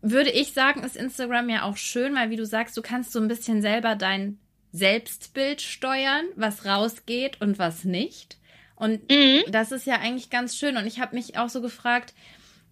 würde 0.00 0.30
ich 0.30 0.52
sagen, 0.52 0.84
ist 0.84 0.96
Instagram 0.96 1.48
ja 1.48 1.62
auch 1.64 1.76
schön, 1.76 2.14
weil 2.14 2.30
wie 2.30 2.36
du 2.36 2.46
sagst, 2.46 2.76
du 2.76 2.82
kannst 2.82 3.10
so 3.10 3.18
ein 3.18 3.26
bisschen 3.26 3.60
selber 3.60 3.96
dein 3.96 4.38
Selbstbild 4.70 5.62
steuern, 5.62 6.26
was 6.36 6.64
rausgeht 6.64 7.40
und 7.40 7.58
was 7.58 7.84
nicht. 7.84 8.36
Und 8.76 9.10
mhm. 9.10 9.42
das 9.50 9.72
ist 9.72 9.86
ja 9.86 10.00
eigentlich 10.00 10.30
ganz 10.30 10.56
schön. 10.56 10.76
Und 10.76 10.86
ich 10.86 11.00
habe 11.00 11.14
mich 11.14 11.38
auch 11.38 11.48
so 11.48 11.60
gefragt, 11.60 12.12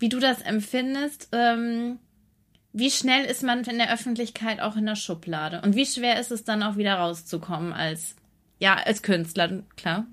wie 0.03 0.09
du 0.09 0.19
das 0.19 0.43
empfindest. 0.43 1.29
Ähm, 1.31 2.01
wie 2.73 2.91
schnell 2.91 3.25
ist 3.25 3.45
man 3.45 3.63
in 3.63 3.79
der 3.79 3.93
Öffentlichkeit 3.93 4.61
auch 4.61 4.75
in 4.75 4.85
der 4.85 4.97
Schublade? 4.97 5.63
Und 5.63 5.77
wie 5.77 5.87
schwer 5.87 6.19
ist 6.19 6.33
es 6.33 6.43
dann 6.43 6.65
auch 6.65 6.77
wieder 6.77 6.97
rauszukommen 6.97 7.73
als, 7.73 8.17
ja, 8.59 8.75
als 8.75 9.03
Künstler, 9.03 9.63
klar? 9.77 10.07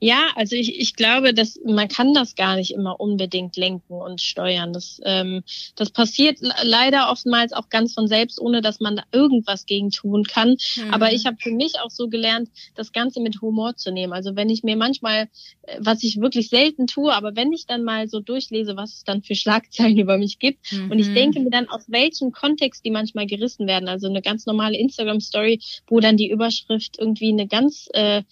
Ja, 0.00 0.28
also 0.36 0.56
ich, 0.56 0.78
ich 0.80 0.94
glaube, 0.94 1.34
dass 1.34 1.58
man 1.64 1.88
kann 1.88 2.14
das 2.14 2.34
gar 2.34 2.56
nicht 2.56 2.72
immer 2.72 3.00
unbedingt 3.00 3.56
lenken 3.56 3.94
und 3.94 4.20
steuern. 4.20 4.72
Das, 4.72 5.00
ähm, 5.04 5.42
das 5.76 5.90
passiert 5.90 6.38
leider 6.62 7.10
oftmals 7.10 7.52
auch 7.52 7.68
ganz 7.68 7.94
von 7.94 8.06
selbst, 8.06 8.40
ohne 8.40 8.60
dass 8.60 8.80
man 8.80 8.96
da 8.96 9.02
irgendwas 9.12 9.66
gegen 9.66 9.90
tun 9.90 10.24
kann. 10.24 10.56
Mhm. 10.76 10.92
Aber 10.92 11.12
ich 11.12 11.26
habe 11.26 11.36
für 11.40 11.50
mich 11.50 11.80
auch 11.80 11.90
so 11.90 12.08
gelernt, 12.08 12.50
das 12.74 12.92
Ganze 12.92 13.20
mit 13.20 13.40
Humor 13.40 13.76
zu 13.76 13.90
nehmen. 13.92 14.12
Also 14.12 14.36
wenn 14.36 14.50
ich 14.50 14.62
mir 14.62 14.76
manchmal, 14.76 15.28
äh, 15.62 15.78
was 15.78 16.02
ich 16.02 16.20
wirklich 16.20 16.48
selten 16.48 16.86
tue, 16.86 17.12
aber 17.12 17.34
wenn 17.36 17.52
ich 17.52 17.66
dann 17.66 17.82
mal 17.82 18.08
so 18.08 18.20
durchlese, 18.20 18.76
was 18.76 18.94
es 18.94 19.04
dann 19.04 19.22
für 19.22 19.34
Schlagzeilen 19.34 19.98
über 19.98 20.18
mich 20.18 20.38
gibt, 20.38 20.72
mhm. 20.72 20.90
und 20.90 20.98
ich 20.98 21.08
mhm. 21.08 21.14
denke 21.14 21.40
mir 21.40 21.50
dann, 21.50 21.68
aus 21.68 21.84
welchem 21.88 22.32
Kontext 22.32 22.84
die 22.84 22.90
manchmal 22.90 23.26
gerissen 23.26 23.66
werden. 23.66 23.88
Also 23.88 24.08
eine 24.08 24.22
ganz 24.22 24.46
normale 24.46 24.78
Instagram-Story, 24.78 25.60
wo 25.88 26.00
dann 26.00 26.16
die 26.16 26.30
Überschrift 26.30 26.98
irgendwie 26.98 27.32
eine 27.32 27.46
ganz 27.46 27.88
äh, 27.92 28.22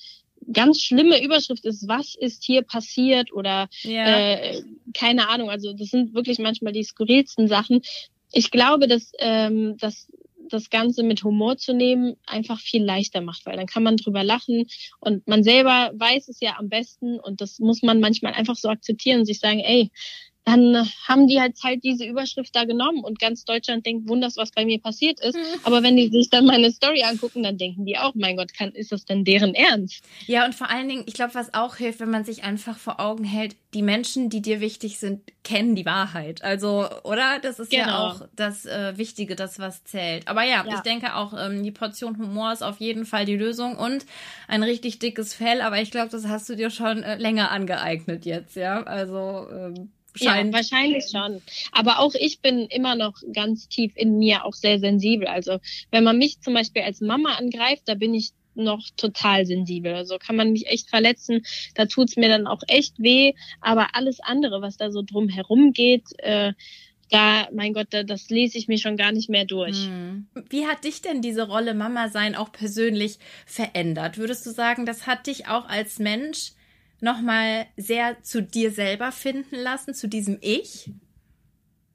ganz 0.53 0.81
schlimme 0.81 1.23
Überschrift 1.23 1.65
ist, 1.65 1.89
was 1.89 2.15
ist 2.15 2.45
hier 2.45 2.63
passiert 2.63 3.33
oder 3.33 3.69
ja. 3.83 4.19
äh, 4.19 4.63
keine 4.95 5.29
Ahnung. 5.29 5.51
Also 5.51 5.73
das 5.73 5.89
sind 5.89 6.15
wirklich 6.15 6.39
manchmal 6.39 6.73
die 6.73 6.85
skurrilsten 6.85 7.49
Sachen. 7.49 7.83
Ich 8.33 8.51
glaube, 8.51 8.89
dass, 8.89 9.13
ähm, 9.19 9.77
dass 9.79 10.09
das 10.49 10.71
Ganze 10.71 11.03
mit 11.03 11.25
Humor 11.25 11.57
zu 11.57 11.75
nehmen 11.75 12.17
einfach 12.27 12.61
viel 12.61 12.83
leichter 12.85 13.21
macht, 13.21 13.47
weil 13.47 13.57
dann 13.57 13.67
kann 13.67 13.83
man 13.83 13.97
drüber 13.97 14.23
lachen 14.23 14.67
und 15.01 15.27
man 15.27 15.43
selber 15.43 15.93
weiß 15.95 16.29
es 16.29 16.41
ja 16.41 16.57
am 16.59 16.69
besten 16.69 17.19
und 17.19 17.41
das 17.41 17.59
muss 17.59 17.83
man 17.83 18.01
manchmal 18.01 18.35
einfach 18.35 18.57
so 18.57 18.69
akzeptieren 18.69 19.21
und 19.21 19.27
sich 19.27 19.41
sagen, 19.41 19.61
ey, 19.61 19.91
dann 20.45 20.89
haben 21.07 21.29
die 21.29 21.41
halt 21.41 21.57
halt 21.63 21.85
diese 21.85 22.05
Überschrift 22.05 22.55
da 22.55 22.65
genommen 22.65 23.05
und 23.05 23.21
ganz 23.21 23.45
Deutschland 23.45 23.87
denkt, 23.87 24.09
wunders, 24.09 24.37
was 24.37 24.51
bei 24.51 24.65
mir 24.65 24.81
passiert 24.81 25.21
ist. 25.21 25.37
Mhm. 25.37 25.61
Aber 25.65 25.83
wenn 25.83 25.97
die 25.97 26.09
sich 26.09 26.31
dann 26.31 26.47
meine 26.47 26.71
Story 26.73 27.05
angucken, 27.05 27.43
dann 27.45 27.59
denken 27.59 27.85
die 27.85 27.97
auch, 27.97 28.15
mein 28.15 28.37
Gott, 28.37 28.53
kann, 28.53 28.73
ist 28.73 28.91
das 28.91 29.05
denn 29.05 29.25
deren 29.25 29.55
Ernst? 29.55 30.03
Ja, 30.27 30.45
und 30.45 30.55
vor 30.55 30.69
allen 30.69 30.89
Dingen, 30.89 31.05
ich 31.07 31.15
glaube, 31.15 31.35
was 31.35 31.55
auch 31.55 31.77
hilft, 31.77 32.01
wenn 32.01 32.11
man 32.11 32.25
sich 32.25 32.43
einfach 32.43 32.77
vor 32.77 32.99
Augen 32.99 33.25
hält, 33.25 33.55
die 33.73 33.83
Menschen, 33.83 34.31
die 34.31 34.43
dir 34.43 34.61
wichtig 34.61 34.99
sind, 34.99 35.21
kennen 35.45 35.77
die 35.77 35.87
Wahrheit. 35.87 36.43
Also, 36.43 36.89
oder? 37.05 37.39
Das 37.41 37.61
ist 37.61 37.71
genau. 37.71 37.87
ja 37.87 37.99
auch 37.99 38.29
das 38.35 38.67
äh, 38.67 38.99
Wichtige, 38.99 39.37
das 39.37 39.61
was 39.61 39.85
zählt. 39.85 40.27
Aber 40.27 40.43
ja, 40.43 40.65
ja. 40.67 40.75
ich 40.75 40.81
denke 40.81 41.15
auch, 41.15 41.35
ähm, 41.39 41.63
die 41.63 41.71
Portion 41.71 42.19
Humor 42.19 42.53
ist 42.53 42.63
auf 42.63 42.81
jeden 42.81 43.07
Fall 43.07 43.25
die 43.25 43.37
Lösung 43.37 43.77
und 43.77 44.05
ein 44.49 44.63
richtig 44.63 44.99
dickes 44.99 45.35
Fell. 45.35 45.61
Aber 45.63 45.81
ich 45.81 45.93
glaube, 45.93 46.11
das 46.11 46.27
hast 46.27 46.49
du 46.49 46.57
dir 46.57 46.71
schon 46.71 47.03
äh, 47.03 47.17
länger 47.17 47.51
angeeignet 47.53 48.27
jetzt, 48.27 48.57
ja. 48.57 48.83
Also, 48.83 49.49
ähm, 49.51 49.93
Scheint. 50.15 50.53
Ja, 50.53 50.59
wahrscheinlich 50.59 51.05
schon. 51.11 51.41
Aber 51.73 51.99
auch 52.01 52.15
ich 52.15 52.41
bin 52.41 52.67
immer 52.67 52.95
noch 52.95 53.15
ganz 53.33 53.69
tief 53.69 53.93
in 53.97 54.19
mir 54.19 54.45
auch 54.45 54.55
sehr 54.55 54.79
sensibel. 54.79 55.27
Also 55.27 55.59
wenn 55.91 56.05
man 56.05 56.19
mich 56.19 56.41
zum 56.41 56.55
Beispiel 56.55 56.83
als 56.83 57.01
Mama 57.01 57.35
angreift, 57.35 57.83
da 57.87 57.95
bin 57.95 58.15
ich 58.15 58.31
noch 58.55 58.83
total 58.97 59.47
sensibel. 59.47 59.95
Also 59.95 60.19
kann 60.19 60.37
man 60.37 60.53
mich 60.53 60.67
echt 60.67 60.91
verletzen. 60.91 61.43
Da 61.75 61.87
tut's 61.87 62.17
mir 62.17 62.29
dann 62.29 62.47
auch 62.47 62.63
echt 62.69 62.99
weh. 62.99 63.33
Aber 63.61 63.95
alles 63.95 64.21
andere, 64.21 64.61
was 64.61 64.77
da 64.77 64.91
so 64.91 65.03
drum 65.03 65.29
herum 65.29 65.73
geht, 65.73 66.05
äh, 66.19 66.53
da, 67.11 67.49
mein 67.53 67.75
Gott, 67.75 67.89
das 67.91 68.31
lese 68.31 68.57
ich 68.57 68.69
mir 68.69 68.79
schon 68.79 68.97
gar 68.97 69.13
nicht 69.13 69.29
mehr 69.29 69.45
durch. 69.45 69.85
Hm. 69.85 70.27
Wie 70.49 70.67
hat 70.67 70.85
dich 70.85 71.03
denn 71.03 71.21
diese 71.21 71.47
Rolle 71.47 71.75
Mama 71.75 72.09
sein 72.09 72.35
auch 72.35 72.53
persönlich 72.53 73.19
verändert? 73.45 74.17
Würdest 74.17 74.47
du 74.47 74.51
sagen, 74.51 74.87
das 74.87 75.07
hat 75.07 75.27
dich 75.27 75.47
auch 75.47 75.69
als 75.69 75.99
Mensch 75.99 76.53
nochmal 77.03 77.67
sehr 77.77 78.23
zu 78.23 78.43
dir 78.43 78.71
selber 78.71 79.13
finden 79.13 79.57
lassen, 79.57 79.95
zu 79.95 80.09
diesem 80.09 80.39
Ich? 80.41 80.91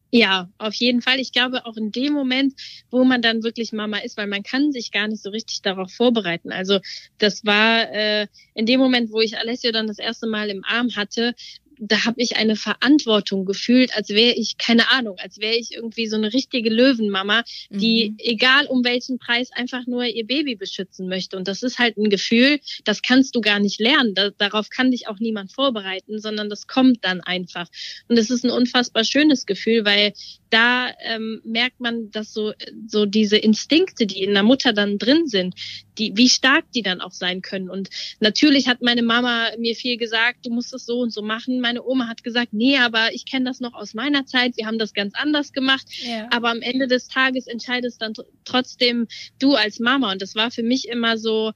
Ja, 0.09 0.49
auf 0.57 0.73
jeden 0.75 1.01
Fall. 1.01 1.19
Ich 1.19 1.33
glaube 1.33 1.65
auch 1.65 1.75
in 1.75 1.91
dem 1.91 2.13
Moment, 2.13 2.53
wo 2.89 3.03
man 3.03 3.21
dann 3.21 3.43
wirklich 3.43 3.73
Mama 3.73 3.97
ist, 3.97 4.15
weil 4.17 4.27
man 4.27 4.41
kann 4.41 4.71
sich 4.71 4.91
gar 4.91 5.07
nicht 5.07 5.21
so 5.21 5.29
richtig 5.29 5.61
darauf 5.61 5.91
vorbereiten. 5.91 6.51
Also 6.51 6.79
das 7.17 7.45
war 7.45 7.91
äh, 7.91 8.27
in 8.53 8.65
dem 8.65 8.79
Moment, 8.79 9.11
wo 9.11 9.19
ich 9.19 9.37
Alessio 9.37 9.71
dann 9.71 9.87
das 9.87 9.99
erste 9.99 10.27
Mal 10.27 10.49
im 10.49 10.63
Arm 10.63 10.95
hatte, 10.95 11.35
da 11.79 12.05
habe 12.05 12.21
ich 12.21 12.37
eine 12.37 12.55
Verantwortung 12.55 13.45
gefühlt, 13.45 13.95
als 13.95 14.09
wäre 14.09 14.33
ich, 14.33 14.57
keine 14.57 14.91
Ahnung, 14.91 15.17
als 15.19 15.39
wäre 15.39 15.55
ich 15.55 15.73
irgendwie 15.73 16.07
so 16.07 16.15
eine 16.15 16.33
richtige 16.33 16.69
Löwenmama, 16.69 17.43
die, 17.69 18.11
mhm. 18.11 18.17
egal 18.19 18.65
um 18.67 18.83
welchen 18.83 19.19
Preis, 19.19 19.51
einfach 19.51 19.85
nur 19.87 20.05
ihr 20.05 20.25
Baby 20.25 20.55
beschützen 20.55 21.07
möchte. 21.07 21.37
Und 21.37 21.47
das 21.47 21.63
ist 21.63 21.79
halt 21.79 21.97
ein 21.97 22.09
Gefühl, 22.09 22.59
das 22.83 23.01
kannst 23.01 23.35
du 23.35 23.41
gar 23.41 23.59
nicht 23.59 23.79
lernen. 23.79 24.13
Da, 24.13 24.29
darauf 24.31 24.69
kann 24.69 24.91
dich 24.91 25.07
auch 25.07 25.19
niemand 25.19 25.51
vorbereiten, 25.51 26.19
sondern 26.19 26.49
das 26.49 26.67
kommt 26.67 27.03
dann 27.03 27.21
einfach. 27.21 27.67
Und 28.07 28.17
es 28.17 28.29
ist 28.29 28.43
ein 28.43 28.51
unfassbar 28.51 29.03
schönes 29.03 29.45
Gefühl, 29.45 29.85
weil 29.85 30.13
da 30.49 30.89
ähm, 31.03 31.41
merkt 31.43 31.79
man, 31.79 32.09
dass 32.11 32.33
so, 32.33 32.53
so 32.87 33.05
diese 33.05 33.37
Instinkte, 33.37 34.05
die 34.05 34.23
in 34.23 34.33
der 34.33 34.43
Mutter 34.43 34.73
dann 34.73 34.97
drin 34.97 35.27
sind, 35.27 35.55
die, 35.97 36.13
wie 36.15 36.29
stark 36.29 36.71
die 36.73 36.81
dann 36.81 37.01
auch 37.01 37.11
sein 37.11 37.41
können. 37.41 37.69
Und 37.69 37.89
natürlich 38.19 38.67
hat 38.67 38.81
meine 38.81 39.01
Mama 39.01 39.49
mir 39.57 39.75
viel 39.75 39.97
gesagt, 39.97 40.45
du 40.45 40.51
musst 40.51 40.73
es 40.73 40.85
so 40.85 40.99
und 40.99 41.11
so 41.11 41.21
machen. 41.21 41.59
Meine 41.59 41.83
Oma 41.83 42.07
hat 42.07 42.23
gesagt, 42.23 42.53
nee, 42.53 42.77
aber 42.77 43.13
ich 43.13 43.25
kenne 43.25 43.45
das 43.45 43.59
noch 43.59 43.73
aus 43.73 43.93
meiner 43.93 44.25
Zeit. 44.25 44.57
Wir 44.57 44.67
haben 44.67 44.79
das 44.79 44.93
ganz 44.93 45.13
anders 45.15 45.53
gemacht. 45.53 45.85
Ja. 46.03 46.27
Aber 46.31 46.49
am 46.49 46.61
Ende 46.61 46.87
des 46.87 47.07
Tages 47.07 47.47
entscheidest 47.47 48.01
dann 48.01 48.13
trotzdem 48.45 49.07
du 49.39 49.55
als 49.55 49.79
Mama. 49.79 50.11
Und 50.11 50.21
das 50.21 50.35
war 50.35 50.51
für 50.51 50.63
mich 50.63 50.87
immer 50.87 51.17
so, 51.17 51.51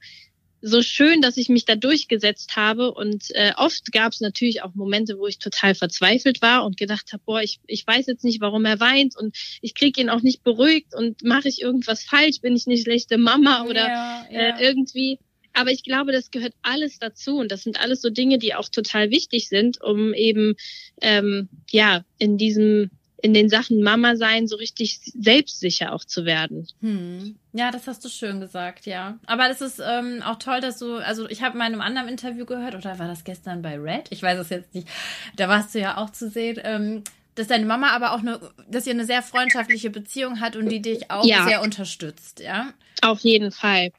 so 0.62 0.80
schön, 0.80 1.20
dass 1.20 1.36
ich 1.36 1.48
mich 1.48 1.64
da 1.64 1.74
durchgesetzt 1.74 2.56
habe. 2.56 2.94
Und 2.94 3.34
äh, 3.34 3.52
oft 3.56 3.92
gab 3.92 4.12
es 4.12 4.20
natürlich 4.20 4.62
auch 4.62 4.74
Momente, 4.74 5.18
wo 5.18 5.26
ich 5.26 5.38
total 5.38 5.74
verzweifelt 5.74 6.40
war 6.40 6.64
und 6.64 6.76
gedacht 6.76 7.12
habe, 7.12 7.22
boah, 7.26 7.42
ich, 7.42 7.60
ich 7.66 7.86
weiß 7.86 8.06
jetzt 8.06 8.24
nicht, 8.24 8.40
warum 8.40 8.64
er 8.64 8.80
weint 8.80 9.16
und 9.18 9.36
ich 9.60 9.74
kriege 9.74 10.00
ihn 10.00 10.08
auch 10.08 10.22
nicht 10.22 10.44
beruhigt 10.44 10.94
und 10.94 11.22
mache 11.24 11.48
ich 11.48 11.60
irgendwas 11.60 12.04
falsch, 12.04 12.40
bin 12.40 12.56
ich 12.56 12.66
eine 12.66 12.78
schlechte 12.78 13.18
Mama 13.18 13.64
oder 13.64 13.88
ja, 13.88 14.26
ja. 14.30 14.40
Äh, 14.56 14.64
irgendwie. 14.64 15.18
Aber 15.52 15.70
ich 15.70 15.82
glaube, 15.82 16.12
das 16.12 16.30
gehört 16.30 16.54
alles 16.62 16.98
dazu 16.98 17.36
und 17.36 17.52
das 17.52 17.62
sind 17.62 17.78
alles 17.78 18.00
so 18.00 18.08
Dinge, 18.08 18.38
die 18.38 18.54
auch 18.54 18.68
total 18.68 19.10
wichtig 19.10 19.48
sind, 19.48 19.82
um 19.82 20.14
eben 20.14 20.54
ähm, 21.02 21.48
ja 21.70 22.04
in 22.18 22.38
diesem 22.38 22.90
in 23.22 23.34
den 23.34 23.48
Sachen 23.48 23.82
Mama 23.82 24.16
sein 24.16 24.48
so 24.48 24.56
richtig 24.56 25.00
selbstsicher 25.14 25.92
auch 25.92 26.04
zu 26.04 26.24
werden. 26.24 26.66
Hm. 26.80 27.36
Ja, 27.52 27.70
das 27.70 27.86
hast 27.86 28.04
du 28.04 28.08
schön 28.08 28.40
gesagt, 28.40 28.84
ja. 28.86 29.18
Aber 29.26 29.48
es 29.48 29.60
ist 29.60 29.80
ähm, 29.84 30.22
auch 30.22 30.38
toll, 30.38 30.60
dass 30.60 30.78
du, 30.78 30.96
also 30.96 31.28
ich 31.28 31.42
habe 31.42 31.56
in 31.56 31.62
einem 31.62 31.80
anderen 31.80 32.08
Interview 32.08 32.44
gehört, 32.44 32.74
oder 32.74 32.98
war 32.98 33.06
das 33.06 33.24
gestern 33.24 33.62
bei 33.62 33.78
Red? 33.78 34.08
Ich 34.10 34.22
weiß 34.22 34.38
es 34.38 34.48
jetzt 34.50 34.74
nicht. 34.74 34.88
Da 35.36 35.48
warst 35.48 35.74
du 35.74 35.78
ja 35.78 35.98
auch 35.98 36.10
zu 36.10 36.28
sehen. 36.28 36.60
Ähm, 36.64 37.04
dass 37.34 37.46
deine 37.46 37.64
Mama 37.64 37.90
aber 37.90 38.12
auch 38.12 38.20
eine, 38.20 38.40
dass 38.68 38.86
ihr 38.86 38.92
eine 38.92 39.06
sehr 39.06 39.22
freundschaftliche 39.22 39.90
Beziehung 39.90 40.40
hat 40.40 40.56
und 40.56 40.68
die 40.68 40.82
dich 40.82 41.10
auch 41.10 41.24
ja. 41.24 41.46
sehr 41.46 41.62
unterstützt, 41.62 42.40
ja? 42.40 42.72
Auf 43.00 43.20
jeden 43.20 43.50
Fall, 43.50 43.90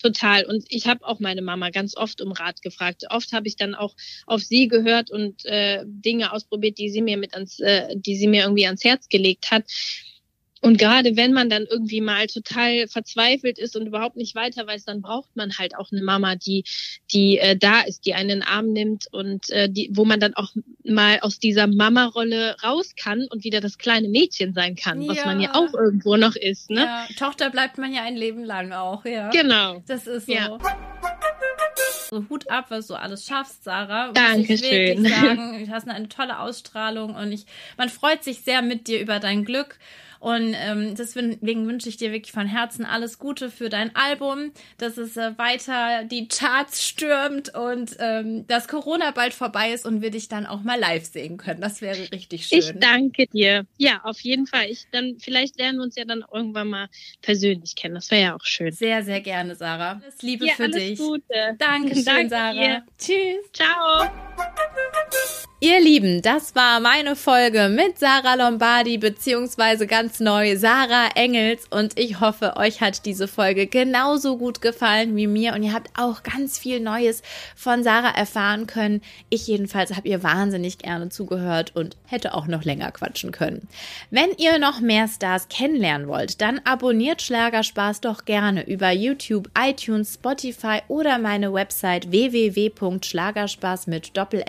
total. 0.00 0.44
Und 0.46 0.64
ich 0.68 0.86
habe 0.86 1.04
auch 1.04 1.20
meine 1.20 1.42
Mama 1.42 1.70
ganz 1.70 1.96
oft 1.96 2.22
um 2.22 2.32
Rat 2.32 2.62
gefragt. 2.62 3.04
Oft 3.10 3.32
habe 3.32 3.48
ich 3.48 3.56
dann 3.56 3.74
auch 3.74 3.94
auf 4.26 4.42
sie 4.42 4.68
gehört 4.68 5.10
und 5.10 5.44
äh, 5.44 5.82
Dinge 5.84 6.32
ausprobiert, 6.32 6.78
die 6.78 6.88
sie 6.88 7.02
mir 7.02 7.18
mit 7.18 7.34
ans, 7.34 7.60
äh, 7.60 7.94
die 7.96 8.16
sie 8.16 8.28
mir 8.28 8.44
irgendwie 8.44 8.66
ans 8.66 8.84
Herz 8.84 9.08
gelegt 9.08 9.50
hat. 9.50 9.64
Und 10.62 10.78
gerade 10.78 11.16
wenn 11.16 11.32
man 11.32 11.50
dann 11.50 11.66
irgendwie 11.70 12.00
mal 12.00 12.26
total 12.26 12.88
verzweifelt 12.88 13.58
ist 13.58 13.76
und 13.76 13.86
überhaupt 13.86 14.16
nicht 14.16 14.34
weiter 14.34 14.66
weiß, 14.66 14.84
dann 14.84 15.02
braucht 15.02 15.36
man 15.36 15.58
halt 15.58 15.76
auch 15.76 15.92
eine 15.92 16.02
Mama, 16.02 16.34
die, 16.34 16.64
die 17.12 17.38
äh, 17.38 17.56
da 17.56 17.82
ist, 17.82 18.06
die 18.06 18.14
einen 18.14 18.30
in 18.30 18.40
den 18.40 18.48
Arm 18.48 18.72
nimmt 18.72 19.06
und 19.12 19.50
äh, 19.50 19.68
die, 19.68 19.90
wo 19.92 20.04
man 20.04 20.18
dann 20.18 20.34
auch 20.34 20.50
mal 20.82 21.20
aus 21.20 21.38
dieser 21.38 21.66
Mama-Rolle 21.66 22.56
raus 22.62 22.94
kann 23.00 23.26
und 23.30 23.44
wieder 23.44 23.60
das 23.60 23.78
kleine 23.78 24.08
Mädchen 24.08 24.54
sein 24.54 24.76
kann, 24.76 25.02
ja. 25.02 25.08
was 25.08 25.24
man 25.24 25.40
ja 25.40 25.54
auch 25.54 25.74
irgendwo 25.74 26.16
noch 26.16 26.36
ist. 26.36 26.70
Ne? 26.70 26.80
Ja, 26.80 27.06
Tochter 27.18 27.50
bleibt 27.50 27.78
man 27.78 27.92
ja 27.92 28.02
ein 28.02 28.16
Leben 28.16 28.44
lang 28.44 28.72
auch, 28.72 29.04
ja. 29.04 29.30
Genau. 29.30 29.82
Das 29.86 30.06
ist 30.06 30.26
so. 30.26 30.32
Ja. 30.32 30.58
So 32.08 32.24
Hut 32.28 32.48
ab, 32.48 32.66
was 32.68 32.86
du 32.86 32.94
alles 32.94 33.26
schaffst, 33.26 33.64
Sarah. 33.64 34.12
Dankeschön. 34.12 35.04
Ich 35.04 35.12
sagen, 35.12 35.64
du 35.66 35.72
hast 35.72 35.88
eine 35.88 36.08
tolle 36.08 36.38
Ausstrahlung 36.38 37.14
und 37.14 37.32
ich, 37.32 37.46
man 37.76 37.88
freut 37.88 38.22
sich 38.22 38.40
sehr 38.40 38.62
mit 38.62 38.86
dir 38.86 39.00
über 39.00 39.18
dein 39.18 39.44
Glück. 39.44 39.78
Und 40.20 40.54
ähm, 40.54 40.94
deswegen 40.96 41.66
wünsche 41.66 41.88
ich 41.88 41.96
dir 41.96 42.12
wirklich 42.12 42.32
von 42.32 42.46
Herzen 42.46 42.84
alles 42.84 43.18
Gute 43.18 43.50
für 43.50 43.68
dein 43.68 43.94
Album, 43.94 44.52
dass 44.78 44.96
es 44.96 45.16
äh, 45.16 45.36
weiter 45.36 46.04
die 46.04 46.28
Charts 46.28 46.86
stürmt 46.86 47.54
und 47.54 47.96
ähm, 47.98 48.46
dass 48.46 48.68
Corona 48.68 49.10
bald 49.10 49.34
vorbei 49.34 49.72
ist 49.72 49.86
und 49.86 50.02
wir 50.02 50.10
dich 50.10 50.28
dann 50.28 50.46
auch 50.46 50.62
mal 50.62 50.78
live 50.78 51.04
sehen 51.04 51.36
können. 51.36 51.60
Das 51.60 51.80
wäre 51.80 51.98
richtig 52.12 52.46
schön. 52.46 52.58
Ich 52.58 52.72
danke 52.78 53.26
dir. 53.26 53.66
Ja, 53.78 54.00
auf 54.04 54.20
jeden 54.20 54.46
Fall. 54.46 54.66
Ich 54.70 54.86
dann 54.90 55.16
vielleicht 55.18 55.58
lernen 55.58 55.78
wir 55.78 55.84
uns 55.84 55.96
ja 55.96 56.04
dann 56.04 56.24
irgendwann 56.32 56.68
mal 56.68 56.88
persönlich 57.22 57.76
kennen. 57.76 57.94
Das 57.94 58.10
wäre 58.10 58.22
ja 58.22 58.36
auch 58.36 58.44
schön. 58.44 58.72
Sehr, 58.72 59.02
sehr 59.02 59.20
gerne, 59.20 59.54
Sarah. 59.54 60.00
Alles 60.02 60.22
Liebe 60.22 60.46
ja, 60.46 60.54
für 60.54 60.64
alles 60.64 60.76
dich. 60.76 60.98
Gute. 60.98 61.56
Dankeschön, 61.58 62.04
danke 62.04 62.28
Sarah. 62.28 62.52
Dir. 62.52 62.82
Tschüss. 62.98 63.52
Ciao. 63.52 64.10
Ihr 65.58 65.80
Lieben, 65.80 66.20
das 66.20 66.54
war 66.54 66.80
meine 66.80 67.16
Folge 67.16 67.70
mit 67.70 67.98
Sarah 67.98 68.34
Lombardi 68.34 68.98
beziehungsweise 68.98 69.86
ganz 69.86 70.20
neu 70.20 70.58
Sarah 70.58 71.08
Engels 71.14 71.66
und 71.70 71.98
ich 71.98 72.20
hoffe, 72.20 72.58
euch 72.58 72.82
hat 72.82 73.06
diese 73.06 73.26
Folge 73.26 73.66
genauso 73.66 74.36
gut 74.36 74.60
gefallen 74.60 75.16
wie 75.16 75.26
mir 75.26 75.54
und 75.54 75.62
ihr 75.62 75.72
habt 75.72 75.88
auch 75.98 76.22
ganz 76.22 76.58
viel 76.58 76.78
Neues 76.80 77.22
von 77.54 77.82
Sarah 77.82 78.14
erfahren 78.14 78.66
können. 78.66 79.00
Ich 79.30 79.46
jedenfalls 79.46 79.96
habe 79.96 80.06
ihr 80.06 80.22
wahnsinnig 80.22 80.76
gerne 80.76 81.08
zugehört 81.08 81.72
und 81.74 81.96
hätte 82.04 82.34
auch 82.34 82.48
noch 82.48 82.64
länger 82.64 82.92
quatschen 82.92 83.32
können. 83.32 83.66
Wenn 84.10 84.32
ihr 84.36 84.58
noch 84.58 84.80
mehr 84.80 85.08
Stars 85.08 85.48
kennenlernen 85.48 86.06
wollt, 86.06 86.42
dann 86.42 86.60
abonniert 86.64 87.22
Schlagerspaß 87.22 88.02
doch 88.02 88.26
gerne 88.26 88.68
über 88.68 88.90
YouTube, 88.90 89.48
iTunes, 89.58 90.12
Spotify 90.16 90.80
oder 90.88 91.16
meine 91.16 91.54
Website 91.54 92.10
www.schlagerspaß 92.10 93.86
mit 93.86 94.14
doppel 94.18 94.44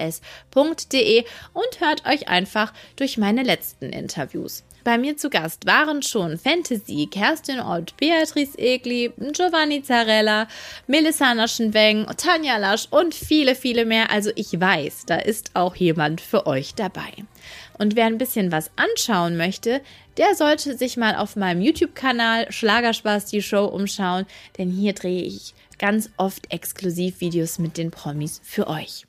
www.ftf.de 0.97 1.23
und 1.53 1.79
hört 1.79 2.05
euch 2.05 2.27
einfach 2.27 2.73
durch 2.95 3.17
meine 3.17 3.43
letzten 3.43 3.89
Interviews. 3.89 4.63
Bei 4.83 4.97
mir 4.97 5.17
zu 5.17 5.29
Gast 5.29 5.65
waren 5.65 6.01
schon 6.01 6.37
Fantasy, 6.37 7.09
Kerstin 7.11 7.59
Ott, 7.59 7.97
Beatrice 7.97 8.57
Egli, 8.57 9.11
Giovanni 9.33 9.83
Zarella, 9.83 10.47
Melissa 10.87 11.33
Naschenweng, 11.33 12.05
Tanja 12.15 12.57
Lasch 12.57 12.87
und 12.89 13.13
viele, 13.13 13.55
viele 13.55 13.85
mehr. 13.85 14.09
Also 14.11 14.31
ich 14.35 14.59
weiß, 14.59 15.05
da 15.05 15.17
ist 15.17 15.51
auch 15.55 15.75
jemand 15.75 16.21
für 16.21 16.47
euch 16.47 16.73
dabei. 16.73 17.11
Und 17.77 17.97
wer 17.97 18.05
ein 18.05 18.17
bisschen 18.17 18.51
was 18.51 18.71
anschauen 18.77 19.35
möchte, 19.35 19.81
der 20.15 20.35
sollte 20.35 20.77
sich 20.77 20.95
mal 20.95 21.15
auf 21.15 21.35
meinem 21.35 21.61
YouTube-Kanal 21.61 22.51
Schlagerspaß 22.51 23.25
die 23.25 23.41
Show 23.41 23.65
umschauen, 23.65 24.25
denn 24.57 24.71
hier 24.71 24.93
drehe 24.93 25.21
ich 25.21 25.53
ganz 25.77 26.09
oft 26.17 26.51
Exklusivvideos 26.51 27.59
mit 27.59 27.77
den 27.77 27.91
Promis 27.91 28.41
für 28.43 28.67
euch. 28.67 29.05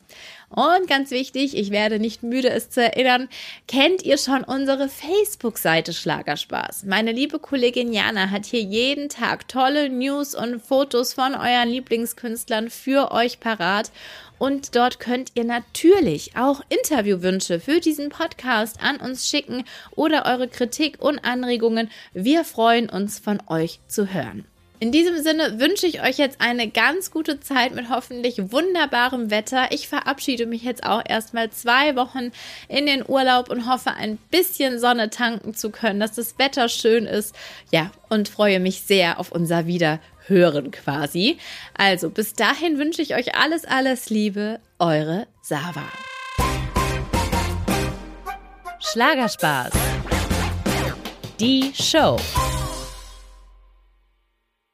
Und 0.51 0.89
ganz 0.89 1.11
wichtig, 1.11 1.57
ich 1.57 1.71
werde 1.71 1.99
nicht 1.99 2.23
müde, 2.23 2.49
es 2.49 2.71
zu 2.71 2.83
erinnern, 2.83 3.29
kennt 3.67 4.03
ihr 4.03 4.17
schon 4.17 4.45
unsere 4.45 4.89
Facebook-Seite 4.89 5.93
Schlagerspaß? 5.93 6.85
Meine 6.85 7.13
liebe 7.13 7.39
Kollegin 7.39 7.93
Jana 7.93 8.31
hat 8.31 8.47
hier 8.47 8.63
jeden 8.63 9.09
Tag 9.09 9.47
tolle 9.49 9.91
News 9.91 10.35
und 10.35 10.61
Fotos 10.61 11.13
von 11.13 11.35
euren 11.35 11.69
Lieblingskünstlern 11.69 12.71
für 12.71 13.13
euch 13.13 13.41
parat. 13.41 13.91
Und 14.39 14.77
dort 14.77 15.01
könnt 15.01 15.33
ihr 15.35 15.45
natürlich 15.45 16.37
auch 16.37 16.63
Interviewwünsche 16.69 17.61
für 17.61 17.81
diesen 17.81 18.09
Podcast 18.09 18.83
an 18.83 18.97
uns 18.97 19.29
schicken 19.29 19.65
oder 19.97 20.27
eure 20.27 20.49
Kritik 20.49 21.03
und 21.03 21.19
Anregungen. 21.25 21.91
Wir 22.15 22.45
freuen 22.45 22.89
uns 22.89 23.19
von 23.19 23.43
euch 23.49 23.81
zu 23.89 24.13
hören. 24.13 24.47
In 24.81 24.93
diesem 24.93 25.21
Sinne 25.23 25.59
wünsche 25.59 25.87
ich 25.87 26.03
euch 26.03 26.19
jetzt 26.19 26.41
eine 26.41 26.69
ganz 26.69 27.11
gute 27.11 27.41
Zeit 27.41 27.75
mit 27.75 27.89
hoffentlich 27.89 28.53
wunderbarem 28.53 29.29
Wetter. 29.31 29.67
Ich 29.71 29.89
verabschiede 29.89 30.47
mich 30.47 30.63
jetzt 30.63 30.85
auch 30.85 31.03
erstmal 31.05 31.51
zwei 31.51 31.97
Wochen 31.97 32.31
in 32.69 32.87
den 32.87 33.05
Urlaub 33.07 33.51
und 33.51 33.69
hoffe, 33.69 33.91
ein 33.95 34.19
bisschen 34.31 34.79
Sonne 34.79 35.11
tanken 35.11 35.55
zu 35.55 35.71
können, 35.71 35.99
dass 35.99 36.13
das 36.13 36.39
Wetter 36.39 36.69
schön 36.69 37.07
ist. 37.07 37.35
Ja, 37.73 37.91
und 38.09 38.29
freue 38.29 38.61
mich 38.61 38.83
sehr 38.83 39.19
auf 39.19 39.33
unser 39.33 39.67
Wiederhören 39.67 40.71
quasi. 40.71 41.39
Also 41.75 42.09
bis 42.09 42.35
dahin 42.35 42.79
wünsche 42.79 43.03
ich 43.03 43.17
euch 43.17 43.35
alles, 43.35 43.65
alles 43.65 44.11
Liebe. 44.11 44.61
Eure 44.79 45.27
Sava. 45.43 45.85
Schlagerspaß. 48.79 49.73
Die 51.41 51.73
Show. 51.75 52.17